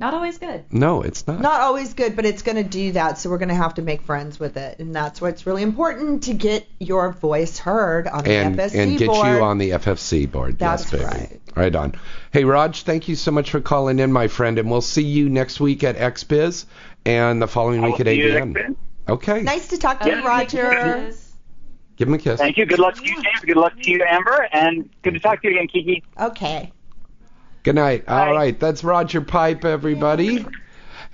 Not 0.00 0.14
always 0.14 0.38
good. 0.38 0.64
no 0.72 1.02
it's 1.02 1.26
not 1.26 1.40
Not 1.40 1.60
always 1.60 1.92
good, 1.94 2.16
but 2.16 2.24
it's 2.24 2.40
going 2.42 2.56
to 2.56 2.64
do 2.64 2.92
that. 2.92 3.18
So 3.18 3.28
we're 3.30 3.38
going 3.38 3.50
to 3.50 3.54
have 3.54 3.74
to 3.74 3.82
make 3.82 4.00
friends 4.02 4.40
with 4.40 4.56
it, 4.56 4.78
and 4.78 4.94
that's 4.94 5.20
why 5.20 5.28
it's 5.28 5.46
really 5.46 5.62
important 5.62 6.22
to 6.24 6.32
get 6.34 6.66
your 6.80 7.12
voice 7.12 7.58
heard 7.58 8.08
on 8.08 8.24
the 8.24 8.30
and 8.32 8.56
FSC 8.56 8.74
and 8.76 8.98
get 8.98 9.08
board. 9.08 9.26
you 9.28 9.42
on 9.42 9.58
the 9.58 9.70
FSC 9.70 10.30
board. 10.32 10.58
That's 10.58 10.84
yes, 10.84 10.90
baby. 10.90 11.04
right. 11.04 11.40
Right 11.54 11.74
on. 11.76 11.94
Hey, 12.32 12.44
Rog, 12.44 12.74
thank 12.76 13.08
you 13.08 13.14
so 13.14 13.30
much 13.30 13.50
for 13.50 13.60
calling 13.60 13.98
in, 13.98 14.10
my 14.12 14.28
friend, 14.28 14.58
and 14.58 14.70
we'll 14.70 14.80
see 14.80 15.02
you 15.04 15.28
next 15.28 15.60
week 15.60 15.84
at 15.84 15.96
XBiz 15.96 16.64
and 17.04 17.40
the 17.42 17.48
following 17.48 17.84
I 17.84 17.88
week 17.88 17.98
will 17.98 18.08
at 18.08 18.12
see 18.14 18.20
you 18.22 18.28
AVN. 18.30 18.52
next. 18.54 18.72
Okay. 19.08 19.42
Nice 19.42 19.68
to 19.68 19.76
talk 19.78 20.00
to 20.00 20.08
you, 20.08 20.16
Okay, 20.18 20.26
Roger. 20.26 21.12
Give 21.96 22.08
him 22.08 22.14
a 22.14 22.18
kiss. 22.18 22.38
Thank 22.40 22.56
you. 22.56 22.64
Good 22.64 22.78
luck 22.78 22.94
to 22.94 23.04
you, 23.04 23.14
James. 23.16 23.40
Good 23.42 23.56
luck 23.58 23.74
to 23.82 23.90
you, 23.90 24.02
Amber. 24.08 24.48
And 24.52 24.88
good 25.02 25.12
to 25.14 25.20
talk 25.20 25.42
to 25.42 25.48
you 25.48 25.56
again, 25.56 25.68
Kiki. 25.68 26.02
Okay. 26.18 26.72
Good 27.62 27.74
night. 27.74 28.04
All 28.08 28.32
right, 28.32 28.58
that's 28.58 28.82
Roger 28.82 29.20
Pipe, 29.20 29.64
everybody. 29.64 30.46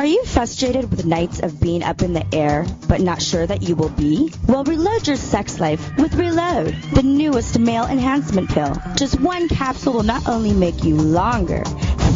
Are 0.07 0.09
you 0.09 0.25
frustrated 0.25 0.89
with 0.89 1.05
nights 1.05 1.41
of 1.41 1.61
being 1.61 1.83
up 1.83 2.01
in 2.01 2.13
the 2.13 2.25
air, 2.33 2.65
but 2.87 3.01
not 3.01 3.21
sure 3.21 3.45
that 3.45 3.63
you 3.63 3.75
will 3.75 3.89
be? 3.89 4.33
Well, 4.47 4.63
reload 4.63 5.09
your 5.09 5.17
sex 5.17 5.59
life 5.59 5.91
with 5.99 6.15
Reload, 6.15 6.77
the 6.95 7.03
newest 7.03 7.59
male 7.59 7.87
enhancement 7.87 8.49
pill. 8.49 8.81
Just 8.95 9.21
one 9.21 9.49
capsule 9.49 9.95
will 9.95 10.05
not 10.05 10.29
only 10.29 10.53
make 10.53 10.85
you 10.85 10.95
longer, 10.95 11.65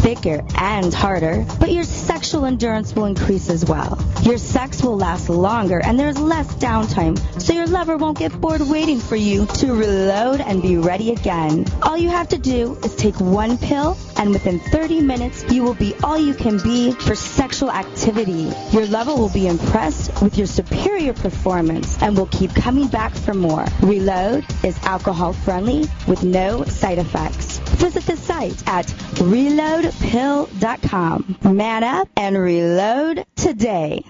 thicker, 0.00 0.42
and 0.56 0.92
harder, 0.92 1.46
but 1.58 1.70
your 1.70 1.84
sexual 1.84 2.46
endurance 2.46 2.94
will 2.94 3.04
increase 3.04 3.50
as 3.50 3.64
well. 3.64 3.98
Your 4.22 4.38
sex 4.38 4.82
will 4.82 4.96
last 4.96 5.28
longer, 5.28 5.80
and 5.82 5.98
there's 5.98 6.18
less 6.18 6.46
downtime, 6.54 7.18
so 7.40 7.52
your 7.52 7.66
lover 7.66 7.96
won't 7.96 8.18
get 8.18 8.38
bored 8.40 8.62
waiting 8.62 8.98
for 8.98 9.16
you 9.16 9.46
to 9.46 9.74
reload 9.74 10.40
and 10.40 10.62
be 10.62 10.76
ready 10.76 11.12
again. 11.12 11.66
All 11.82 11.96
you 11.96 12.08
have 12.08 12.28
to 12.30 12.38
do 12.38 12.78
is 12.84 12.96
take 12.96 13.20
one 13.20 13.58
pill, 13.58 13.96
and 14.16 14.30
within 14.30 14.58
30 14.58 15.02
minutes, 15.02 15.44
you 15.50 15.62
will 15.62 15.74
be 15.74 15.94
all 16.02 16.18
you 16.18 16.34
can 16.34 16.58
be 16.58 16.92
for 16.92 17.14
sexual 17.14 17.70
activity. 17.70 18.50
Your 18.72 18.86
lover 18.86 19.14
will 19.14 19.30
be 19.30 19.46
impressed 19.46 20.22
with 20.22 20.36
your 20.38 20.46
superior 20.46 21.12
performance 21.12 22.00
and 22.02 22.16
will 22.16 22.26
keep 22.26 22.54
coming 22.54 22.88
back 22.88 23.14
for 23.14 23.34
more. 23.34 23.64
Reload 23.80 24.44
is 24.64 24.78
alcohol 24.84 25.32
friendly 25.32 25.86
with 26.06 26.24
no 26.24 26.64
side 26.64 26.98
effects. 26.98 27.59
Visit 27.80 28.04
the 28.04 28.16
site 28.16 28.68
at 28.68 28.86
reloadpill.com. 29.16 31.36
Man 31.42 31.82
up 31.82 32.08
and 32.14 32.38
reload 32.38 33.24
today. 33.36 34.04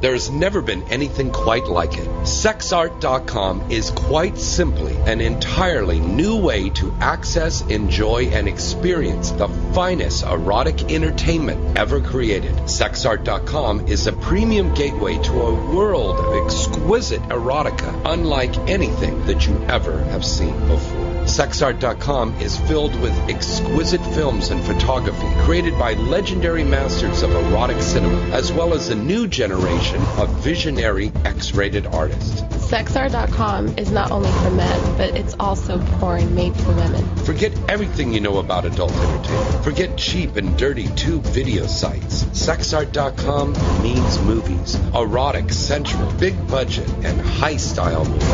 There's 0.01 0.31
never 0.31 0.63
been 0.63 0.85
anything 0.85 1.33
quite 1.33 1.67
like 1.67 1.99
it. 1.99 2.09
Sexart.com 2.23 3.71
is 3.71 3.91
quite 3.91 4.39
simply 4.39 4.97
an 4.97 5.21
entirely 5.21 5.99
new 5.99 6.37
way 6.37 6.71
to 6.71 6.95
access, 7.01 7.63
enjoy, 7.63 8.27
and 8.27 8.47
experience 8.47 9.33
the 9.33 9.49
finest 9.75 10.25
erotic 10.25 10.93
entertainment 10.93 11.77
ever 11.77 12.01
created. 12.01 12.55
Sexart.com 12.67 13.89
is 13.89 14.07
a 14.07 14.13
premium 14.13 14.73
gateway 14.75 15.19
to 15.19 15.33
a 15.33 15.75
world 15.75 16.17
of 16.17 16.45
exquisite 16.45 17.23
erotica 17.23 18.01
unlike 18.05 18.57
anything 18.69 19.27
that 19.27 19.49
you 19.49 19.65
ever 19.69 19.99
have 20.05 20.25
seen 20.25 20.57
before. 20.69 21.08
Sexart.com 21.29 22.41
is 22.41 22.59
filled 22.59 22.99
with 23.01 23.13
exquisite 23.29 24.05
films 24.15 24.51
and 24.51 24.65
photography 24.65 25.29
created 25.45 25.79
by 25.79 25.93
legendary 25.93 26.65
masters 26.65 27.23
of 27.23 27.31
erotic 27.31 27.81
cinema, 27.83 28.19
as 28.35 28.51
well 28.51 28.73
as 28.73 28.89
a 28.89 28.95
new 28.95 29.27
generation 29.27 30.01
of 30.17 30.31
visionary 30.43 31.13
X-rated 31.27 31.87
artists. 31.87 32.41
SexArt.com 32.69 33.79
is 33.79 33.91
not 33.91 34.11
only 34.11 34.31
for 34.31 34.51
men, 34.51 34.97
but 34.99 35.17
it's 35.17 35.35
also 35.39 35.79
porn 35.99 36.35
made 36.35 36.55
for 36.57 36.75
women. 36.75 37.05
Forget 37.25 37.53
everything 37.69 38.13
you 38.13 38.21
know 38.21 38.39
about 38.39 38.65
adult 38.65 38.93
entertainment. 38.93 39.65
Forget 39.65 39.97
cheap 39.97 40.37
and 40.37 40.57
dirty 40.59 40.89
tube 40.89 41.23
video 41.25 41.67
sites. 41.67 42.25
Sexart.com 42.25 43.53
means 43.83 44.19
movies. 44.21 44.75
Erotic, 44.95 45.51
sensual, 45.51 46.11
big 46.13 46.35
budget, 46.49 46.89
and 47.05 47.21
high 47.21 47.57
style 47.57 48.05
movies. 48.05 48.27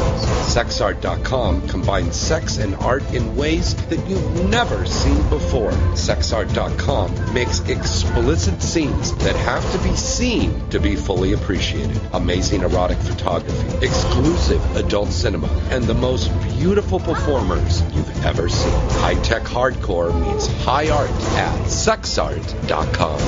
Sexart.com 0.55 1.69
combines 1.69 2.17
sex 2.17 2.59
and 2.59 2.75
art 2.85 3.03
in 3.15 3.35
ways 3.37 3.75
that 3.87 4.07
you've 4.09 4.49
never 4.51 4.85
seen 4.85 5.21
before. 5.29 5.73
Sexart.com 5.95 7.35
makes 7.35 7.61
explicit 7.69 8.63
scenes 8.63 9.15
that 9.17 9.35
have 9.37 9.71
to 9.73 9.79
be 9.89 9.97
seen 9.97 10.69
to 10.69 10.79
be 10.79 10.95
fully 10.95 11.33
appreciated. 11.33 11.99
Amazing 12.13 12.63
erotic 12.63 12.99
photography, 12.99 13.85
exclusive 13.85 14.77
adult 14.77 15.09
cinema, 15.09 15.49
and 15.71 15.85
the 15.85 15.95
most 15.95 16.31
beautiful 16.59 17.01
performers 17.01 17.83
you've 17.95 18.25
ever 18.25 18.49
seen. 18.49 18.73
High 19.01 19.21
tech 19.23 19.43
hardcore 19.43 20.13
meets 20.27 20.47
high 20.65 20.91
art 20.91 21.11
at 21.11 21.59
sexart.com. 21.67 23.19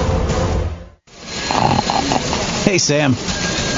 Hey, 2.65 2.79
Sam. 2.79 3.15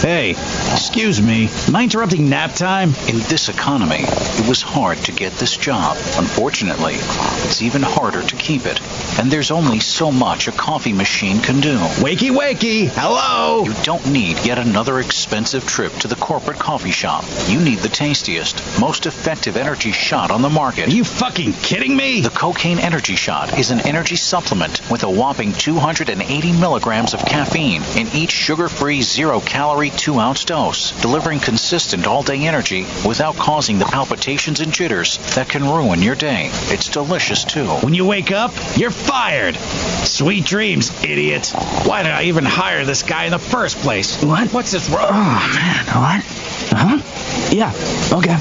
Hey, 0.00 0.30
excuse 0.30 1.20
me. 1.20 1.48
Am 1.66 1.74
I 1.74 1.82
interrupting 1.82 2.28
nap 2.28 2.52
time? 2.52 2.90
In 3.08 3.18
this 3.28 3.48
economy, 3.48 3.98
it 3.98 4.48
was 4.48 4.62
hard 4.62 4.98
to 4.98 5.12
get 5.12 5.32
this 5.32 5.56
job. 5.56 5.96
Unfortunately, 6.16 6.94
it's 6.94 7.62
even 7.62 7.82
harder 7.82 8.22
to 8.22 8.36
keep 8.36 8.64
it. 8.64 8.80
And 9.18 9.32
there's 9.32 9.50
only 9.50 9.80
so 9.80 10.12
much 10.12 10.46
a 10.46 10.52
coffee 10.52 10.92
machine 10.92 11.40
can 11.40 11.60
do. 11.60 11.76
Wakey, 11.76 12.30
wakey! 12.30 12.86
Hello! 12.86 13.64
You 13.64 13.74
don't 13.82 14.06
need 14.12 14.38
yet 14.46 14.58
another 14.58 15.00
expensive 15.00 15.66
trip 15.66 15.92
to 15.94 16.08
the 16.08 16.14
corporate 16.14 16.58
coffee 16.60 16.92
shop. 16.92 17.24
You 17.48 17.58
need 17.58 17.78
the 17.80 17.88
tastiest, 17.88 18.80
most 18.80 19.06
effective 19.06 19.56
energy 19.56 19.90
shot 19.90 20.30
on 20.30 20.40
the 20.40 20.48
market. 20.48 20.86
Are 20.86 20.92
you 20.92 21.02
fucking 21.02 21.52
kidding 21.54 21.96
me? 21.96 22.20
The 22.20 22.30
Cocaine 22.30 22.78
Energy 22.78 23.16
Shot 23.16 23.58
is 23.58 23.72
an 23.72 23.80
energy 23.80 24.14
supplement 24.14 24.88
with 24.88 25.02
a 25.02 25.10
whopping 25.10 25.52
280 25.52 26.52
milligrams 26.52 27.12
of 27.12 27.20
caffeine 27.20 27.82
in 27.96 28.06
each 28.14 28.30
sugar-free, 28.30 29.02
zero-calorie, 29.02 29.90
two-ounce 29.90 30.44
dose, 30.44 30.92
delivering 31.02 31.40
consistent 31.40 32.06
all-day 32.06 32.46
energy 32.46 32.86
without 33.04 33.34
causing 33.34 33.80
the 33.80 33.84
palpitations 33.84 34.60
and 34.60 34.72
jitters 34.72 35.18
that 35.34 35.48
can 35.48 35.64
ruin 35.64 36.02
your 36.02 36.14
day. 36.14 36.50
It's 36.70 36.88
delicious, 36.88 37.42
too. 37.42 37.66
When 37.66 37.94
you 37.94 38.04
wake 38.04 38.30
up, 38.30 38.52
you're 38.76 38.92
fired. 39.08 39.56
Sweet 39.56 40.44
dreams, 40.44 41.02
idiot. 41.02 41.52
Why 41.84 42.02
did 42.02 42.12
I 42.12 42.24
even 42.24 42.44
hire 42.44 42.84
this 42.84 43.02
guy 43.02 43.24
in 43.24 43.30
the 43.30 43.38
first 43.38 43.78
place? 43.78 44.22
What? 44.22 44.52
What's 44.52 44.70
this? 44.70 44.90
Ro- 44.90 44.98
oh, 45.00 45.52
man. 45.54 45.86
What? 45.86 46.24
Huh? 46.70 46.98
Yeah. 47.50 47.72
Okay. 48.12 48.36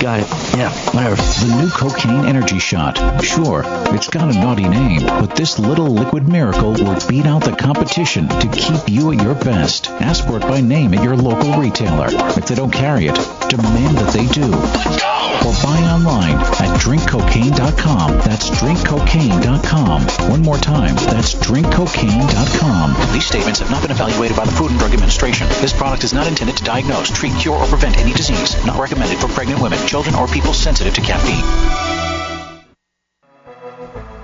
Got 0.00 0.20
it. 0.20 0.28
Yeah. 0.56 0.70
Whatever. 0.92 1.16
The 1.16 1.62
new 1.62 1.70
cocaine 1.70 2.26
energy 2.26 2.60
shot. 2.60 3.22
Sure, 3.24 3.62
it's 3.94 4.08
got 4.08 4.32
a 4.34 4.38
naughty 4.38 4.68
name, 4.68 5.00
but 5.04 5.34
this 5.34 5.58
little 5.58 5.88
liquid 5.88 6.28
miracle 6.28 6.72
will 6.72 6.98
beat 7.08 7.26
out 7.26 7.42
the 7.42 7.56
competition 7.56 8.28
to 8.28 8.48
keep 8.48 8.88
you 8.88 9.12
at 9.12 9.22
your 9.22 9.34
best. 9.34 9.90
Ask 9.90 10.26
for 10.26 10.36
it 10.36 10.42
by 10.42 10.60
name 10.60 10.94
at 10.94 11.02
your 11.02 11.16
local 11.16 11.60
retailer. 11.60 12.08
If 12.10 12.46
they 12.46 12.54
don't 12.54 12.72
carry 12.72 13.06
it, 13.06 13.16
demand 13.48 13.98
that 13.98 14.12
they 14.12 14.26
do. 14.26 15.31
Or 15.42 15.52
buy 15.62 15.82
online 15.90 16.36
at 16.36 16.78
drinkcocaine.com. 16.78 18.18
That's 18.18 18.50
drinkcocaine.com. 18.50 20.30
One 20.30 20.42
more 20.42 20.58
time. 20.58 20.94
That's 20.96 21.34
drinkcocaine.com. 21.34 23.12
These 23.12 23.26
statements 23.26 23.60
have 23.60 23.70
not 23.70 23.82
been 23.82 23.90
evaluated 23.90 24.36
by 24.36 24.44
the 24.44 24.52
Food 24.52 24.70
and 24.70 24.78
Drug 24.78 24.92
Administration. 24.92 25.48
This 25.60 25.72
product 25.72 26.04
is 26.04 26.12
not 26.12 26.26
intended 26.26 26.56
to 26.58 26.64
diagnose, 26.64 27.10
treat, 27.10 27.34
cure, 27.38 27.56
or 27.56 27.66
prevent 27.66 27.98
any 27.98 28.12
disease. 28.12 28.54
Not 28.64 28.78
recommended 28.78 29.18
for 29.18 29.28
pregnant 29.28 29.60
women, 29.60 29.84
children, 29.86 30.14
or 30.14 30.28
people 30.28 30.52
sensitive 30.52 30.94
to 30.94 31.00
caffeine. 31.00 32.02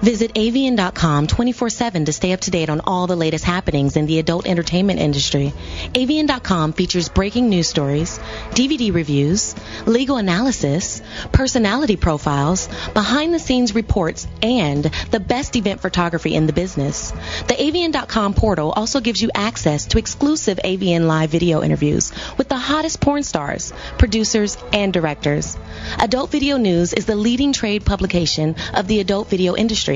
Visit 0.01 0.35
AVN.com 0.35 1.27
24-7 1.27 2.07
to 2.07 2.13
stay 2.13 2.33
up 2.33 2.41
to 2.41 2.53
date 2.53 2.71
on 2.71 2.81
all 2.85 3.09
the 3.09 3.17
latest 3.17 3.45
happenings 3.45 3.97
in 3.97 4.07
the 4.07 4.21
adult 4.21 4.47
entertainment 4.47 5.01
industry. 5.01 5.53
AVN.com 5.93 6.73
features 6.73 7.09
breaking 7.09 7.49
news 7.49 7.69
stories, 7.69 8.21
DVD 8.51 8.95
reviews, 8.95 9.57
legal 9.87 10.17
analysis, 10.17 11.03
personality 11.33 11.97
profiles, 11.97 12.69
behind-the-scenes 12.95 13.75
reports, 13.75 14.29
and 14.41 14.85
the 15.11 15.19
best 15.19 15.57
event 15.57 15.81
photography 15.81 16.33
in 16.35 16.47
the 16.47 16.53
business. 16.53 17.11
The 17.49 17.55
AVN.com 17.55 18.35
portal 18.35 18.71
also 18.71 19.01
gives 19.01 19.21
you 19.21 19.31
access 19.35 19.87
to 19.87 19.99
exclusive 19.99 20.61
AVN 20.65 21.07
live 21.07 21.31
video 21.31 21.63
interviews 21.63 22.13
with 22.37 22.49
the 22.49 22.57
hottest 22.57 23.01
porn 23.01 23.25
stars, 23.25 23.73
producers, 23.99 24.57
and 24.73 24.93
directors. 24.93 25.57
Adult 25.99 26.31
Video 26.31 26.57
News 26.57 26.93
is 26.93 27.07
the 27.07 27.17
leading 27.17 27.53
trade 27.53 27.85
publication 27.85 28.55
of 28.75 28.87
the 28.87 29.01
adult 29.01 29.29
video 29.29 29.57
industry. 29.57 29.88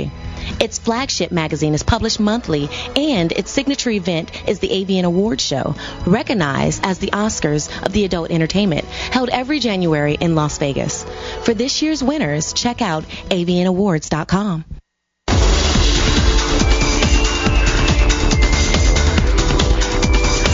Its 0.60 0.78
flagship 0.78 1.30
magazine 1.30 1.74
is 1.74 1.82
published 1.82 2.18
monthly, 2.18 2.68
and 2.96 3.30
its 3.32 3.50
signature 3.50 3.90
event 3.90 4.30
is 4.48 4.58
the 4.58 4.68
AVN 4.68 5.04
Awards 5.04 5.44
Show, 5.44 5.74
recognized 6.06 6.84
as 6.84 6.98
the 6.98 7.10
Oscars 7.10 7.68
of 7.84 7.92
the 7.92 8.04
adult 8.04 8.30
entertainment, 8.30 8.84
held 8.84 9.28
every 9.28 9.60
January 9.60 10.16
in 10.18 10.34
Las 10.34 10.58
Vegas. 10.58 11.04
For 11.42 11.54
this 11.54 11.82
year's 11.82 12.02
winners, 12.02 12.52
check 12.52 12.82
out 12.82 13.04
avnawards.com. 13.30 14.64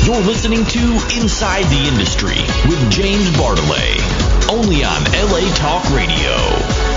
You're 0.05 0.23
listening 0.23 0.65
to 0.65 0.81
Inside 1.21 1.65
the 1.65 1.87
Industry 1.87 2.41
with 2.67 2.91
James 2.91 3.29
Bartholet, 3.37 4.49
only 4.51 4.83
on 4.83 5.05
LA 5.05 5.55
Talk 5.55 5.85
Radio. 5.91 6.88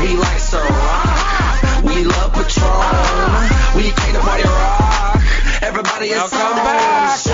We 0.00 0.14
like 0.16 0.40
to 0.50 0.58
rock. 0.58 1.82
We 1.84 2.04
love 2.04 2.32
Patron. 2.32 3.76
We 3.76 3.90
came 3.90 4.14
to 4.14 4.20
party 4.20 4.44
rock. 4.44 5.22
Everybody 5.62 6.06
is 6.10 6.18
Welcome 6.18 6.38
on. 6.38 6.56
back. 6.56 7.27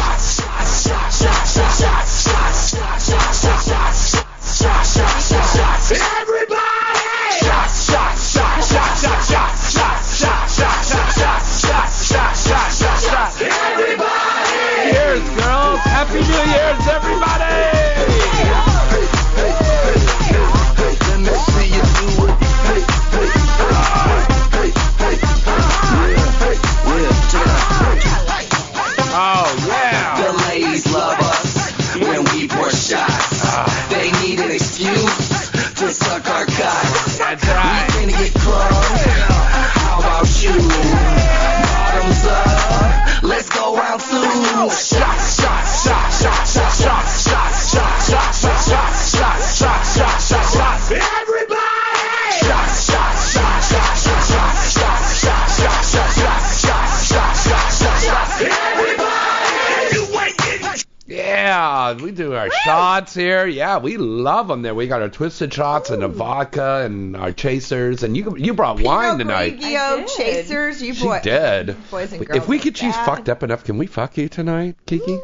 Yeah, 61.99 62.05
we 62.05 62.11
do 62.13 62.35
our 62.35 62.51
shots 62.51 63.15
here. 63.15 63.47
Yeah, 63.47 63.79
we 63.79 63.97
love 63.97 64.49
them 64.49 64.63
there. 64.63 64.75
We 64.75 64.87
got 64.87 65.03
our 65.03 65.09
twisted 65.09 65.53
shots 65.53 65.91
and 65.91 66.03
the 66.03 66.09
vodka 66.09 66.83
and 66.85 67.17
our 67.17 67.33
chasers. 67.33 68.03
And 68.03 68.17
you 68.17 68.37
you 68.37 68.55
brought 68.55 68.81
wine 68.81 69.19
tonight. 69.19 69.61
Grigio 69.61 70.17
chasers, 70.17 70.83
you 70.83 70.95
She 70.95 71.05
boy. 71.05 71.21
did. 71.23 71.77
Boys 71.91 72.13
and 72.13 72.27
girls 72.27 72.37
If 72.43 72.49
we 72.49 72.59
are 72.59 72.63
get 72.63 72.83
you 72.83 72.93
fucked 72.93 73.29
up 73.29 73.43
enough, 73.43 73.65
can 73.65 73.79
we 73.79 73.87
fuck 73.87 74.17
you 74.17 74.29
tonight, 74.29 74.77
Kiki? 74.87 75.19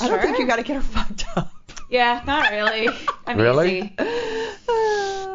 I 0.00 0.08
don't 0.08 0.20
think 0.20 0.38
you 0.38 0.46
got 0.46 0.56
to 0.56 0.62
get 0.62 0.76
her 0.76 0.82
fucked 0.82 1.24
up. 1.36 1.52
Yeah, 1.88 2.22
not 2.26 2.50
really. 2.50 2.88
I'm 3.26 3.38
Really? 3.38 3.94
easy. 3.98 4.45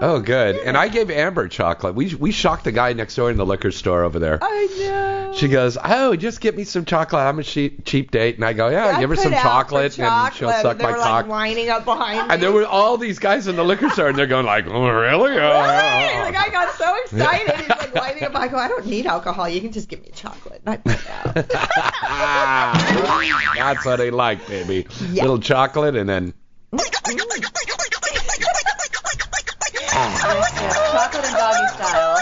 Oh, 0.03 0.19
good. 0.19 0.55
And 0.57 0.75
I 0.75 0.87
gave 0.87 1.11
Amber 1.11 1.47
chocolate. 1.47 1.93
We 1.93 2.15
we 2.15 2.31
shocked 2.31 2.63
the 2.63 2.71
guy 2.71 2.93
next 2.93 3.15
door 3.15 3.29
in 3.29 3.37
the 3.37 3.45
liquor 3.45 3.69
store 3.71 4.03
over 4.03 4.17
there. 4.17 4.39
I 4.41 4.67
know. 4.79 5.33
She 5.35 5.47
goes, 5.47 5.77
"Oh, 5.81 6.15
just 6.15 6.41
get 6.41 6.57
me 6.57 6.63
some 6.63 6.85
chocolate. 6.85 7.21
I'm 7.21 7.37
a 7.39 7.43
cheap 7.43 7.85
cheap 7.85 8.09
date." 8.11 8.35
And 8.35 8.43
I 8.43 8.53
go, 8.53 8.69
"Yeah, 8.69 8.87
I 8.87 8.99
give 8.99 9.09
her 9.11 9.15
put 9.15 9.21
some 9.23 9.33
out 9.33 9.41
for 9.41 9.47
chocolate, 9.47 9.99
and 9.99 10.33
she'll 10.33 10.49
chocolate, 10.49 10.61
suck 10.63 10.71
and 10.71 10.79
they 10.79 10.83
my 10.85 10.91
were 10.91 10.97
cock." 10.97 11.27
like 11.27 11.27
lining 11.27 11.69
up 11.69 11.85
behind 11.85 12.27
me. 12.27 12.33
and 12.33 12.41
there 12.43 12.51
were 12.51 12.65
all 12.65 12.97
these 12.97 13.19
guys 13.19 13.47
in 13.47 13.55
the 13.55 13.63
liquor 13.63 13.89
store, 13.91 14.07
and 14.09 14.17
they're 14.17 14.25
going 14.27 14.45
like, 14.45 14.65
"Oh, 14.67 14.89
really?" 14.89 15.37
Uh, 15.37 15.49
Right? 15.49 16.23
The 16.25 16.31
guy 16.33 16.49
got 16.49 16.73
so 16.75 16.95
excited. 17.03 17.55
He's 17.59 17.69
like 17.69 17.93
lining 17.95 18.23
up. 18.23 18.35
I 18.35 18.47
go, 18.47 18.57
I 18.57 18.67
don't 18.67 18.87
need 18.87 19.05
alcohol. 19.05 19.47
You 19.47 19.61
can 19.61 19.71
just 19.71 19.87
give 19.87 20.01
me 20.01 20.09
chocolate. 20.15 20.61
And 20.65 20.73
I 20.73 20.77
put 20.77 20.93
it 20.99 21.09
out. 21.09 21.35
That's 23.55 23.85
what 23.85 23.97
they 23.97 24.09
like, 24.11 24.47
baby. 24.47 24.87
Yeah. 25.11 25.21
Little 25.23 25.39
chocolate, 25.39 25.95
and 25.95 26.09
then 26.09 26.33
Yeah, 26.73 26.79
chocolate 29.91 31.25
and 31.25 31.35
doggy 31.35 31.67
style. 31.75 32.17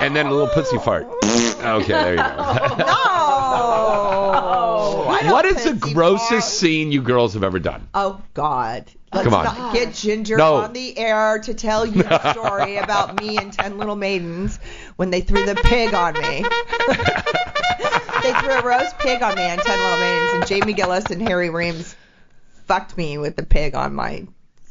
and 0.00 0.14
then 0.16 0.26
a 0.26 0.30
little 0.30 0.48
pussy 0.48 0.78
fart. 0.78 1.06
Okay, 1.24 1.92
there 1.92 2.12
you 2.12 2.16
go. 2.18 2.82
No. 4.46 5.04
What 5.32 5.44
is 5.44 5.56
the 5.64 5.70
fancy 5.76 5.94
grossest 5.94 6.28
fart. 6.30 6.44
scene 6.44 6.92
you 6.92 7.02
girls 7.02 7.34
have 7.34 7.42
ever 7.44 7.58
done? 7.58 7.88
Oh 7.94 8.20
God. 8.34 8.90
Let's 9.12 9.24
Come 9.24 9.34
on. 9.34 9.44
not 9.44 9.74
get 9.74 9.94
Ginger 9.94 10.36
No. 10.36 10.56
on 10.56 10.72
the 10.72 10.96
air 10.98 11.38
to 11.40 11.54
tell 11.54 11.86
you 11.86 12.02
a 12.08 12.32
story 12.32 12.76
about 12.84 13.20
me 13.20 13.36
and 13.38 13.52
Ten 13.52 13.78
Little 13.78 13.96
Maidens 13.96 14.58
when 14.96 15.10
they 15.10 15.20
threw 15.22 15.44
the 15.46 15.54
pig 15.54 15.94
on 15.94 16.14
me. 16.14 16.20
they 18.22 18.32
threw 18.40 18.52
a 18.54 18.62
roast 18.62 18.98
pig 18.98 19.22
on 19.22 19.34
me 19.36 19.42
and 19.42 19.60
Ten 19.60 19.78
Little 19.78 19.98
Maidens, 19.98 20.32
and 20.34 20.46
Jamie 20.46 20.72
Gillis 20.74 21.06
and 21.06 21.22
Harry 21.22 21.50
Reams 21.50 21.94
fucked 22.66 22.96
me 22.96 23.16
with 23.18 23.36
the 23.36 23.44
pig 23.46 23.74
on 23.74 23.94
my 23.94 24.26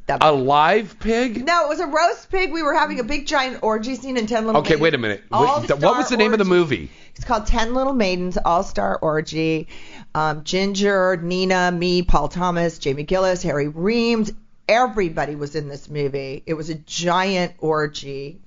A 0.08 0.32
live 0.32 1.00
pig? 1.00 1.46
No, 1.46 1.66
it 1.66 1.70
was 1.70 1.80
a 1.80 1.88
roast 1.88 2.30
pig. 2.30 2.52
We 2.54 2.62
were 2.62 2.76
having 2.76 3.00
a 3.00 3.04
big 3.04 3.26
giant 3.26 3.64
orgy 3.64 3.96
scene 3.96 4.18
in 4.18 4.28
Ten 4.28 4.46
Little 4.46 4.62
Okay, 4.62 4.76
Maidens. 4.76 4.82
wait 4.82 4.94
a 4.94 4.98
minute. 5.00 5.24
Wait, 5.32 5.38
All-Star 5.38 5.78
What 5.78 5.98
was 5.98 6.10
the 6.10 6.18
name 6.18 6.32
of 6.34 6.38
the 6.40 6.44
orgy. 6.46 6.50
movie? 6.60 6.92
It's 7.16 7.26
called 7.26 7.48
Ten 7.48 7.74
Little 7.74 7.94
Maidens 7.94 8.38
All 8.38 8.62
Star 8.64 9.00
Orgy. 9.02 9.68
Um, 10.14 10.44
Ginger, 10.44 11.18
Nina, 11.22 11.72
me, 11.72 12.04
Paul 12.04 12.28
Thomas, 12.28 12.78
Jamie 12.78 13.04
Gillis, 13.04 13.42
Harry 13.44 13.68
Reams. 13.68 14.32
Everybody 14.68 15.36
was 15.36 15.56
in 15.56 15.70
this 15.70 15.90
movie. 15.90 16.44
It 16.46 16.54
was 16.54 16.70
a 16.70 16.76
giant 16.76 17.54
orgy. 17.60 18.42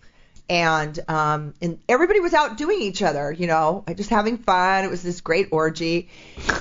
And 0.50 0.98
um, 1.08 1.52
and 1.60 1.78
everybody 1.88 2.20
was 2.20 2.32
out 2.32 2.56
doing 2.56 2.80
each 2.80 3.02
other, 3.02 3.30
you 3.30 3.46
know, 3.46 3.84
just 3.94 4.08
having 4.08 4.38
fun. 4.38 4.84
It 4.84 4.90
was 4.90 5.02
this 5.02 5.20
great 5.20 5.48
orgy. 5.50 6.08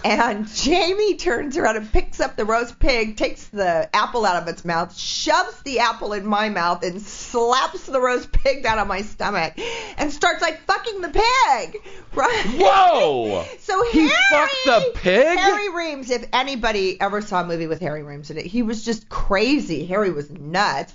And 0.03 0.45
Jamie 0.53 1.15
turns 1.15 1.57
around 1.57 1.77
and 1.77 1.91
picks 1.91 2.19
up 2.19 2.35
the 2.35 2.43
roast 2.43 2.79
pig, 2.79 3.15
takes 3.15 3.45
the 3.47 3.89
apple 3.95 4.25
out 4.25 4.41
of 4.41 4.49
its 4.49 4.65
mouth, 4.65 4.97
shoves 4.97 5.61
the 5.61 5.79
apple 5.79 6.11
in 6.11 6.25
my 6.25 6.49
mouth, 6.49 6.83
and 6.83 7.01
slaps 7.01 7.85
the 7.85 8.01
roast 8.01 8.31
pig 8.31 8.63
down 8.63 8.77
on 8.77 8.89
my 8.89 9.03
stomach, 9.03 9.53
and 9.97 10.11
starts 10.11 10.41
like 10.41 10.59
fucking 10.61 11.01
the 11.01 11.09
pig. 11.09 11.81
Right? 12.13 12.45
Whoa! 12.57 13.45
So 13.59 13.83
He 13.91 14.07
Harry, 14.07 14.13
fucked 14.31 14.53
the 14.65 14.91
pig? 14.95 15.37
Harry 15.37 15.69
Reams. 15.69 16.09
If 16.09 16.25
anybody 16.31 16.99
ever 16.99 17.21
saw 17.21 17.41
a 17.41 17.45
movie 17.45 17.67
with 17.67 17.81
Harry 17.81 18.03
Reams 18.03 18.31
in 18.31 18.37
it, 18.37 18.45
he 18.45 18.63
was 18.63 18.83
just 18.85 19.09
crazy. 19.09 19.85
Harry 19.85 20.09
was 20.11 20.29
nuts. 20.31 20.93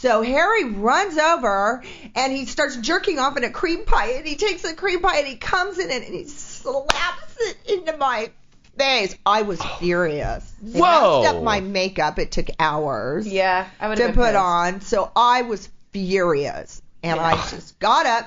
So 0.00 0.22
Harry 0.22 0.64
runs 0.64 1.18
over 1.18 1.82
and 2.14 2.32
he 2.32 2.46
starts 2.46 2.76
jerking 2.78 3.18
off 3.18 3.36
in 3.36 3.44
a 3.44 3.50
cream 3.50 3.84
pie, 3.84 4.12
and 4.12 4.26
he 4.26 4.34
takes 4.36 4.62
the 4.62 4.72
cream 4.74 5.00
pie 5.02 5.18
and 5.18 5.26
he 5.26 5.36
comes 5.36 5.78
in 5.78 5.90
it 5.90 6.04
and 6.06 6.14
he 6.14 6.24
slaps 6.24 7.36
it 7.38 7.56
into 7.78 7.96
my 7.98 8.30
face. 8.78 9.14
I 9.26 9.42
was 9.42 9.60
furious. 9.78 10.50
They 10.62 10.80
Whoa. 10.80 11.22
messed 11.22 11.34
up 11.36 11.42
my 11.42 11.60
makeup. 11.60 12.18
It 12.18 12.30
took 12.32 12.48
hours 12.58 13.28
Yeah, 13.28 13.66
I 13.78 13.88
would 13.88 13.96
to 13.96 14.06
have 14.06 14.14
put 14.14 14.22
been 14.22 14.32
pissed. 14.32 14.36
on. 14.38 14.80
So 14.80 15.10
I 15.14 15.42
was 15.42 15.68
furious, 15.92 16.80
and 17.02 17.20
I 17.20 17.34
just 17.50 17.78
got 17.78 18.06
up 18.06 18.26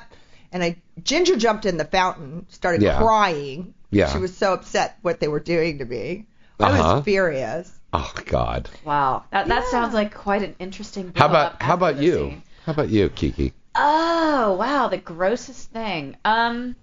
and 0.52 0.64
I 0.64 0.76
Ginger 1.04 1.38
jumped 1.38 1.66
in 1.66 1.78
the 1.78 1.86
fountain, 1.86 2.46
started 2.50 2.84
Yeah. 2.84 3.00
crying. 3.00 3.74
Yeah. 3.90 4.12
She 4.14 4.20
was 4.20 4.38
so 4.38 4.54
upset 4.54 4.96
what 5.02 5.20
they 5.20 5.28
were 5.28 5.40
doing 5.40 5.80
to 5.80 5.86
me. 5.86 6.28
I 6.60 6.66
Uh-huh. 6.70 6.84
I 6.92 6.94
was 6.98 7.04
furious. 7.04 7.72
Oh 7.94 8.12
God. 8.26 8.70
Wow, 8.84 9.26
that 9.32 9.48
that 9.48 9.66
sounds 9.68 9.94
like 9.94 10.14
quite 10.14 10.42
an 10.42 10.56
interesting. 10.58 11.14
How 11.16 11.28
about 11.28 11.62
how 11.62 11.76
about 11.76 11.98
you? 11.98 12.16
scene. 12.16 12.44
How 12.66 12.72
about 12.72 12.90
you, 12.90 13.10
Kiki? 13.10 13.54
Oh 13.76 14.56
wow, 14.60 14.88
the 14.88 14.98
grossest 14.98 15.70
thing. 15.72 16.18
Um, 16.26 16.76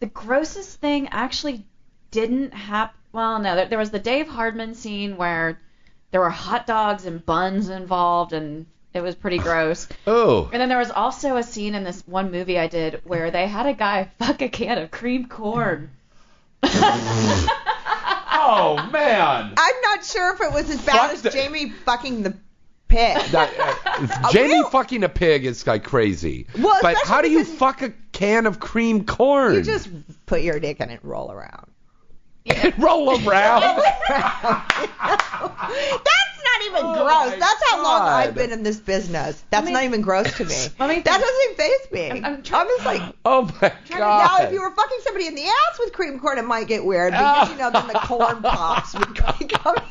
the 0.00 0.06
grossest 0.06 0.80
thing 0.80 1.08
actually 1.08 1.64
didn't 2.10 2.52
happen. 2.52 2.96
Well, 3.12 3.38
no, 3.40 3.56
there, 3.56 3.66
there 3.66 3.78
was 3.78 3.90
the 3.90 3.98
Dave 3.98 4.28
Hardman 4.28 4.74
scene 4.74 5.16
where 5.16 5.60
there 6.10 6.20
were 6.20 6.30
hot 6.30 6.66
dogs 6.66 7.04
and 7.06 7.24
buns 7.24 7.68
involved, 7.68 8.32
and 8.32 8.66
it 8.94 9.00
was 9.00 9.14
pretty 9.14 9.38
gross. 9.38 9.86
Oh. 10.06 10.48
And 10.52 10.60
then 10.60 10.68
there 10.68 10.78
was 10.78 10.90
also 10.90 11.36
a 11.36 11.42
scene 11.42 11.74
in 11.74 11.84
this 11.84 12.02
one 12.06 12.32
movie 12.32 12.58
I 12.58 12.66
did 12.66 13.02
where 13.04 13.30
they 13.30 13.46
had 13.46 13.66
a 13.66 13.74
guy 13.74 14.10
fuck 14.18 14.42
a 14.42 14.48
can 14.48 14.78
of 14.78 14.90
cream 14.90 15.28
corn. 15.28 15.90
Oh 18.32 18.76
man. 18.92 19.54
I'm 19.56 19.74
not 19.82 20.04
sure 20.04 20.32
if 20.34 20.40
it 20.40 20.52
was 20.52 20.70
as 20.70 20.80
bad 20.82 20.96
Fuck 20.96 21.10
as 21.12 21.22
the- 21.22 21.30
Jamie 21.30 21.70
fucking 21.70 22.22
the 22.22 22.36
pig. 22.88 23.18
That, 23.30 23.50
uh, 23.86 24.30
Jamie 24.32 24.62
fucking 24.70 25.04
a 25.04 25.08
pig 25.08 25.44
is 25.44 25.66
like 25.66 25.84
crazy. 25.84 26.46
Well, 26.58 26.78
but 26.82 26.96
how 27.04 27.22
do 27.22 27.30
you 27.30 27.40
because- 27.40 27.54
fuck 27.54 27.82
a 27.82 27.90
can 28.12 28.46
of 28.46 28.60
cream 28.60 29.04
corn? 29.06 29.54
you 29.54 29.62
just 29.62 29.88
put 30.26 30.42
your 30.42 30.60
dick 30.60 30.80
in 30.80 30.90
it 30.90 31.00
and 31.02 31.10
roll 31.10 31.30
around. 31.32 31.66
roll 32.78 33.10
around. 33.28 33.62
That's 34.08 34.78
not 36.44 36.66
even 36.66 36.82
Oh 36.84 37.04
gross. 37.04 37.38
That's 37.38 37.70
how 37.70 37.82
long 37.82 38.02
I've 38.02 38.34
been 38.34 38.52
in 38.52 38.62
this 38.62 38.78
business. 38.78 39.42
That's 39.50 39.66
me- 39.66 39.72
not 39.72 39.84
even 39.84 40.00
gross 40.02 40.32
to 40.36 40.44
me. 40.44 40.48
Me 40.54 40.70
that 40.70 40.76
think. 40.78 41.04
doesn't 41.04 41.56
faze 41.56 41.92
me. 41.92 42.10
I'm- 42.10 42.24
I'm 42.24 42.34
I'm, 42.36 42.42
trying- 42.42 42.66
just 42.68 42.84
like, 42.86 43.02
oh 43.24 43.42
my 43.60 43.72
god. 43.90 43.98
now 43.98 44.36
if 44.46 44.52
you 44.52 44.60
were 44.60 44.70
fucking 44.70 44.98
somebody 45.02 45.26
in 45.26 45.34
the 45.34 45.44
ass 45.46 45.78
with 45.78 45.92
cream 45.92 46.18
corn, 46.20 46.38
it 46.38 46.44
might 46.44 46.66
get 46.66 46.84
weird 46.84 47.12
because 47.12 47.48
you 47.48 47.54
oh. 47.54 47.58
know 47.58 47.70
then 47.70 47.86
the 47.88 47.98
corn 48.00 48.42
pops 48.42 48.94
would 48.94 49.08
be 49.08 49.14
coming 49.14 49.50
out. 49.56 49.82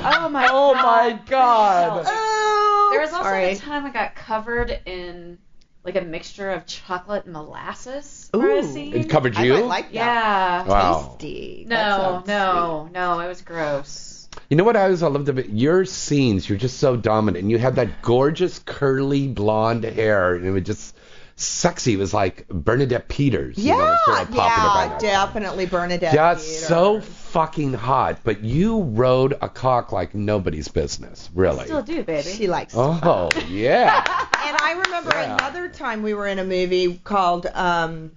Oh 0.00 0.28
my. 0.28 0.48
Oh 0.50 0.74
my 0.74 1.18
God. 1.26 2.04
Oh, 2.06 2.88
There 2.92 3.00
was 3.00 3.10
also 3.12 3.24
sorry. 3.24 3.54
the 3.54 3.60
time 3.60 3.84
I 3.86 3.90
got 3.90 4.14
covered 4.14 4.80
in 4.86 5.38
like 5.84 5.96
a 5.96 6.00
mixture 6.02 6.50
of 6.50 6.66
chocolate 6.66 7.24
and 7.24 7.32
molasses 7.32 8.28
for 8.32 8.50
a 8.50 8.56
Ooh. 8.58 8.62
scene. 8.62 8.94
It 8.94 9.08
covered 9.08 9.36
I 9.36 9.44
you? 9.44 9.52
might 9.54 9.64
like 9.64 9.84
that. 9.86 9.94
yeah. 9.94 10.64
Wow. 10.66 11.16
Tasty. 11.18 11.64
That 11.68 11.88
No, 11.88 11.96
sounds 12.04 12.26
no, 12.28 12.88
no. 12.92 13.20
It 13.20 13.28
was 13.28 13.42
gross. 13.42 14.07
You 14.50 14.56
know 14.56 14.64
what 14.64 14.76
I 14.76 14.84
always 14.84 15.02
loved 15.02 15.28
about 15.28 15.50
your 15.50 15.84
scenes? 15.84 16.48
You're 16.48 16.58
just 16.58 16.78
so 16.78 16.96
dominant. 16.96 17.42
And 17.42 17.50
you 17.50 17.58
had 17.58 17.76
that 17.76 18.00
gorgeous 18.02 18.58
curly 18.60 19.28
blonde 19.28 19.84
hair, 19.84 20.34
and 20.34 20.46
it 20.46 20.50
was 20.50 20.62
just 20.62 20.96
sexy. 21.36 21.92
It 21.92 21.98
was 21.98 22.14
like 22.14 22.48
Bernadette 22.48 23.08
Peters. 23.08 23.58
you 23.58 23.72
know, 23.72 23.78
Yeah, 23.78 23.90
was 23.90 24.00
sort 24.06 24.20
of 24.22 24.34
popular 24.34 24.68
by 24.70 24.82
yeah, 24.84 24.88
that 24.88 25.00
time. 25.00 25.00
definitely 25.00 25.66
Bernadette. 25.66 26.14
Just 26.14 26.46
Peters. 26.46 26.66
so 26.66 27.00
fucking 27.02 27.74
hot. 27.74 28.20
But 28.24 28.42
you 28.42 28.80
rode 28.80 29.34
a 29.42 29.50
cock 29.50 29.92
like 29.92 30.14
nobody's 30.14 30.68
business, 30.68 31.28
really. 31.34 31.66
Still 31.66 31.82
do, 31.82 32.02
baby. 32.02 32.30
She 32.30 32.46
likes. 32.46 32.72
It. 32.74 32.78
Oh 32.78 33.28
yeah. 33.48 34.24
And 34.48 34.56
I 34.62 34.80
remember 34.82 35.10
Yeah. 35.10 35.34
another 35.34 35.68
time 35.68 36.02
we 36.02 36.14
were 36.14 36.26
in 36.26 36.38
a 36.38 36.44
movie 36.44 36.96
called 37.04 37.44
um, 37.52 38.12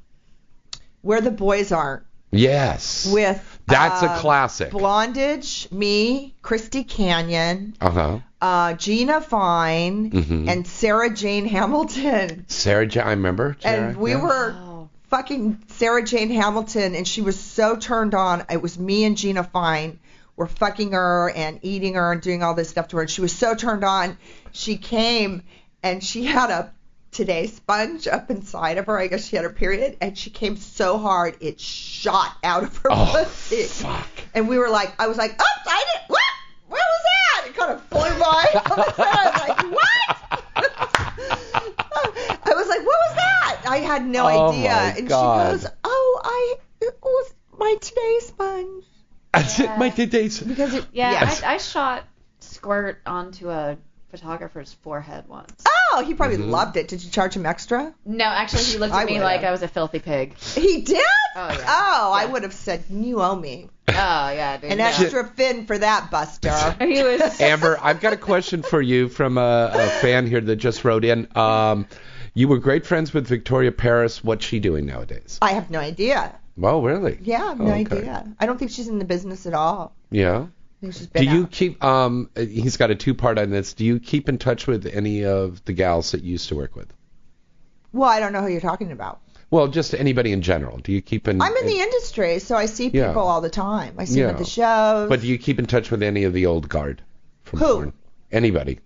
Where 1.01 1.19
the 1.19 1.31
Boys 1.31 1.73
Aren't 1.73 2.03
yes. 2.31 3.11
with. 3.11 3.47
That's 3.67 4.01
a 4.03 4.07
uh, 4.09 4.19
classic. 4.19 4.71
Blondage, 4.71 5.67
me, 5.71 6.35
Christy 6.41 6.83
Canyon, 6.83 7.73
Uh 7.79 7.89
huh. 7.91 8.19
uh, 8.41 8.73
Gina 8.73 9.21
Fine, 9.21 10.11
Mhm. 10.11 10.49
and 10.49 10.67
Sarah 10.67 11.09
Jane 11.09 11.45
Hamilton. 11.45 12.45
Sarah, 12.49 12.85
Jane, 12.85 13.03
I 13.03 13.11
remember. 13.11 13.55
Sarah, 13.61 13.89
and 13.89 13.97
we 13.97 14.11
yeah. 14.11 14.21
were 14.21 14.51
Wow. 14.51 14.89
fucking 15.09 15.59
Sarah 15.67 16.03
Jane 16.03 16.31
Hamilton, 16.31 16.95
and 16.95 17.07
she 17.07 17.21
was 17.21 17.39
so 17.39 17.77
turned 17.77 18.13
on. 18.13 18.43
It 18.49 18.61
was 18.61 18.77
me 18.77 19.05
and 19.05 19.15
Gina 19.15 19.43
Fine 19.45 19.99
were 20.35 20.47
fucking 20.47 20.91
her 20.91 21.31
and 21.33 21.59
eating 21.61 21.93
her 21.93 22.11
and 22.11 22.21
doing 22.21 22.43
all 22.43 22.55
this 22.55 22.69
stuff 22.69 22.89
to 22.89 22.97
her. 22.97 23.03
And 23.03 23.11
she 23.11 23.21
was 23.21 23.31
so 23.31 23.53
turned 23.55 23.83
on. 23.85 24.17
She 24.51 24.75
came 24.77 25.43
and 25.83 26.03
she 26.03 26.25
had 26.25 26.49
a 26.49 26.71
Today 27.11 27.47
sponge 27.47 28.07
up 28.07 28.31
inside 28.31 28.77
of 28.77 28.85
her. 28.85 28.97
I 28.97 29.07
guess 29.07 29.27
she 29.27 29.35
had 29.35 29.43
her 29.43 29.51
period, 29.51 29.97
and 29.99 30.17
she 30.17 30.29
came 30.29 30.55
so 30.55 30.97
hard 30.97 31.35
it 31.41 31.59
shot 31.59 32.33
out 32.43 32.63
of 32.63 32.77
her 32.77 32.89
Oh, 32.91 33.09
pussy. 33.11 33.63
fuck. 33.63 34.07
And 34.33 34.47
we 34.47 34.57
were 34.57 34.69
like, 34.69 34.93
I 34.99 35.07
was 35.07 35.17
like, 35.17 35.35
oh, 35.37 35.45
I 35.67 35.83
didn't. 35.93 36.09
What? 36.09 36.21
Where 36.69 36.81
was 36.81 37.03
that? 37.03 37.47
It 37.49 37.55
kind 37.57 37.71
of 37.73 37.83
flew 37.83 37.99
by. 38.19 38.45
I 39.03 39.25
was 39.25 39.41
like, 39.47 39.71
what? 39.71 40.07
I 42.43 42.53
was 42.53 42.67
like, 42.69 42.79
what 42.85 42.85
was 42.85 43.15
that? 43.15 43.61
I 43.67 43.77
had 43.77 44.05
no 44.05 44.25
Oh, 44.27 44.51
idea. 44.51 44.69
my 44.69 44.93
and 44.97 45.07
God. 45.09 45.45
she 45.45 45.51
goes, 45.63 45.71
oh, 45.83 46.21
I 46.23 46.55
it 46.81 46.97
was 47.03 47.33
my 47.57 47.75
today 47.81 48.17
sponge. 48.21 48.85
That's 49.33 49.59
it, 49.59 49.77
my 49.77 49.89
days. 49.89 50.39
Because 50.41 50.73
it, 50.73 50.85
Yeah, 50.91 51.11
yes. 51.11 51.43
I, 51.43 51.53
I 51.53 51.57
shot 51.57 52.03
squirt 52.39 52.99
onto 53.05 53.49
a 53.49 53.77
photographer's 54.11 54.73
forehead 54.83 55.27
once. 55.27 55.63
Oh, 55.93 56.03
he 56.05 56.13
probably 56.13 56.37
Mm-hmm. 56.37 56.51
loved 56.51 56.77
it. 56.77 56.87
Did 56.87 57.03
you 57.03 57.09
charge 57.09 57.33
him 57.35 57.45
extra? 57.45 57.93
No, 58.05 58.25
actually, 58.25 58.63
he 58.63 58.77
looked 58.77 58.93
I 58.93 59.01
at 59.01 59.05
me 59.07 59.13
would've. 59.13 59.23
like 59.25 59.43
I 59.43 59.51
was 59.51 59.61
a 59.63 59.67
filthy 59.67 59.99
pig. 59.99 60.37
He 60.37 60.81
did? 60.81 60.97
Oh, 61.35 61.47
yeah. 61.49 61.65
Oh, 61.67 62.11
I 62.13 62.25
would 62.25 62.43
have 62.43 62.53
said, 62.53 62.83
you 62.89 63.21
owe 63.21 63.35
me. 63.35 63.69
Oh 63.89 63.93
yeah, 63.93 64.57
dude. 64.57 64.71
An 64.71 64.77
no. 64.77 64.85
extra 64.85 65.27
fin 65.27 65.65
for 65.65 65.77
that, 65.77 66.09
Buster. 66.11 66.75
He 66.85 67.03
was. 67.03 67.41
Amber, 67.41 67.77
I've 67.81 67.99
got 67.99 68.13
a 68.13 68.17
question 68.17 68.63
for 68.63 68.81
you 68.81 69.09
from 69.09 69.37
a, 69.37 69.69
a 69.73 69.89
fan 70.01 70.27
here 70.27 70.39
that 70.39 70.55
just 70.57 70.85
wrote 70.85 71.03
in. 71.03 71.27
Um, 71.35 71.87
you 72.33 72.47
were 72.47 72.59
great 72.59 72.85
friends 72.85 73.13
with 73.13 73.27
Victoria 73.27 73.71
Paris. 73.73 74.23
What's 74.23 74.45
she 74.45 74.59
doing 74.59 74.85
nowadays? 74.85 75.37
I 75.41 75.53
have 75.53 75.69
no 75.69 75.79
idea. 75.79 76.37
Well, 76.55 76.81
really? 76.81 77.17
Yeah, 77.21 77.43
I 77.43 77.47
have 77.49 77.59
no 77.59 77.65
Okay. 77.73 77.97
idea. 77.97 78.33
I 78.39 78.45
don't 78.45 78.57
think 78.57 78.71
she's 78.71 78.87
in 78.87 78.99
the 78.99 79.05
business 79.05 79.45
at 79.45 79.53
all. 79.53 79.93
Yeah. 80.09 80.47
I 80.81 80.85
think 80.85 80.93
she's 80.95 81.07
Do 81.07 81.23
you 81.23 81.43
out. 81.43 81.51
keep? 81.51 81.83
Um, 81.83 82.29
he's 82.35 82.77
got 82.77 82.89
a 82.89 82.95
two-part 82.95 83.37
on 83.37 83.51
this. 83.51 83.73
Do 83.73 83.85
you 83.85 83.99
keep 83.99 84.27
in 84.29 84.37
touch 84.39 84.65
with 84.65 84.87
any 84.87 85.25
of 85.25 85.63
the 85.65 85.73
gals 85.73 86.11
that 86.11 86.23
you 86.23 86.31
used 86.31 86.49
to 86.49 86.55
work 86.55 86.75
with? 86.75 86.91
Well, 87.93 88.09
I 88.09 88.19
don't 88.19 88.33
know 88.33 88.41
who 88.41 88.47
you're 88.47 88.61
talking 88.61 88.91
about. 88.91 89.19
Well, 89.51 89.67
just 89.67 89.93
anybody 89.93 90.31
in 90.31 90.41
general. 90.41 90.77
Do 90.77 90.91
you 90.93 91.01
keep 91.01 91.27
in? 91.27 91.41
I'm 91.41 91.55
in 91.55 91.65
the 91.67 91.79
industry, 91.81 92.39
so 92.39 92.55
I 92.55 92.65
see 92.65 92.85
people 92.85 92.99
Yeah. 92.99 93.13
all 93.15 93.41
the 93.41 93.49
time. 93.49 93.95
I 93.97 94.05
see 94.05 94.21
them 94.21 94.31
at 94.31 94.37
the 94.37 94.45
shows. 94.45 95.09
But 95.09 95.21
do 95.21 95.27
you 95.27 95.37
keep 95.37 95.59
in 95.59 95.65
touch 95.65 95.91
with 95.91 96.01
any 96.01 96.23
of 96.23 96.33
the 96.33 96.45
old 96.45 96.67
guard? 96.69 97.01
From 97.43 97.59
Who? 97.59 97.73
porn? 97.73 97.93
Anybody? 98.31 98.79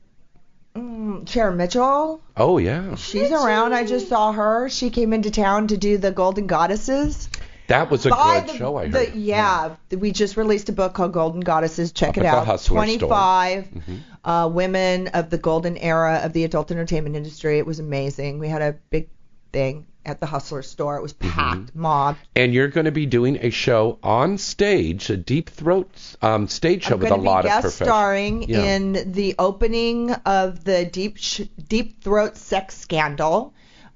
Mm, 0.76 1.30
Sharon 1.30 1.56
Mitchell, 1.56 2.22
Oh 2.36 2.58
yeah. 2.58 2.96
she's 2.96 3.32
around. 3.32 3.74
I 3.74 3.86
just 3.86 4.10
saw 4.10 4.32
her. 4.34 4.68
She 4.68 4.90
came 4.90 5.14
into 5.14 5.32
town 5.32 5.68
to 5.68 5.78
do 5.78 5.98
the 5.98 6.12
Golden 6.12 6.48
Goddesses. 6.48 7.30
That 7.68 7.90
was 7.90 8.06
a 8.06 8.10
By 8.10 8.42
good 8.42 8.50
the- 8.50 8.58
show. 8.58 8.78
I 8.78 8.88
the- 8.88 8.98
heard. 9.06 9.16
yeah, 9.16 9.76
we 9.92 10.12
just 10.12 10.38
released 10.38 10.70
a 10.70 10.74
book 10.74 10.94
called 10.94 11.14
Golden 11.14 11.42
Goddesses. 11.42 11.92
Check 11.92 12.10
Up 12.12 12.18
it 12.18 12.26
out. 12.26 12.46
Hustler 12.46 12.86
store. 12.88 13.08
25 13.08 13.68
Mhm. 13.74 14.00
uh, 14.24 14.50
women 14.52 15.08
of 15.10 15.30
the 15.30 15.38
golden 15.38 15.78
era 15.78 16.22
of 16.24 16.34
the 16.34 16.44
adult 16.44 16.72
entertainment 16.72 17.16
industry. 17.16 17.58
It 17.58 17.66
was 17.66 17.80
amazing. 17.80 18.40
We 18.40 18.48
had 18.50 18.62
a 18.62 18.76
big 18.90 19.08
thing 19.52 19.88
at 20.06 20.20
the 20.20 20.28
Hustler 20.28 20.62
store. 20.62 20.98
It 20.98 21.02
was 21.02 21.14
Mm-hmm. 21.14 21.30
packed, 21.32 21.76
mobbed. 21.76 22.20
And 22.36 22.54
you're 22.54 22.68
going 22.68 22.86
to 22.86 22.92
be 22.92 23.08
doing 23.08 23.40
a 23.42 23.50
show 23.50 23.98
on 24.04 24.38
stage, 24.38 25.10
a 25.10 25.18
deep 25.18 25.50
throat 25.50 25.90
um, 26.22 26.48
stage 26.48 26.84
show 26.84 26.94
I'm 26.96 27.00
with 27.00 27.10
a 27.12 27.16
lot 27.16 27.46
of 27.46 27.52
professionals. 27.52 27.74
starring 27.74 28.44
Yeah. 28.50 28.62
in 28.76 29.12
the 29.14 29.34
opening 29.40 30.12
of 30.12 30.64
the 30.64 30.86
Deep 30.86 31.18
Sh- 31.18 31.42
Deep 31.68 32.04
Throat 32.04 32.38
Sex 32.38 32.78
Scandal 32.78 33.54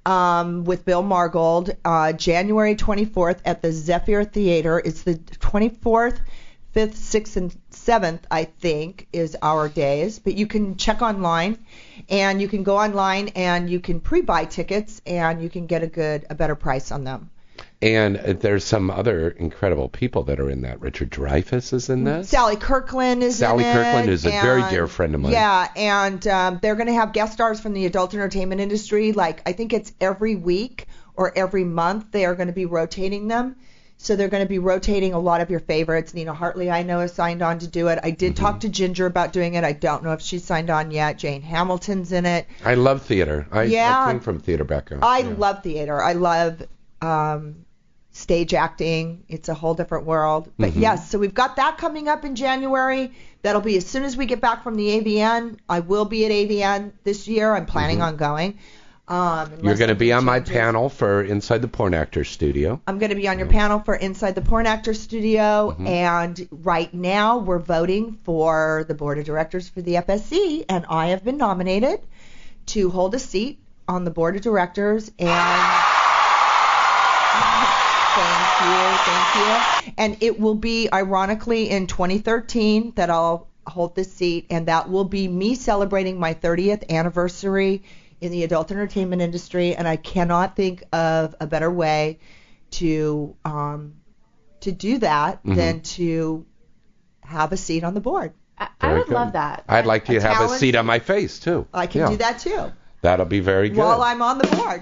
um, 0.10 0.64
with 0.64 0.86
Bill 0.86 1.04
Margold, 1.04 1.78
uh, 1.86 2.14
January 2.14 2.76
24th 2.76 3.42
at 3.46 3.62
the 3.62 3.72
Zephyr 3.72 4.24
Theater. 4.24 4.82
It's 4.84 5.04
the 5.04 5.14
24th, 5.14 6.20
5th, 6.76 6.96
6th, 6.96 7.38
and 7.38 7.56
7th, 7.72 8.22
I 8.32 8.46
think, 8.46 9.08
is 9.14 9.38
our 9.40 9.70
days. 9.70 10.18
But 10.18 10.34
you 10.34 10.48
can 10.48 10.78
check 10.78 11.04
online, 11.04 11.60
and 12.10 12.42
you 12.42 12.48
can 12.48 12.64
go 12.64 12.80
online 12.80 13.30
and 13.30 13.70
you 13.70 13.80
can 13.80 14.00
pre-buy 14.00 14.46
tickets, 14.46 15.00
and 15.06 15.44
you 15.44 15.50
can 15.50 15.68
get 15.68 15.84
a 15.84 15.88
good, 15.88 16.26
a 16.32 16.34
better 16.34 16.56
price 16.56 16.92
on 16.92 17.04
them. 17.04 17.30
And 17.82 18.18
there's 18.18 18.66
some 18.66 18.92
other 18.92 19.30
incredible 19.30 19.88
people 19.88 20.24
that 20.24 20.40
are 20.42 20.50
in 20.50 20.64
that. 20.64 20.82
Richard 20.82 21.10
Dreyfuss 21.10 21.72
is 21.72 21.90
in 21.90 22.04
this. 22.04 22.28
Sally 22.30 22.58
Kirkland 22.58 23.24
is 23.24 23.36
in. 23.42 23.48
Sally 23.48 23.64
in 23.64 23.74
Kirkland 23.74 24.10
it, 24.10 24.14
is 24.14 24.26
a 24.26 24.32
very 24.32 24.62
and- 24.64 24.70
dear 24.70 24.86
friend 24.88 25.16
of 25.16 25.22
mine. 25.22 25.32
Yeah, 25.32 25.68
and 25.78 26.28
um, 26.28 26.60
they're 26.62 26.76
going 26.76 26.88
to 26.88 26.94
have 26.94 27.14
guest 27.14 27.32
stars 27.34 27.62
from 27.62 27.72
the 27.74 27.86
adult 27.86 28.14
entertainment 28.14 28.60
industry. 28.60 29.14
Like 29.14 29.42
I 29.48 29.54
think 29.54 29.72
it's 29.72 29.94
every 30.02 30.36
week 30.36 30.88
or 31.16 31.32
every 31.38 31.64
month 31.64 32.12
they 32.12 32.26
are 32.26 32.36
going 32.36 32.48
to 32.48 32.54
be 32.54 32.66
rotating 32.66 33.30
them. 33.30 33.56
So 34.02 34.16
they're 34.16 34.30
going 34.30 34.44
to 34.44 34.50
be 34.50 34.60
rotating 34.60 35.14
a 35.14 35.20
lot 35.20 35.40
of 35.42 35.50
your 35.50 35.60
favorites. 35.62 36.14
Nina 36.14 36.34
Hartley, 36.34 36.70
I 36.72 36.84
know, 36.84 37.00
has 37.02 37.14
signed 37.14 37.42
on 37.42 37.60
to 37.60 37.68
do 37.68 37.88
it. 37.90 38.00
I 38.02 38.12
did 38.12 38.34
Mm-hmm. 38.36 38.44
talk 38.46 38.60
to 38.62 38.70
Ginger 38.70 39.06
about 39.06 39.32
doing 39.34 39.54
it. 39.56 39.64
I 39.66 39.72
don't 39.74 40.04
know 40.04 40.12
if 40.14 40.22
she's 40.22 40.44
signed 40.46 40.70
on 40.70 40.92
yet. 40.92 41.18
Jane 41.18 41.42
Hamilton's 41.42 42.12
in 42.14 42.26
it. 42.26 42.46
I 42.64 42.76
love 42.76 43.02
theater. 43.04 43.48
I, 43.52 43.64
Yeah. 43.64 44.06
I 44.06 44.12
came 44.12 44.20
from 44.22 44.40
theater 44.40 44.64
background. 44.66 45.04
I 45.04 45.20
Yeah. 45.20 45.36
love 45.38 45.64
theater. 45.64 46.02
I 46.02 46.14
love 46.14 46.62
um, 47.02 47.66
stage 48.20 48.54
acting. 48.54 49.24
It's 49.28 49.50
a 49.50 49.54
whole 49.54 49.74
different 49.74 50.06
world. 50.06 50.50
But 50.60 50.72
Mhm. 50.72 50.82
yes, 50.82 51.10
so 51.10 51.18
we've 51.18 51.34
got 51.34 51.56
that 51.56 51.78
coming 51.78 52.08
up 52.08 52.26
in 52.26 52.36
January. 52.36 53.12
That'll 53.42 53.62
be 53.62 53.78
as 53.78 53.86
soon 53.86 54.04
as 54.04 54.18
we 54.18 54.26
get 54.26 54.42
back 54.42 54.64
from 54.64 54.76
the 54.76 54.90
AVN. 54.90 55.58
I 55.70 55.80
will 55.80 56.06
be 56.06 56.26
at 56.26 56.32
AVN 56.32 56.92
this 57.04 57.28
year. 57.28 57.56
I'm 57.56 57.66
planning 57.66 58.00
Mhm. 58.00 58.04
on 58.08 58.16
going. 58.18 58.58
Um, 59.08 59.50
You're 59.64 59.76
going 59.76 59.90
to 59.90 59.96
be 59.96 60.14
on 60.14 60.24
my 60.24 60.40
panel 60.40 60.88
for 60.88 61.24
Inside 61.24 61.64
the 61.64 61.68
Porn 61.68 61.96
Actors 61.96 62.30
Studio. 62.30 62.80
I'm 62.86 63.00
going 63.00 63.10
to 63.10 63.16
be 63.16 63.28
on 63.28 63.40
your 63.40 63.48
panel 63.48 63.80
for 63.80 63.96
Inside 63.96 64.36
the 64.36 64.42
Porn 64.42 64.68
Actor 64.68 64.94
Studio, 64.94 65.76
Mhm. 65.80 65.88
and 65.88 66.48
right 66.52 66.94
now 66.94 67.40
we're 67.40 67.58
voting 67.58 68.20
for 68.24 68.86
the 68.88 68.94
board 68.94 69.18
of 69.18 69.26
directors 69.26 69.68
for 69.68 69.82
the 69.82 69.98
FSC, 69.98 70.64
and 70.70 70.86
I 70.88 71.08
have 71.08 71.24
been 71.24 71.38
nominated 71.38 72.02
to 72.68 72.92
hold 72.92 73.16
a 73.16 73.20
seat 73.20 73.58
on 73.88 74.04
the 74.04 74.12
board 74.12 74.36
of 74.36 74.44
directors. 74.44 75.10
And 75.18 75.28
thank 79.06 79.86
you. 79.88 79.94
And 79.98 80.18
it 80.22 80.40
will 80.40 80.56
be 80.56 80.90
ironically 80.92 81.70
in 81.70 81.88
2013 81.88 82.94
that 82.96 83.10
I'll 83.10 83.48
hold 83.68 83.96
this 83.96 84.12
seat, 84.12 84.48
and 84.50 84.68
that 84.68 84.90
will 84.90 85.04
be 85.06 85.28
me 85.28 85.56
celebrating 85.56 86.20
my 86.20 86.34
30th 86.34 86.90
anniversary 86.90 87.84
in 88.22 88.32
the 88.32 88.44
adult 88.44 88.72
entertainment 88.72 89.22
industry, 89.22 89.76
and 89.76 89.88
I 89.88 89.96
cannot 89.96 90.56
think 90.56 90.84
of 90.92 91.36
a 91.40 91.48
better 91.48 91.70
way 91.72 92.20
to 92.72 93.36
um, 93.46 93.94
to 94.62 94.72
do 94.72 94.98
that 95.00 95.42
Mhm. 95.44 95.56
than 95.56 95.82
to 95.82 96.46
have 97.22 97.52
a 97.54 97.58
seat 97.58 97.84
on 97.84 97.94
the 97.94 98.02
board. 98.02 98.34
I, 98.58 98.68
I 98.82 98.94
would 98.94 99.06
good. 99.06 99.14
love 99.14 99.34
that. 99.34 99.64
I'd 99.70 99.86
like 99.86 100.06
to 100.06 100.18
A 100.18 100.22
have 100.22 100.52
a 100.52 100.58
seat 100.58 100.76
on 100.76 100.86
my 100.86 101.00
face 101.00 101.40
too. 101.40 101.66
I 101.74 101.88
can 101.88 102.02
Yeah. 102.02 102.10
do 102.10 102.18
that 102.18 102.40
too 102.40 102.72
That'll 103.02 103.26
be 103.26 103.40
very 103.40 103.70
good. 103.70 103.78
while 103.78 104.02
I'm 104.02 104.22
on 104.22 104.38
the 104.40 104.48
board. 104.48 104.82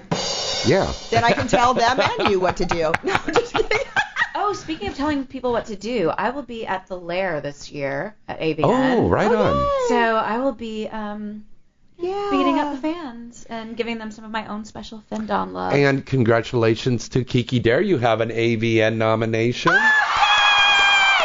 yeah. 0.66 0.92
Then 1.10 1.22
I 1.22 1.30
can 1.32 1.46
tell 1.46 1.74
them 1.74 2.00
and 2.18 2.28
you 2.30 2.40
what 2.40 2.56
to 2.56 2.64
do. 2.64 2.90
No, 3.04 3.12
I'm 3.14 3.34
just 3.34 3.52
kidding. 3.54 3.78
Oh, 4.40 4.52
speaking 4.52 4.86
of 4.88 4.94
telling 4.94 5.26
people 5.26 5.50
what 5.50 5.66
to 5.66 5.74
do, 5.74 6.10
I 6.16 6.30
will 6.30 6.44
be 6.44 6.64
at 6.64 6.86
the 6.86 6.96
Lair 6.96 7.40
this 7.40 7.72
year 7.72 8.14
at 8.28 8.38
AVN. 8.38 8.60
Oh, 8.62 9.08
right 9.08 9.32
on. 9.32 9.68
So 9.88 9.96
I 9.96 10.38
will 10.38 10.52
be 10.52 10.86
um, 10.86 11.44
Yeah. 11.98 12.30
beating 12.30 12.56
up 12.56 12.70
the 12.72 12.80
fans 12.80 13.44
and 13.50 13.76
giving 13.76 13.98
them 13.98 14.12
some 14.12 14.24
of 14.24 14.30
my 14.30 14.46
own 14.46 14.64
special 14.64 15.00
Fendon 15.10 15.52
love. 15.52 15.72
And 15.74 16.06
congratulations 16.06 17.08
to 17.10 17.24
Kiki 17.24 17.58
D'Aire. 17.58 17.80
You 17.80 17.98
have 17.98 18.20
an 18.20 18.30
AVN 18.30 18.94
nomination. 18.96 19.72
Hey, 19.72 19.78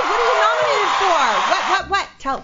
what 0.09 0.19
are 0.19 0.25
you 0.25 0.39
nominated 0.41 0.91
for? 0.97 1.21
What, 1.51 1.69
what, 1.69 1.89
what? 1.91 2.07
Tell. 2.17 2.43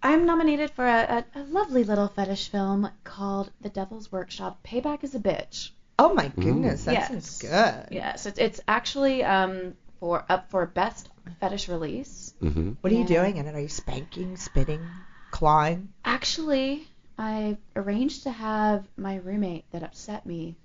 I'm 0.00 0.26
nominated 0.26 0.70
for 0.70 0.86
a, 0.86 1.24
a, 1.34 1.40
a 1.40 1.42
lovely 1.44 1.82
little 1.82 2.06
fetish 2.06 2.50
film 2.50 2.88
called 3.02 3.50
The 3.62 3.68
Devil's 3.68 4.12
Workshop. 4.12 4.60
Payback 4.64 5.02
is 5.02 5.16
a 5.16 5.18
bitch. 5.18 5.70
Oh 5.98 6.14
my 6.14 6.28
goodness, 6.28 6.84
that 6.84 6.92
Yes. 6.92 7.08
sounds 7.08 7.38
good. 7.40 7.88
Yes, 7.90 8.26
it's, 8.26 8.38
it's 8.38 8.60
actually 8.68 9.22
um, 9.24 9.74
for 10.04 10.22
up 10.28 10.50
for 10.50 10.66
best 10.66 11.08
fetish 11.40 11.66
release. 11.66 12.34
Mm-hmm. 12.42 12.72
What 12.82 12.92
are 12.92 12.96
you 12.96 13.06
doing 13.06 13.38
in 13.38 13.46
it? 13.46 13.54
Are 13.54 13.60
you 13.60 13.68
spanking, 13.68 14.36
spitting, 14.36 14.82
clawing? 15.30 15.88
Actually, 16.04 16.86
I 17.18 17.56
arranged 17.74 18.24
to 18.24 18.30
have 18.30 18.86
my 18.98 19.16
roommate 19.16 19.64
that 19.72 19.82
upset 19.82 20.26
me 20.26 20.56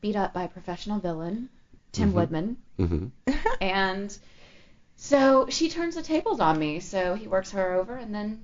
beat 0.00 0.16
up 0.16 0.32
by 0.32 0.44
a 0.44 0.48
professional 0.48 1.00
villain, 1.00 1.50
Tim 1.92 2.12
Mhm. 2.12 2.14
Woodman, 2.14 2.56
Mm-hmm. 2.78 3.32
and 3.60 4.16
so 4.96 5.46
she 5.50 5.68
turns 5.68 5.94
the 5.96 6.02
tables 6.02 6.40
on 6.40 6.58
me. 6.58 6.80
So 6.80 7.14
he 7.14 7.28
works 7.28 7.50
her 7.50 7.74
over, 7.74 7.94
and 7.94 8.14
then 8.14 8.40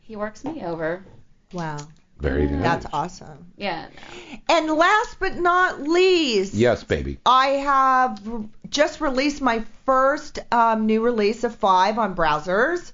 he 0.00 0.16
works 0.16 0.42
me 0.42 0.62
over. 0.64 1.04
Wow, 1.52 1.76
Very 2.24 2.48
nice. 2.48 2.62
that's 2.62 2.86
awesome. 2.92 3.46
Yeah. 3.56 3.86
No. 3.94 4.38
And 4.48 4.70
last 4.70 5.18
but 5.20 5.36
not 5.36 5.82
least, 5.82 6.54
Yes, 6.54 6.82
baby. 6.82 7.18
I 7.26 7.46
have 7.48 8.20
just 8.70 9.00
released 9.00 9.42
my 9.42 9.62
first 9.84 10.38
um, 10.50 10.86
new 10.86 11.02
release 11.02 11.44
of 11.44 11.54
five 11.54 11.98
on 11.98 12.14
browsers, 12.16 12.92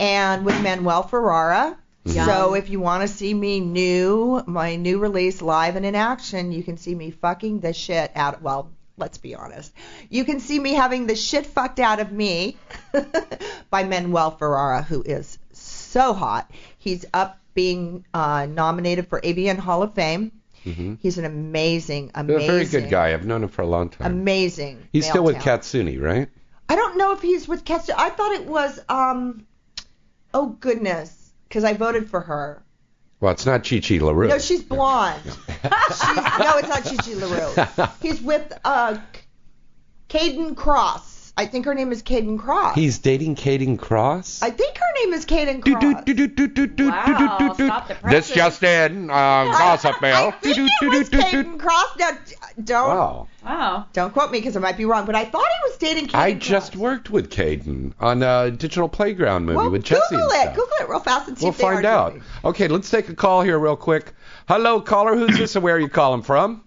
and 0.00 0.44
with 0.44 0.60
Manuel 0.62 1.02
Ferrara. 1.04 1.76
Yum. 2.06 2.26
So 2.26 2.54
if 2.54 2.68
you 2.68 2.80
want 2.80 3.00
to 3.00 3.08
see 3.08 3.32
me 3.32 3.60
new, 3.60 4.42
my 4.46 4.76
new 4.76 4.98
release 4.98 5.40
live 5.40 5.76
and 5.76 5.86
in 5.86 5.94
action, 5.94 6.52
you 6.52 6.62
can 6.62 6.76
see 6.76 6.94
me 6.94 7.10
fucking 7.10 7.60
the 7.60 7.72
shit 7.72 8.12
out. 8.14 8.42
Well, 8.42 8.70
let's 8.98 9.16
be 9.18 9.34
honest. 9.34 9.72
You 10.10 10.24
can 10.24 10.40
see 10.40 10.58
me 10.58 10.74
having 10.74 11.06
the 11.06 11.16
shit 11.16 11.46
fucked 11.46 11.80
out 11.80 12.00
of 12.00 12.12
me 12.12 12.56
by 13.70 13.84
Manuel 13.84 14.32
Ferrara, 14.32 14.82
who 14.82 15.02
is 15.02 15.38
so 15.52 16.12
hot. 16.12 16.50
He's 16.78 17.06
up 17.14 17.38
being 17.54 18.04
uh, 18.12 18.46
nominated 18.50 19.08
for 19.08 19.20
AVN 19.20 19.58
Hall 19.58 19.82
of 19.82 19.94
Fame. 19.94 20.32
Mhm. 20.64 20.98
He's 21.00 21.18
an 21.18 21.24
amazing, 21.26 22.10
amazing, 22.14 22.42
a 22.42 22.46
very 22.52 22.64
good 22.64 22.90
guy. 22.90 23.12
I've 23.12 23.26
known 23.26 23.42
him 23.42 23.48
for 23.50 23.62
a 23.62 23.66
long 23.66 23.90
time. 23.90 24.10
amazing. 24.10 24.78
He's 24.92 25.06
still 25.08 25.22
with 25.22 25.38
talent. 25.38 25.62
Katsuni, 25.62 26.00
right? 26.00 26.28
I 26.68 26.76
don't 26.76 26.96
know 26.96 27.12
if 27.12 27.20
he's 27.20 27.46
with 27.46 27.64
Katsu. 27.64 27.92
I 27.96 28.08
thought 28.10 28.32
it 28.32 28.46
was 28.46 28.80
um. 28.88 29.46
Oh 30.32 30.46
goodness, 30.48 31.32
because 31.48 31.64
I 31.64 31.74
voted 31.74 32.08
for 32.10 32.20
her. 32.20 32.62
Well, 33.20 33.32
it's 33.32 33.46
not 33.46 33.62
Chi 33.68 33.80
Chi 33.80 33.98
LaRue. 33.98 34.28
No, 34.28 34.38
she's 34.38 34.62
blonde. 34.62 35.20
she's, 35.24 36.16
no, 36.16 36.58
it's 36.58 36.68
not 36.68 36.82
Chi 36.84 36.96
Chi 36.96 37.14
LaRue. 37.14 37.88
He's 38.02 38.20
with 38.20 38.52
uh, 38.64 38.98
Kayden 40.08 40.54
Kross. 40.54 41.13
I 41.36 41.46
think 41.46 41.64
her 41.64 41.74
name 41.74 41.90
is 41.90 42.00
Kayden 42.00 42.38
Kross. 42.38 42.74
He's 42.74 42.98
dating 42.98 43.34
Kayden 43.34 43.76
Kross. 43.76 44.40
I 44.40 44.50
think 44.50 44.76
her 44.78 45.04
name 45.04 45.14
is 45.14 45.26
Kayden 45.26 45.62
Kross. 45.62 45.82
Wow, 46.78 47.54
stop 47.54 47.88
the 47.88 47.94
This 47.94 48.00
presses. 48.30 48.34
just 48.36 48.62
in, 48.62 49.10
uh, 49.10 49.14
gossip 49.14 49.96
I 49.98 50.00
mail. 50.00 50.30
think 50.40 50.58
it 50.58 50.90
was 50.90 51.10
Kayden 51.10 51.56
Kross. 51.58 51.98
Now, 51.98 52.10
d- 52.12 52.34
don't 52.62 52.86
Wow. 52.88 53.28
Wow. 53.44 53.86
don't 53.92 54.12
quote 54.12 54.30
me 54.30 54.38
because 54.38 54.56
I 54.56 54.60
might 54.60 54.76
be 54.76 54.84
wrong, 54.84 55.06
but 55.06 55.16
I 55.16 55.24
thought 55.24 55.42
he 55.44 55.70
was 55.70 55.78
dating 55.78 56.06
Kayden 56.06 56.14
I 56.14 56.34
Kross. 56.34 56.38
just 56.38 56.76
worked 56.76 57.10
with 57.10 57.30
Kayden 57.30 57.94
on 57.98 58.22
a 58.22 58.52
digital 58.52 58.88
playground 58.88 59.44
movie 59.46 59.56
well, 59.56 59.70
with 59.70 59.82
Jesse 59.82 60.02
Google 60.10 60.30
and 60.30 60.36
it. 60.36 60.42
stuff. 60.42 60.54
Google 60.54 60.76
it 60.82 60.88
real 60.88 61.00
fast 61.00 61.26
and 61.28 61.36
see 61.36 61.48
if 61.48 61.56
they 61.58 61.64
are 61.64 61.82
doing. 61.82 61.82
We'll 61.82 61.82
if 61.82 61.82
they 61.82 61.82
find 61.82 61.86
are 61.86 61.88
out. 61.88 62.12
dating. 62.12 62.22
Okay, 62.44 62.68
let's 62.68 62.90
take 62.90 63.08
a 63.08 63.14
call 63.14 63.42
here 63.42 63.58
real 63.58 63.76
quick. 63.76 64.12
Hello, 64.46 64.80
caller. 64.80 65.16
Who's 65.16 65.36
this 65.36 65.56
and 65.56 65.64
where 65.64 65.74
are 65.74 65.80
you 65.80 65.88
calling 65.88 66.22
from? 66.22 66.62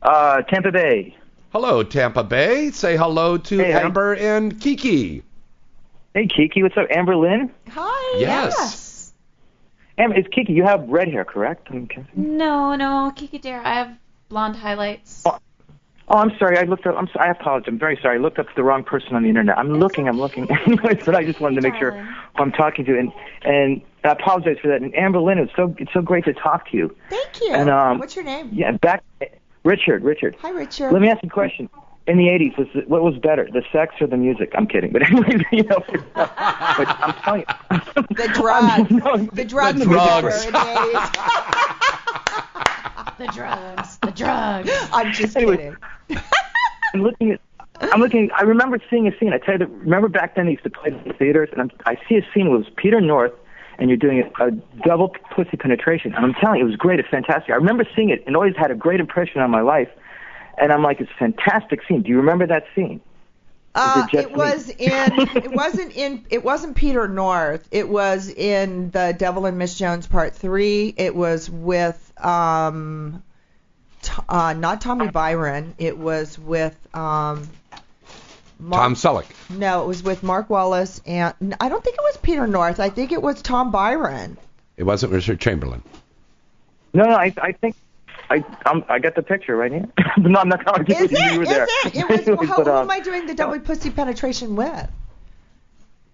Uh, 0.00 0.42
Tampa 0.42 0.70
Bay. 0.70 1.16
Hello, 1.50 1.82
Tampa 1.82 2.22
Bay. 2.22 2.70
Say 2.70 2.96
hello 2.96 3.38
to 3.38 3.58
Hey, 3.58 3.72
how 3.72 3.78
you- 3.80 3.86
Amber 3.86 4.14
and 4.14 4.60
Kiki. 4.60 5.22
Hey, 6.14 6.26
Kiki, 6.26 6.62
what's 6.62 6.76
up? 6.76 6.86
Amber 6.90 7.16
Lynn? 7.16 7.50
Hi. 7.70 8.18
Yes. 8.18 9.12
Amber, 9.96 10.16
it's 10.16 10.28
Kiki. 10.28 10.52
You 10.52 10.64
have 10.64 10.86
red 10.88 11.08
hair, 11.08 11.24
correct? 11.24 11.68
I'm. 11.70 11.88
No, 12.14 12.74
no, 12.76 13.12
Kiki 13.16 13.38
D'Aire, 13.38 13.62
I 13.64 13.74
have 13.74 13.96
blonde 14.28 14.56
highlights. 14.56 15.24
Oh, 15.26 16.16
I'm 16.16 16.36
sorry. 16.38 16.56
I 16.58 16.62
looked 16.62 16.86
up. 16.86 16.96
I'm. 16.96 17.06
so- 17.08 17.18
I 17.20 17.28
apologize. 17.30 17.68
I'm 17.68 17.78
very 17.78 17.98
sorry. 18.00 18.16
I 18.16 18.20
looked 18.20 18.38
up 18.38 18.46
the 18.56 18.62
wrong 18.62 18.84
person 18.84 19.14
on 19.14 19.22
the 19.22 19.28
internet. 19.28 19.58
I'm 19.58 19.78
looking. 19.78 20.08
I'm 20.08 20.18
looking. 20.18 20.50
Anyways, 20.66 21.04
but 21.04 21.14
I 21.14 21.24
just 21.24 21.40
wanted 21.40 21.56
to 21.56 21.60
make 21.62 21.74
sure 21.78 21.92
who 21.92 22.42
I'm 22.42 22.52
talking 22.52 22.84
to, 22.86 22.98
and 22.98 23.12
and 23.42 23.82
I 24.04 24.10
apologize 24.10 24.56
for 24.60 24.68
that. 24.68 24.80
And 24.80 24.94
Amber 24.94 25.20
Lynn, 25.20 25.38
it's 25.38 25.52
so 25.56 25.74
it's 25.78 25.92
so 25.92 26.00
great 26.00 26.24
to 26.24 26.32
talk 26.32 26.70
to 26.70 26.76
you. 26.76 26.96
Thank 27.10 27.40
you. 27.40 27.52
And, 27.52 27.68
um, 27.68 27.98
What's 27.98 28.16
your 28.16 28.24
name? 28.24 28.50
Yeah, 28.52 28.72
back. 28.72 29.02
Richard. 29.68 30.02
Richard. 30.02 30.34
Hi, 30.40 30.50
Richard. 30.50 30.92
Let 30.92 31.02
me 31.02 31.08
ask 31.10 31.22
you 31.22 31.28
a 31.28 31.30
question. 31.32 31.68
In 32.06 32.16
the 32.16 32.24
80s, 32.28 32.56
was 32.56 32.68
it, 32.74 32.88
what 32.88 33.02
was 33.02 33.18
better, 33.18 33.46
the 33.52 33.62
sex 33.70 33.96
or 34.00 34.06
the 34.06 34.16
music? 34.16 34.50
I'm 34.56 34.66
kidding, 34.66 34.92
but 34.92 35.02
anyway, 35.06 35.44
you 35.52 35.62
know. 35.64 35.84
but 36.14 36.32
I'm 36.38 37.12
telling 37.22 37.40
you. 37.40 37.46
The 38.16 38.28
drugs. 38.34 38.90
no, 38.90 39.16
the 39.34 39.44
drugs. 39.44 39.78
The 39.80 39.86
were 39.86 39.94
drugs. 39.94 40.46
better 40.46 40.46
in 40.46 40.52
the 40.54 40.58
80s. 40.98 41.64
The 43.18 43.26
drugs, 43.26 43.98
the 43.98 44.12
drugs. 44.12 44.70
I'm 44.92 45.12
just 45.12 45.36
Anyway. 45.36 45.56
kidding. 46.08 46.22
I'm 46.94 47.02
looking 47.02 47.32
at. 47.32 47.40
I'm 47.92 48.00
looking. 48.00 48.30
I 48.36 48.42
remember 48.42 48.78
seeing 48.88 49.08
a 49.08 49.18
scene. 49.18 49.32
I 49.32 49.38
tell 49.38 49.54
you, 49.54 49.58
that, 49.58 49.68
remember 49.70 50.08
back 50.08 50.36
then 50.36 50.46
they 50.46 50.52
used 50.52 50.62
to 50.64 50.70
play 50.70 50.90
in 50.92 51.02
the 51.04 51.12
theaters, 51.14 51.48
and 51.52 51.60
I'm, 51.60 51.70
I 51.84 51.96
see 52.08 52.14
a 52.14 52.22
scene 52.32 52.46
where 52.48 52.56
it 52.60 52.64
was 52.64 52.70
Peter 52.76 53.00
North, 53.00 53.32
and 53.78 53.88
you're 53.88 53.96
doing 53.96 54.22
a, 54.22 54.44
a 54.44 54.50
double 54.84 55.14
pussy 55.34 55.56
penetration. 55.56 56.14
And 56.14 56.24
I'm 56.24 56.34
telling 56.34 56.58
you, 56.58 56.64
it 56.66 56.68
was 56.68 56.76
great. 56.76 56.98
It's 57.00 57.08
fantastic. 57.08 57.50
I 57.50 57.54
remember 57.54 57.84
seeing 57.94 58.10
it, 58.10 58.24
and 58.26 58.36
always 58.36 58.56
had 58.56 58.70
a 58.70 58.74
great 58.74 59.00
impression 59.00 59.40
on 59.40 59.50
my 59.50 59.60
life. 59.60 59.88
And 60.60 60.72
I'm 60.72 60.82
like, 60.82 61.00
it's 61.00 61.10
a 61.10 61.18
fantastic 61.18 61.80
scene. 61.86 62.02
Do 62.02 62.08
you 62.08 62.16
remember 62.16 62.46
that 62.48 62.64
scene? 62.74 63.00
Uh, 63.74 64.06
it 64.12 64.18
it 64.18 64.32
was 64.32 64.70
in. 64.70 65.28
It 65.36 65.52
wasn't 65.52 65.94
in. 65.94 66.26
It 66.30 66.42
wasn't 66.42 66.74
Peter 66.74 67.06
North. 67.06 67.68
It 67.70 67.88
was 67.88 68.28
in 68.28 68.90
the 68.90 69.14
Devil 69.16 69.46
and 69.46 69.56
Miss 69.56 69.78
Jones 69.78 70.06
Part 70.06 70.34
Three. 70.34 70.92
It 70.96 71.14
was 71.14 71.48
with 71.48 72.12
um, 72.18 73.22
t- 74.02 74.12
uh, 74.28 74.54
not 74.54 74.80
Tommy 74.80 75.08
Byron. 75.08 75.74
It 75.78 75.96
was 75.96 76.38
with 76.38 76.76
um. 76.92 77.48
Mark, 78.58 78.82
Tom 78.82 78.94
Selleck. 78.94 79.26
No, 79.50 79.82
it 79.82 79.86
was 79.86 80.02
with 80.02 80.22
Marc 80.22 80.48
Wallice 80.48 81.00
and 81.06 81.54
I 81.60 81.68
don't 81.68 81.82
think 81.84 81.96
it 81.96 82.02
was 82.02 82.16
Peter 82.18 82.46
North. 82.46 82.80
I 82.80 82.90
think 82.90 83.12
it 83.12 83.22
was 83.22 83.40
Tom 83.42 83.70
Byron. 83.70 84.36
It 84.76 84.84
wasn't 84.84 85.12
Richard 85.12 85.40
Chamberlain. 85.40 85.82
No, 86.92 87.04
no. 87.04 87.10
I, 87.14 87.32
I 87.40 87.52
think. 87.52 87.76
I 88.30 88.44
I'm, 88.66 88.84
I 88.88 88.98
got 88.98 89.14
the 89.14 89.22
picture 89.22 89.56
right 89.56 89.72
here. 89.72 89.86
no, 90.18 90.38
I'm 90.40 90.48
not 90.48 90.64
going 90.64 90.84
to 90.84 90.92
Is 90.92 91.00
with 91.02 91.12
you. 91.12 91.18
it? 91.18 91.32
You 91.32 91.38
were 91.38 91.42
Is 91.44 91.48
there. 91.48 91.64
it? 91.64 91.96
It 91.96 92.08
was. 92.08 92.20
Anyways, 92.28 92.48
How, 92.48 92.56
but, 92.58 92.66
who 92.66 92.72
um, 92.72 92.82
am 92.82 92.90
I 92.90 93.00
doing 93.00 93.26
the 93.26 93.34
double 93.34 93.58
pussy 93.60 93.90
penetration 93.90 94.54
with? 94.56 94.88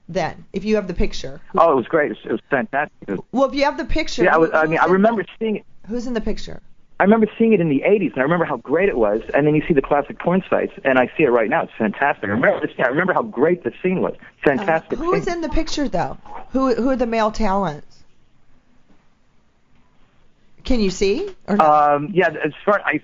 Then, 0.08 0.44
if 0.52 0.64
you 0.64 0.76
have 0.76 0.86
the 0.86 0.94
picture. 0.94 1.40
Oh, 1.56 1.72
it 1.72 1.76
was 1.76 1.86
great. 1.86 2.10
It 2.12 2.18
was, 2.18 2.26
it 2.26 2.32
was 2.32 2.40
fantastic. 2.50 3.18
Well, 3.32 3.48
if 3.48 3.54
you 3.54 3.64
have 3.64 3.78
the 3.78 3.86
picture. 3.86 4.24
yeah, 4.24 4.34
I, 4.34 4.38
was, 4.38 4.50
I 4.52 4.66
mean, 4.66 4.78
I 4.78 4.84
in- 4.84 4.92
remember 4.92 5.24
seeing 5.38 5.56
it. 5.56 5.64
Who's 5.88 6.06
in 6.06 6.12
the 6.14 6.20
picture? 6.20 6.60
I 7.00 7.02
remember 7.02 7.26
seeing 7.36 7.52
it 7.52 7.60
in 7.60 7.68
the 7.68 7.80
80s, 7.80 8.12
and 8.12 8.18
I 8.18 8.22
remember 8.22 8.44
how 8.44 8.58
great 8.58 8.88
it 8.88 8.96
was. 8.96 9.20
And 9.34 9.46
then 9.46 9.54
you 9.56 9.62
see 9.66 9.74
the 9.74 9.82
classic 9.82 10.18
porn 10.20 10.44
sites, 10.48 10.72
and 10.84 10.98
I 10.98 11.10
see 11.16 11.24
it 11.24 11.30
right 11.30 11.50
now. 11.50 11.64
It's 11.64 11.72
fantastic. 11.76 12.24
I 12.24 12.32
remember 12.32 12.64
this. 12.64 12.74
I 12.78 12.88
remember 12.88 13.12
how 13.12 13.22
great 13.22 13.64
the 13.64 13.72
scene 13.82 14.00
was. 14.00 14.14
Fantastic. 14.44 14.98
Who 14.98 15.12
is 15.14 15.24
scene. 15.24 15.34
in 15.34 15.40
the 15.40 15.48
picture 15.48 15.88
though? 15.88 16.16
Who 16.50 16.74
who 16.74 16.90
are 16.90 16.96
the 16.96 17.06
male 17.06 17.32
talents? 17.32 18.04
Can 20.62 20.80
you 20.80 20.90
see? 20.90 21.28
Or 21.48 21.56
no? 21.56 21.64
Um, 21.64 22.10
yeah, 22.14 22.28
as 22.28 22.52
far 22.64 22.80
I, 22.84 23.00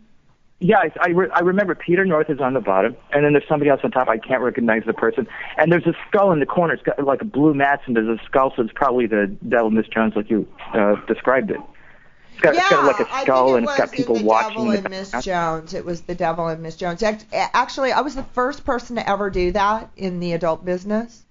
yeah, 0.61 0.79
I 0.79 0.93
I, 1.01 1.09
re- 1.09 1.31
I 1.35 1.41
remember 1.41 1.75
Peter 1.75 2.07
North 2.07 2.31
is 2.31 2.41
on 2.41 2.55
the 2.55 2.61
bottom, 2.61 2.97
and 3.13 3.25
then 3.25 3.33
there's 3.33 3.49
somebody 3.49 3.71
else 3.71 3.81
on 3.83 3.91
top. 3.91 4.09
I 4.09 4.19
can't 4.19 4.41
recognize 4.41 4.85
the 4.87 4.95
person. 4.95 5.27
And 5.59 5.73
there's 5.73 5.87
a 5.87 5.95
skull 6.09 6.31
in 6.31 6.39
the 6.39 6.47
corner. 6.47 6.75
It's 6.75 6.83
got 6.85 7.03
like 7.05 7.23
a 7.23 7.27
blue 7.27 7.55
mat, 7.55 7.81
and 7.87 7.97
there's 7.97 8.21
a 8.21 8.23
skull, 8.25 8.53
so 8.55 8.63
it's 8.63 8.73
probably 8.73 9.07
the 9.07 9.27
Devil 9.49 9.71
Miss 9.71 9.89
Jones, 9.89 10.15
like 10.15 10.31
you 10.31 10.47
uh, 10.75 10.95
described 11.07 11.51
it. 11.51 11.61
It's 12.43 12.45
got, 12.45 12.55
yeah, 12.55 12.61
it's 12.63 12.71
got 12.71 12.87
like 12.87 13.01
a 13.01 13.15
I 13.15 13.23
skull, 13.23 13.47
think 13.47 13.55
it 13.55 13.59
and 13.59 13.69
it's 13.69 13.77
got 13.77 13.91
was 13.91 13.97
people 13.97 14.15
the 14.17 14.25
watching. 14.25 14.49
Devil 14.51 14.71
the 14.73 14.79
and 14.79 14.91
Miss. 14.91 15.25
Jones. 15.25 15.75
It 15.75 15.85
was 15.85 16.01
the 16.03 16.15
Devil 16.15 16.49
and 16.49 16.63
Miss 16.63 16.77
Jones. 16.77 17.03
Actually, 17.33 17.93
I 17.93 18.01
was 18.01 18.15
the 18.15 18.23
first 18.23 18.65
person 18.65 18.97
to 18.97 19.09
ever 19.09 19.31
do 19.31 19.53
that 19.53 19.91
in 19.97 20.21
the 20.21 20.33
adult 20.33 20.65
business. 20.65 21.25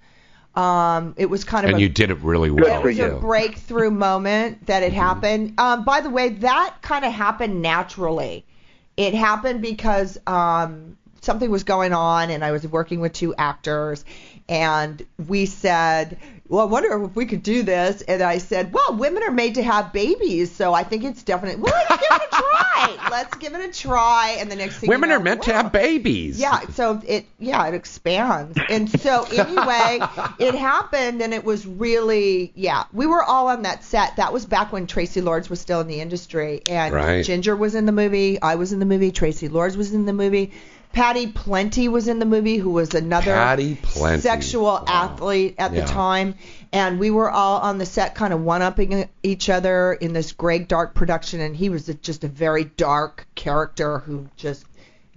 Um, 0.56 1.14
it 1.18 1.28
was 1.28 1.44
kind 1.44 1.64
of 1.66 1.70
And 1.70 1.78
a 1.78 1.82
you 1.82 1.90
did 1.90 2.10
it 2.12 2.18
really 2.20 2.50
well. 2.52 2.80
it 2.82 2.84
was 2.84 3.00
a 3.00 3.16
breakthrough 3.18 3.92
moment 3.92 4.66
that 4.66 4.84
it 4.84 4.94
happened. 4.94 5.60
Um, 5.60 5.84
by 5.86 6.02
the 6.02 6.10
way, 6.10 6.30
that 6.30 6.76
kind 6.82 7.06
of 7.06 7.14
happened 7.14 7.62
naturally. 7.62 8.46
It 8.98 9.14
happened 9.14 9.62
because 9.62 10.18
um, 10.28 10.98
something 11.22 11.50
was 11.50 11.64
going 11.64 11.94
on, 11.94 12.30
and 12.32 12.44
I 12.44 12.52
was 12.52 12.68
working 12.68 13.00
with 13.00 13.14
two 13.14 13.34
actors, 13.36 14.04
and 14.50 15.06
we 15.28 15.46
said, 15.46 16.18
"Well, 16.48 16.62
I 16.62 16.66
wonder 16.66 17.06
if 17.06 17.16
we 17.16 17.26
could 17.28 17.44
do 17.44 17.64
this." 17.64 18.02
And 18.02 18.22
I 18.22 18.40
said, 18.40 18.74
"Well, 18.74 18.96
women 18.96 19.24
are 19.24 19.32
made 19.32 19.56
to 19.56 19.64
have 19.64 19.94
babies, 19.94 20.52
so 20.52 20.74
I 20.74 20.84
think 20.84 21.04
it's 21.04 21.22
definitely. 21.24 21.62
Well, 21.62 21.74
let's 21.90 22.02
give 22.02 22.18
it 22.18 22.28
a 22.28 22.36
try. 22.36 23.10
Let's 23.12 23.38
give 23.38 23.54
it 23.54 23.70
a 23.70 23.72
try." 23.72 24.38
And 24.40 24.52
the 24.52 24.56
next 24.56 24.80
thing 24.80 24.90
Women 24.90 25.10
you 25.10 25.16
know, 25.16 25.22
are 25.22 25.24
meant 25.24 25.44
to 25.44 25.54
have 25.54 25.72
babies. 25.72 26.40
Yeah, 26.40 26.62
so 26.74 27.02
it 27.06 27.26
yeah, 27.38 27.68
it 27.68 27.76
expands. 27.76 28.58
And 28.70 28.90
so 28.90 29.24
anyway, 29.32 30.00
it 30.40 30.56
happened 30.56 31.22
and 31.22 31.34
it 31.34 31.44
was 31.44 31.68
really 31.68 32.52
yeah, 32.56 32.86
we 32.92 33.06
were 33.06 33.24
all 33.24 33.50
on 33.50 33.62
that 33.62 33.84
set. 33.84 34.16
That 34.16 34.34
was 34.34 34.46
back 34.46 34.72
when 34.72 34.88
Traci 34.88 35.24
Lords 35.24 35.50
was 35.50 35.62
still 35.62 35.82
in 35.82 35.88
the 35.88 36.02
industry 36.02 36.62
and 36.68 36.94
Right. 36.94 37.24
Ginger 37.24 37.56
was 37.56 37.76
in 37.76 37.86
the 37.86 37.92
movie, 37.92 38.42
I 38.42 38.56
was 38.56 38.74
in 38.74 38.80
the 38.80 38.86
movie, 38.86 39.12
Traci 39.12 39.52
Lords 39.52 39.78
was 39.78 39.94
in 39.94 40.06
the 40.06 40.14
movie. 40.14 40.52
Patty 40.92 41.28
Plenty 41.28 41.88
was 41.88 42.08
in 42.08 42.20
the 42.20 42.26
movie, 42.26 42.58
who 42.58 42.72
was 42.72 42.94
another 42.94 43.34
Patty 43.34 43.76
Plenty. 43.82 44.22
sexual 44.22 44.84
athlete 44.88 45.56
at 45.58 45.72
Yeah. 45.74 45.82
the 45.82 45.88
time. 45.88 46.36
And 46.74 47.00
we 47.00 47.10
were 47.12 47.30
all 47.30 47.60
on 47.60 47.78
the 47.78 47.86
set 47.86 48.16
kind 48.16 48.34
of 48.34 48.42
one 48.42 48.62
upping 48.62 49.08
each 49.24 49.50
other 49.50 49.94
in 49.94 50.14
this 50.14 50.32
Greg 50.34 50.68
Dark 50.68 50.94
production. 50.96 51.40
And 51.42 51.56
he 51.56 51.70
was 51.70 51.90
a, 51.90 51.94
just 51.94 52.24
a 52.24 52.28
very 52.28 52.64
dark 52.64 53.28
character 53.36 54.00
who 54.00 54.28
just 54.36 54.66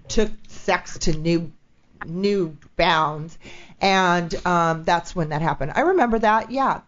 took 0.08 0.30
sex 0.48 0.98
to 1.00 1.16
new 1.16 1.50
new 2.06 2.56
bounds. 2.76 3.38
And 3.80 4.34
um, 4.46 4.84
that's 4.84 5.14
when 5.16 5.30
that 5.30 5.40
happened. 5.42 5.72
I 5.74 5.80
remember 5.80 6.18
that, 6.18 6.50
yeah. 6.50 6.80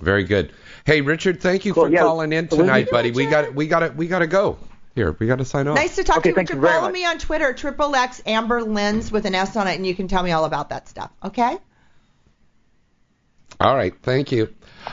Very 0.00 0.24
good. 0.24 0.52
Hey, 0.84 1.00
Richard, 1.02 1.40
thank 1.40 1.64
you 1.64 1.72
Cool, 1.74 1.84
for 1.84 1.90
yeah. 1.90 2.00
calling 2.00 2.32
in 2.32 2.48
tonight, 2.48 2.86
you, 2.86 2.90
buddy. 2.92 3.10
We 3.12 3.26
Richard. 3.26 3.46
got 3.46 3.54
we 3.54 3.66
got 3.68 3.78
to 3.80 3.88
we 3.90 4.06
got 4.08 4.18
to 4.20 4.26
go. 4.26 4.58
Here, 4.94 5.16
we 5.18 5.26
got 5.26 5.38
to 5.38 5.44
sign 5.44 5.66
off. 5.66 5.74
Nice 5.74 5.96
to 5.96 6.04
talk 6.04 6.18
Okay, 6.18 6.22
to 6.22 6.28
you, 6.30 6.34
thank 6.36 6.48
Richard. 6.50 6.56
you 6.58 6.60
very 6.62 6.72
Follow 6.74 6.86
much. 6.88 6.92
me 6.94 7.04
on 7.04 7.18
Twitter, 7.18 7.52
triple 7.52 7.94
X 7.96 8.22
Amber 8.26 8.62
Lens 8.62 9.10
with 9.10 9.24
an 9.26 9.34
S 9.34 9.56
on 9.56 9.66
it, 9.66 9.74
and 9.74 9.86
you 9.86 9.94
can 9.94 10.06
tell 10.08 10.22
me 10.22 10.30
all 10.32 10.44
about 10.44 10.68
that 10.68 10.88
stuff. 10.88 11.10
Okay? 11.24 11.56
All 13.60 13.74
right, 13.74 13.94
thank 14.02 14.30
you. 14.32 14.52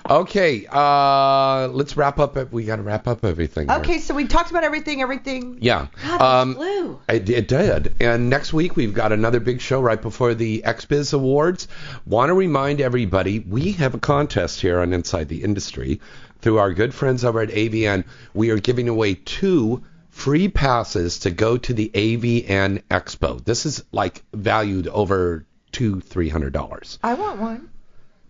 Okay, 0.09 0.65
uh, 0.71 1.67
let's 1.67 1.97
wrap 1.97 2.19
up. 2.19 2.51
We 2.53 2.63
got 2.63 2.77
to 2.77 2.81
wrap 2.81 3.07
up 3.07 3.25
everything. 3.25 3.67
here. 3.67 3.77
Okay, 3.79 3.99
so 3.99 4.13
we 4.15 4.25
talked 4.25 4.49
about 4.51 4.63
everything, 4.63 5.01
everything. 5.01 5.57
Yeah. 5.61 5.87
God, 6.07 6.21
Um, 6.21 6.53
blue. 6.53 6.99
It, 7.09 7.29
it 7.29 7.47
did. 7.47 7.95
And 7.99 8.29
next 8.29 8.53
week 8.53 8.75
we've 8.75 8.93
got 8.93 9.11
another 9.11 9.39
big 9.39 9.59
show 9.61 9.81
right 9.81 10.01
before 10.01 10.33
the 10.33 10.61
XBiz 10.65 11.13
Awards. 11.13 11.67
Want 12.05 12.29
to 12.29 12.33
remind 12.33 12.79
everybody 12.81 13.39
we 13.39 13.73
have 13.73 13.93
a 13.93 13.99
contest 13.99 14.61
here 14.61 14.79
on 14.79 14.93
Inside 14.93 15.27
the 15.27 15.43
Industry 15.43 15.99
through 16.39 16.59
our 16.59 16.71
good 16.73 16.93
friends 16.93 17.25
over 17.25 17.41
at 17.41 17.49
AVN. 17.49 18.05
We 18.33 18.51
are 18.51 18.57
giving 18.59 18.87
away 18.87 19.15
two 19.15 19.83
free 20.24 20.47
passes 20.47 21.19
to 21.19 21.32
go 21.32 21.57
to 21.57 21.74
the 21.74 21.89
AVN 21.93 22.84
Expo. 22.89 23.43
This 23.43 23.65
is 23.65 23.84
like 23.91 24.24
valued 24.34 24.88
over 24.88 25.45
two, 25.72 25.99
three 26.01 26.30
hundred 26.30 26.53
dollars. 26.53 26.99
I 27.03 27.13
want 27.15 27.39
one. 27.39 27.69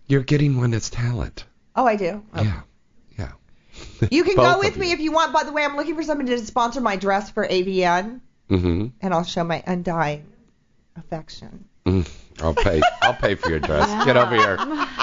You're 0.06 0.22
getting 0.22 0.56
one 0.58 0.70
that's 0.72 0.90
talent. 0.90 1.44
Oh, 1.76 1.86
I 1.86 1.96
do. 1.96 2.22
Oh. 2.34 2.42
Yeah. 2.42 2.60
Yeah. 3.18 3.32
You 4.10 4.24
can 4.24 4.36
Both 4.36 4.54
go 4.54 4.58
with 4.60 4.72
of 4.74 4.78
me 4.78 4.92
if 4.92 5.00
you 5.00 5.12
want. 5.12 5.32
By 5.32 5.44
the 5.44 5.52
way, 5.52 5.64
I'm 5.64 5.76
looking 5.76 5.96
for 5.96 6.02
somebody 6.02 6.30
to 6.30 6.44
sponsor 6.44 6.80
my 6.80 6.96
dress 6.96 7.30
for 7.30 7.46
AVN, 7.46 8.20
Mm-hmm. 8.50 8.86
and 9.00 9.14
I'll 9.14 9.24
show 9.24 9.44
my 9.44 9.62
undying 9.66 10.26
affection. 10.96 11.64
Mm, 11.86 12.08
I'll 12.40 12.54
pay. 12.54 12.80
I'll 13.02 13.14
pay 13.14 13.34
for 13.34 13.50
your 13.50 13.60
dress. 13.60 14.04
Get 14.04 14.16
over 14.16 14.34
here. 14.36 14.56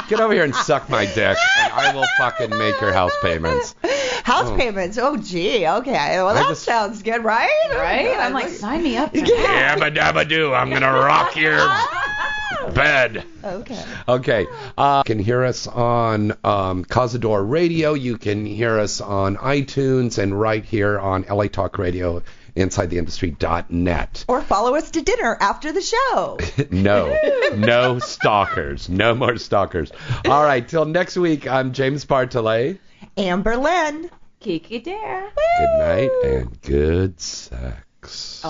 Get 0.07 0.19
over 0.19 0.33
here 0.33 0.43
and 0.43 0.55
suck 0.55 0.89
my 0.89 1.05
dick, 1.05 1.37
and 1.59 1.73
I 1.73 1.93
will 1.93 2.05
fucking 2.17 2.49
make 2.49 2.79
your 2.81 2.91
house 2.93 3.11
payments. 3.21 3.75
House 4.23 4.47
Oh. 4.49 4.57
payments. 4.57 4.97
Oh, 4.97 5.15
gee. 5.17 5.67
Okay. 5.67 6.17
Well, 6.21 6.33
that 6.33 6.47
just- 6.49 6.63
sounds 6.63 7.01
good, 7.03 7.23
right? 7.23 7.49
Right? 7.71 8.15
I'm 8.19 8.33
like, 8.33 8.49
sign 8.49 8.83
me 8.83 8.97
up. 8.97 9.11
for 9.11 9.21
that. 9.21 9.77
Yabba 9.79 9.95
dabba 9.95 10.27
do. 10.27 10.53
I'm 10.53 10.69
gonna 10.69 10.91
rock 10.91 11.35
your 11.35 11.57
bed. 12.73 13.23
Okay. 13.43 13.83
Okay. 14.07 14.47
Uh, 14.77 15.03
you 15.05 15.15
can 15.15 15.23
hear 15.23 15.43
us 15.43 15.67
on 15.67 16.31
um, 16.43 16.83
Cazador 16.85 17.47
Radio. 17.49 17.93
You 17.93 18.17
can 18.17 18.45
hear 18.45 18.77
us 18.79 19.01
on 19.01 19.37
iTunes 19.37 20.17
and 20.17 20.39
right 20.39 20.63
here 20.65 20.99
on 20.99 21.25
LA 21.29 21.45
Talk 21.47 21.77
Radio, 21.77 22.21
InsideTheIndustry.net. 22.59 24.25
Or 24.27 24.41
follow 24.41 24.75
us 24.75 24.91
to 24.91 25.01
dinner 25.01 25.37
after 25.39 25.71
the 25.71 25.81
show. 25.81 26.37
no, 26.71 27.17
no 27.55 27.99
stalkers. 27.99 28.89
No 28.89 29.15
more 29.15 29.37
stalkers. 29.37 29.91
All 30.25 30.43
right. 30.43 30.67
Till 30.67 30.85
next 30.85 31.17
week, 31.17 31.47
I'm 31.47 31.73
James 31.73 32.05
Bartholet. 32.05 32.79
Amber 33.17 33.57
Lynn. 33.57 34.09
Kiki 34.39 34.79
D'Aire. 34.79 35.31
Good 35.59 35.79
night 35.79 36.11
and 36.23 36.61
good 36.61 37.19
sex. 37.19 38.41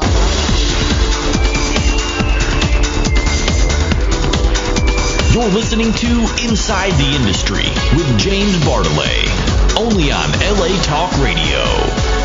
You're 5.33 5.49
listening 5.49 5.93
to 5.93 6.07
Inside 6.47 6.91
the 6.91 7.15
Industry 7.15 7.65
with 7.95 8.19
James 8.19 8.55
Bartholet, 8.65 9.77
only 9.79 10.11
on 10.11 10.31
LA 10.59 10.81
Talk 10.83 11.11
Radio. 11.23 12.18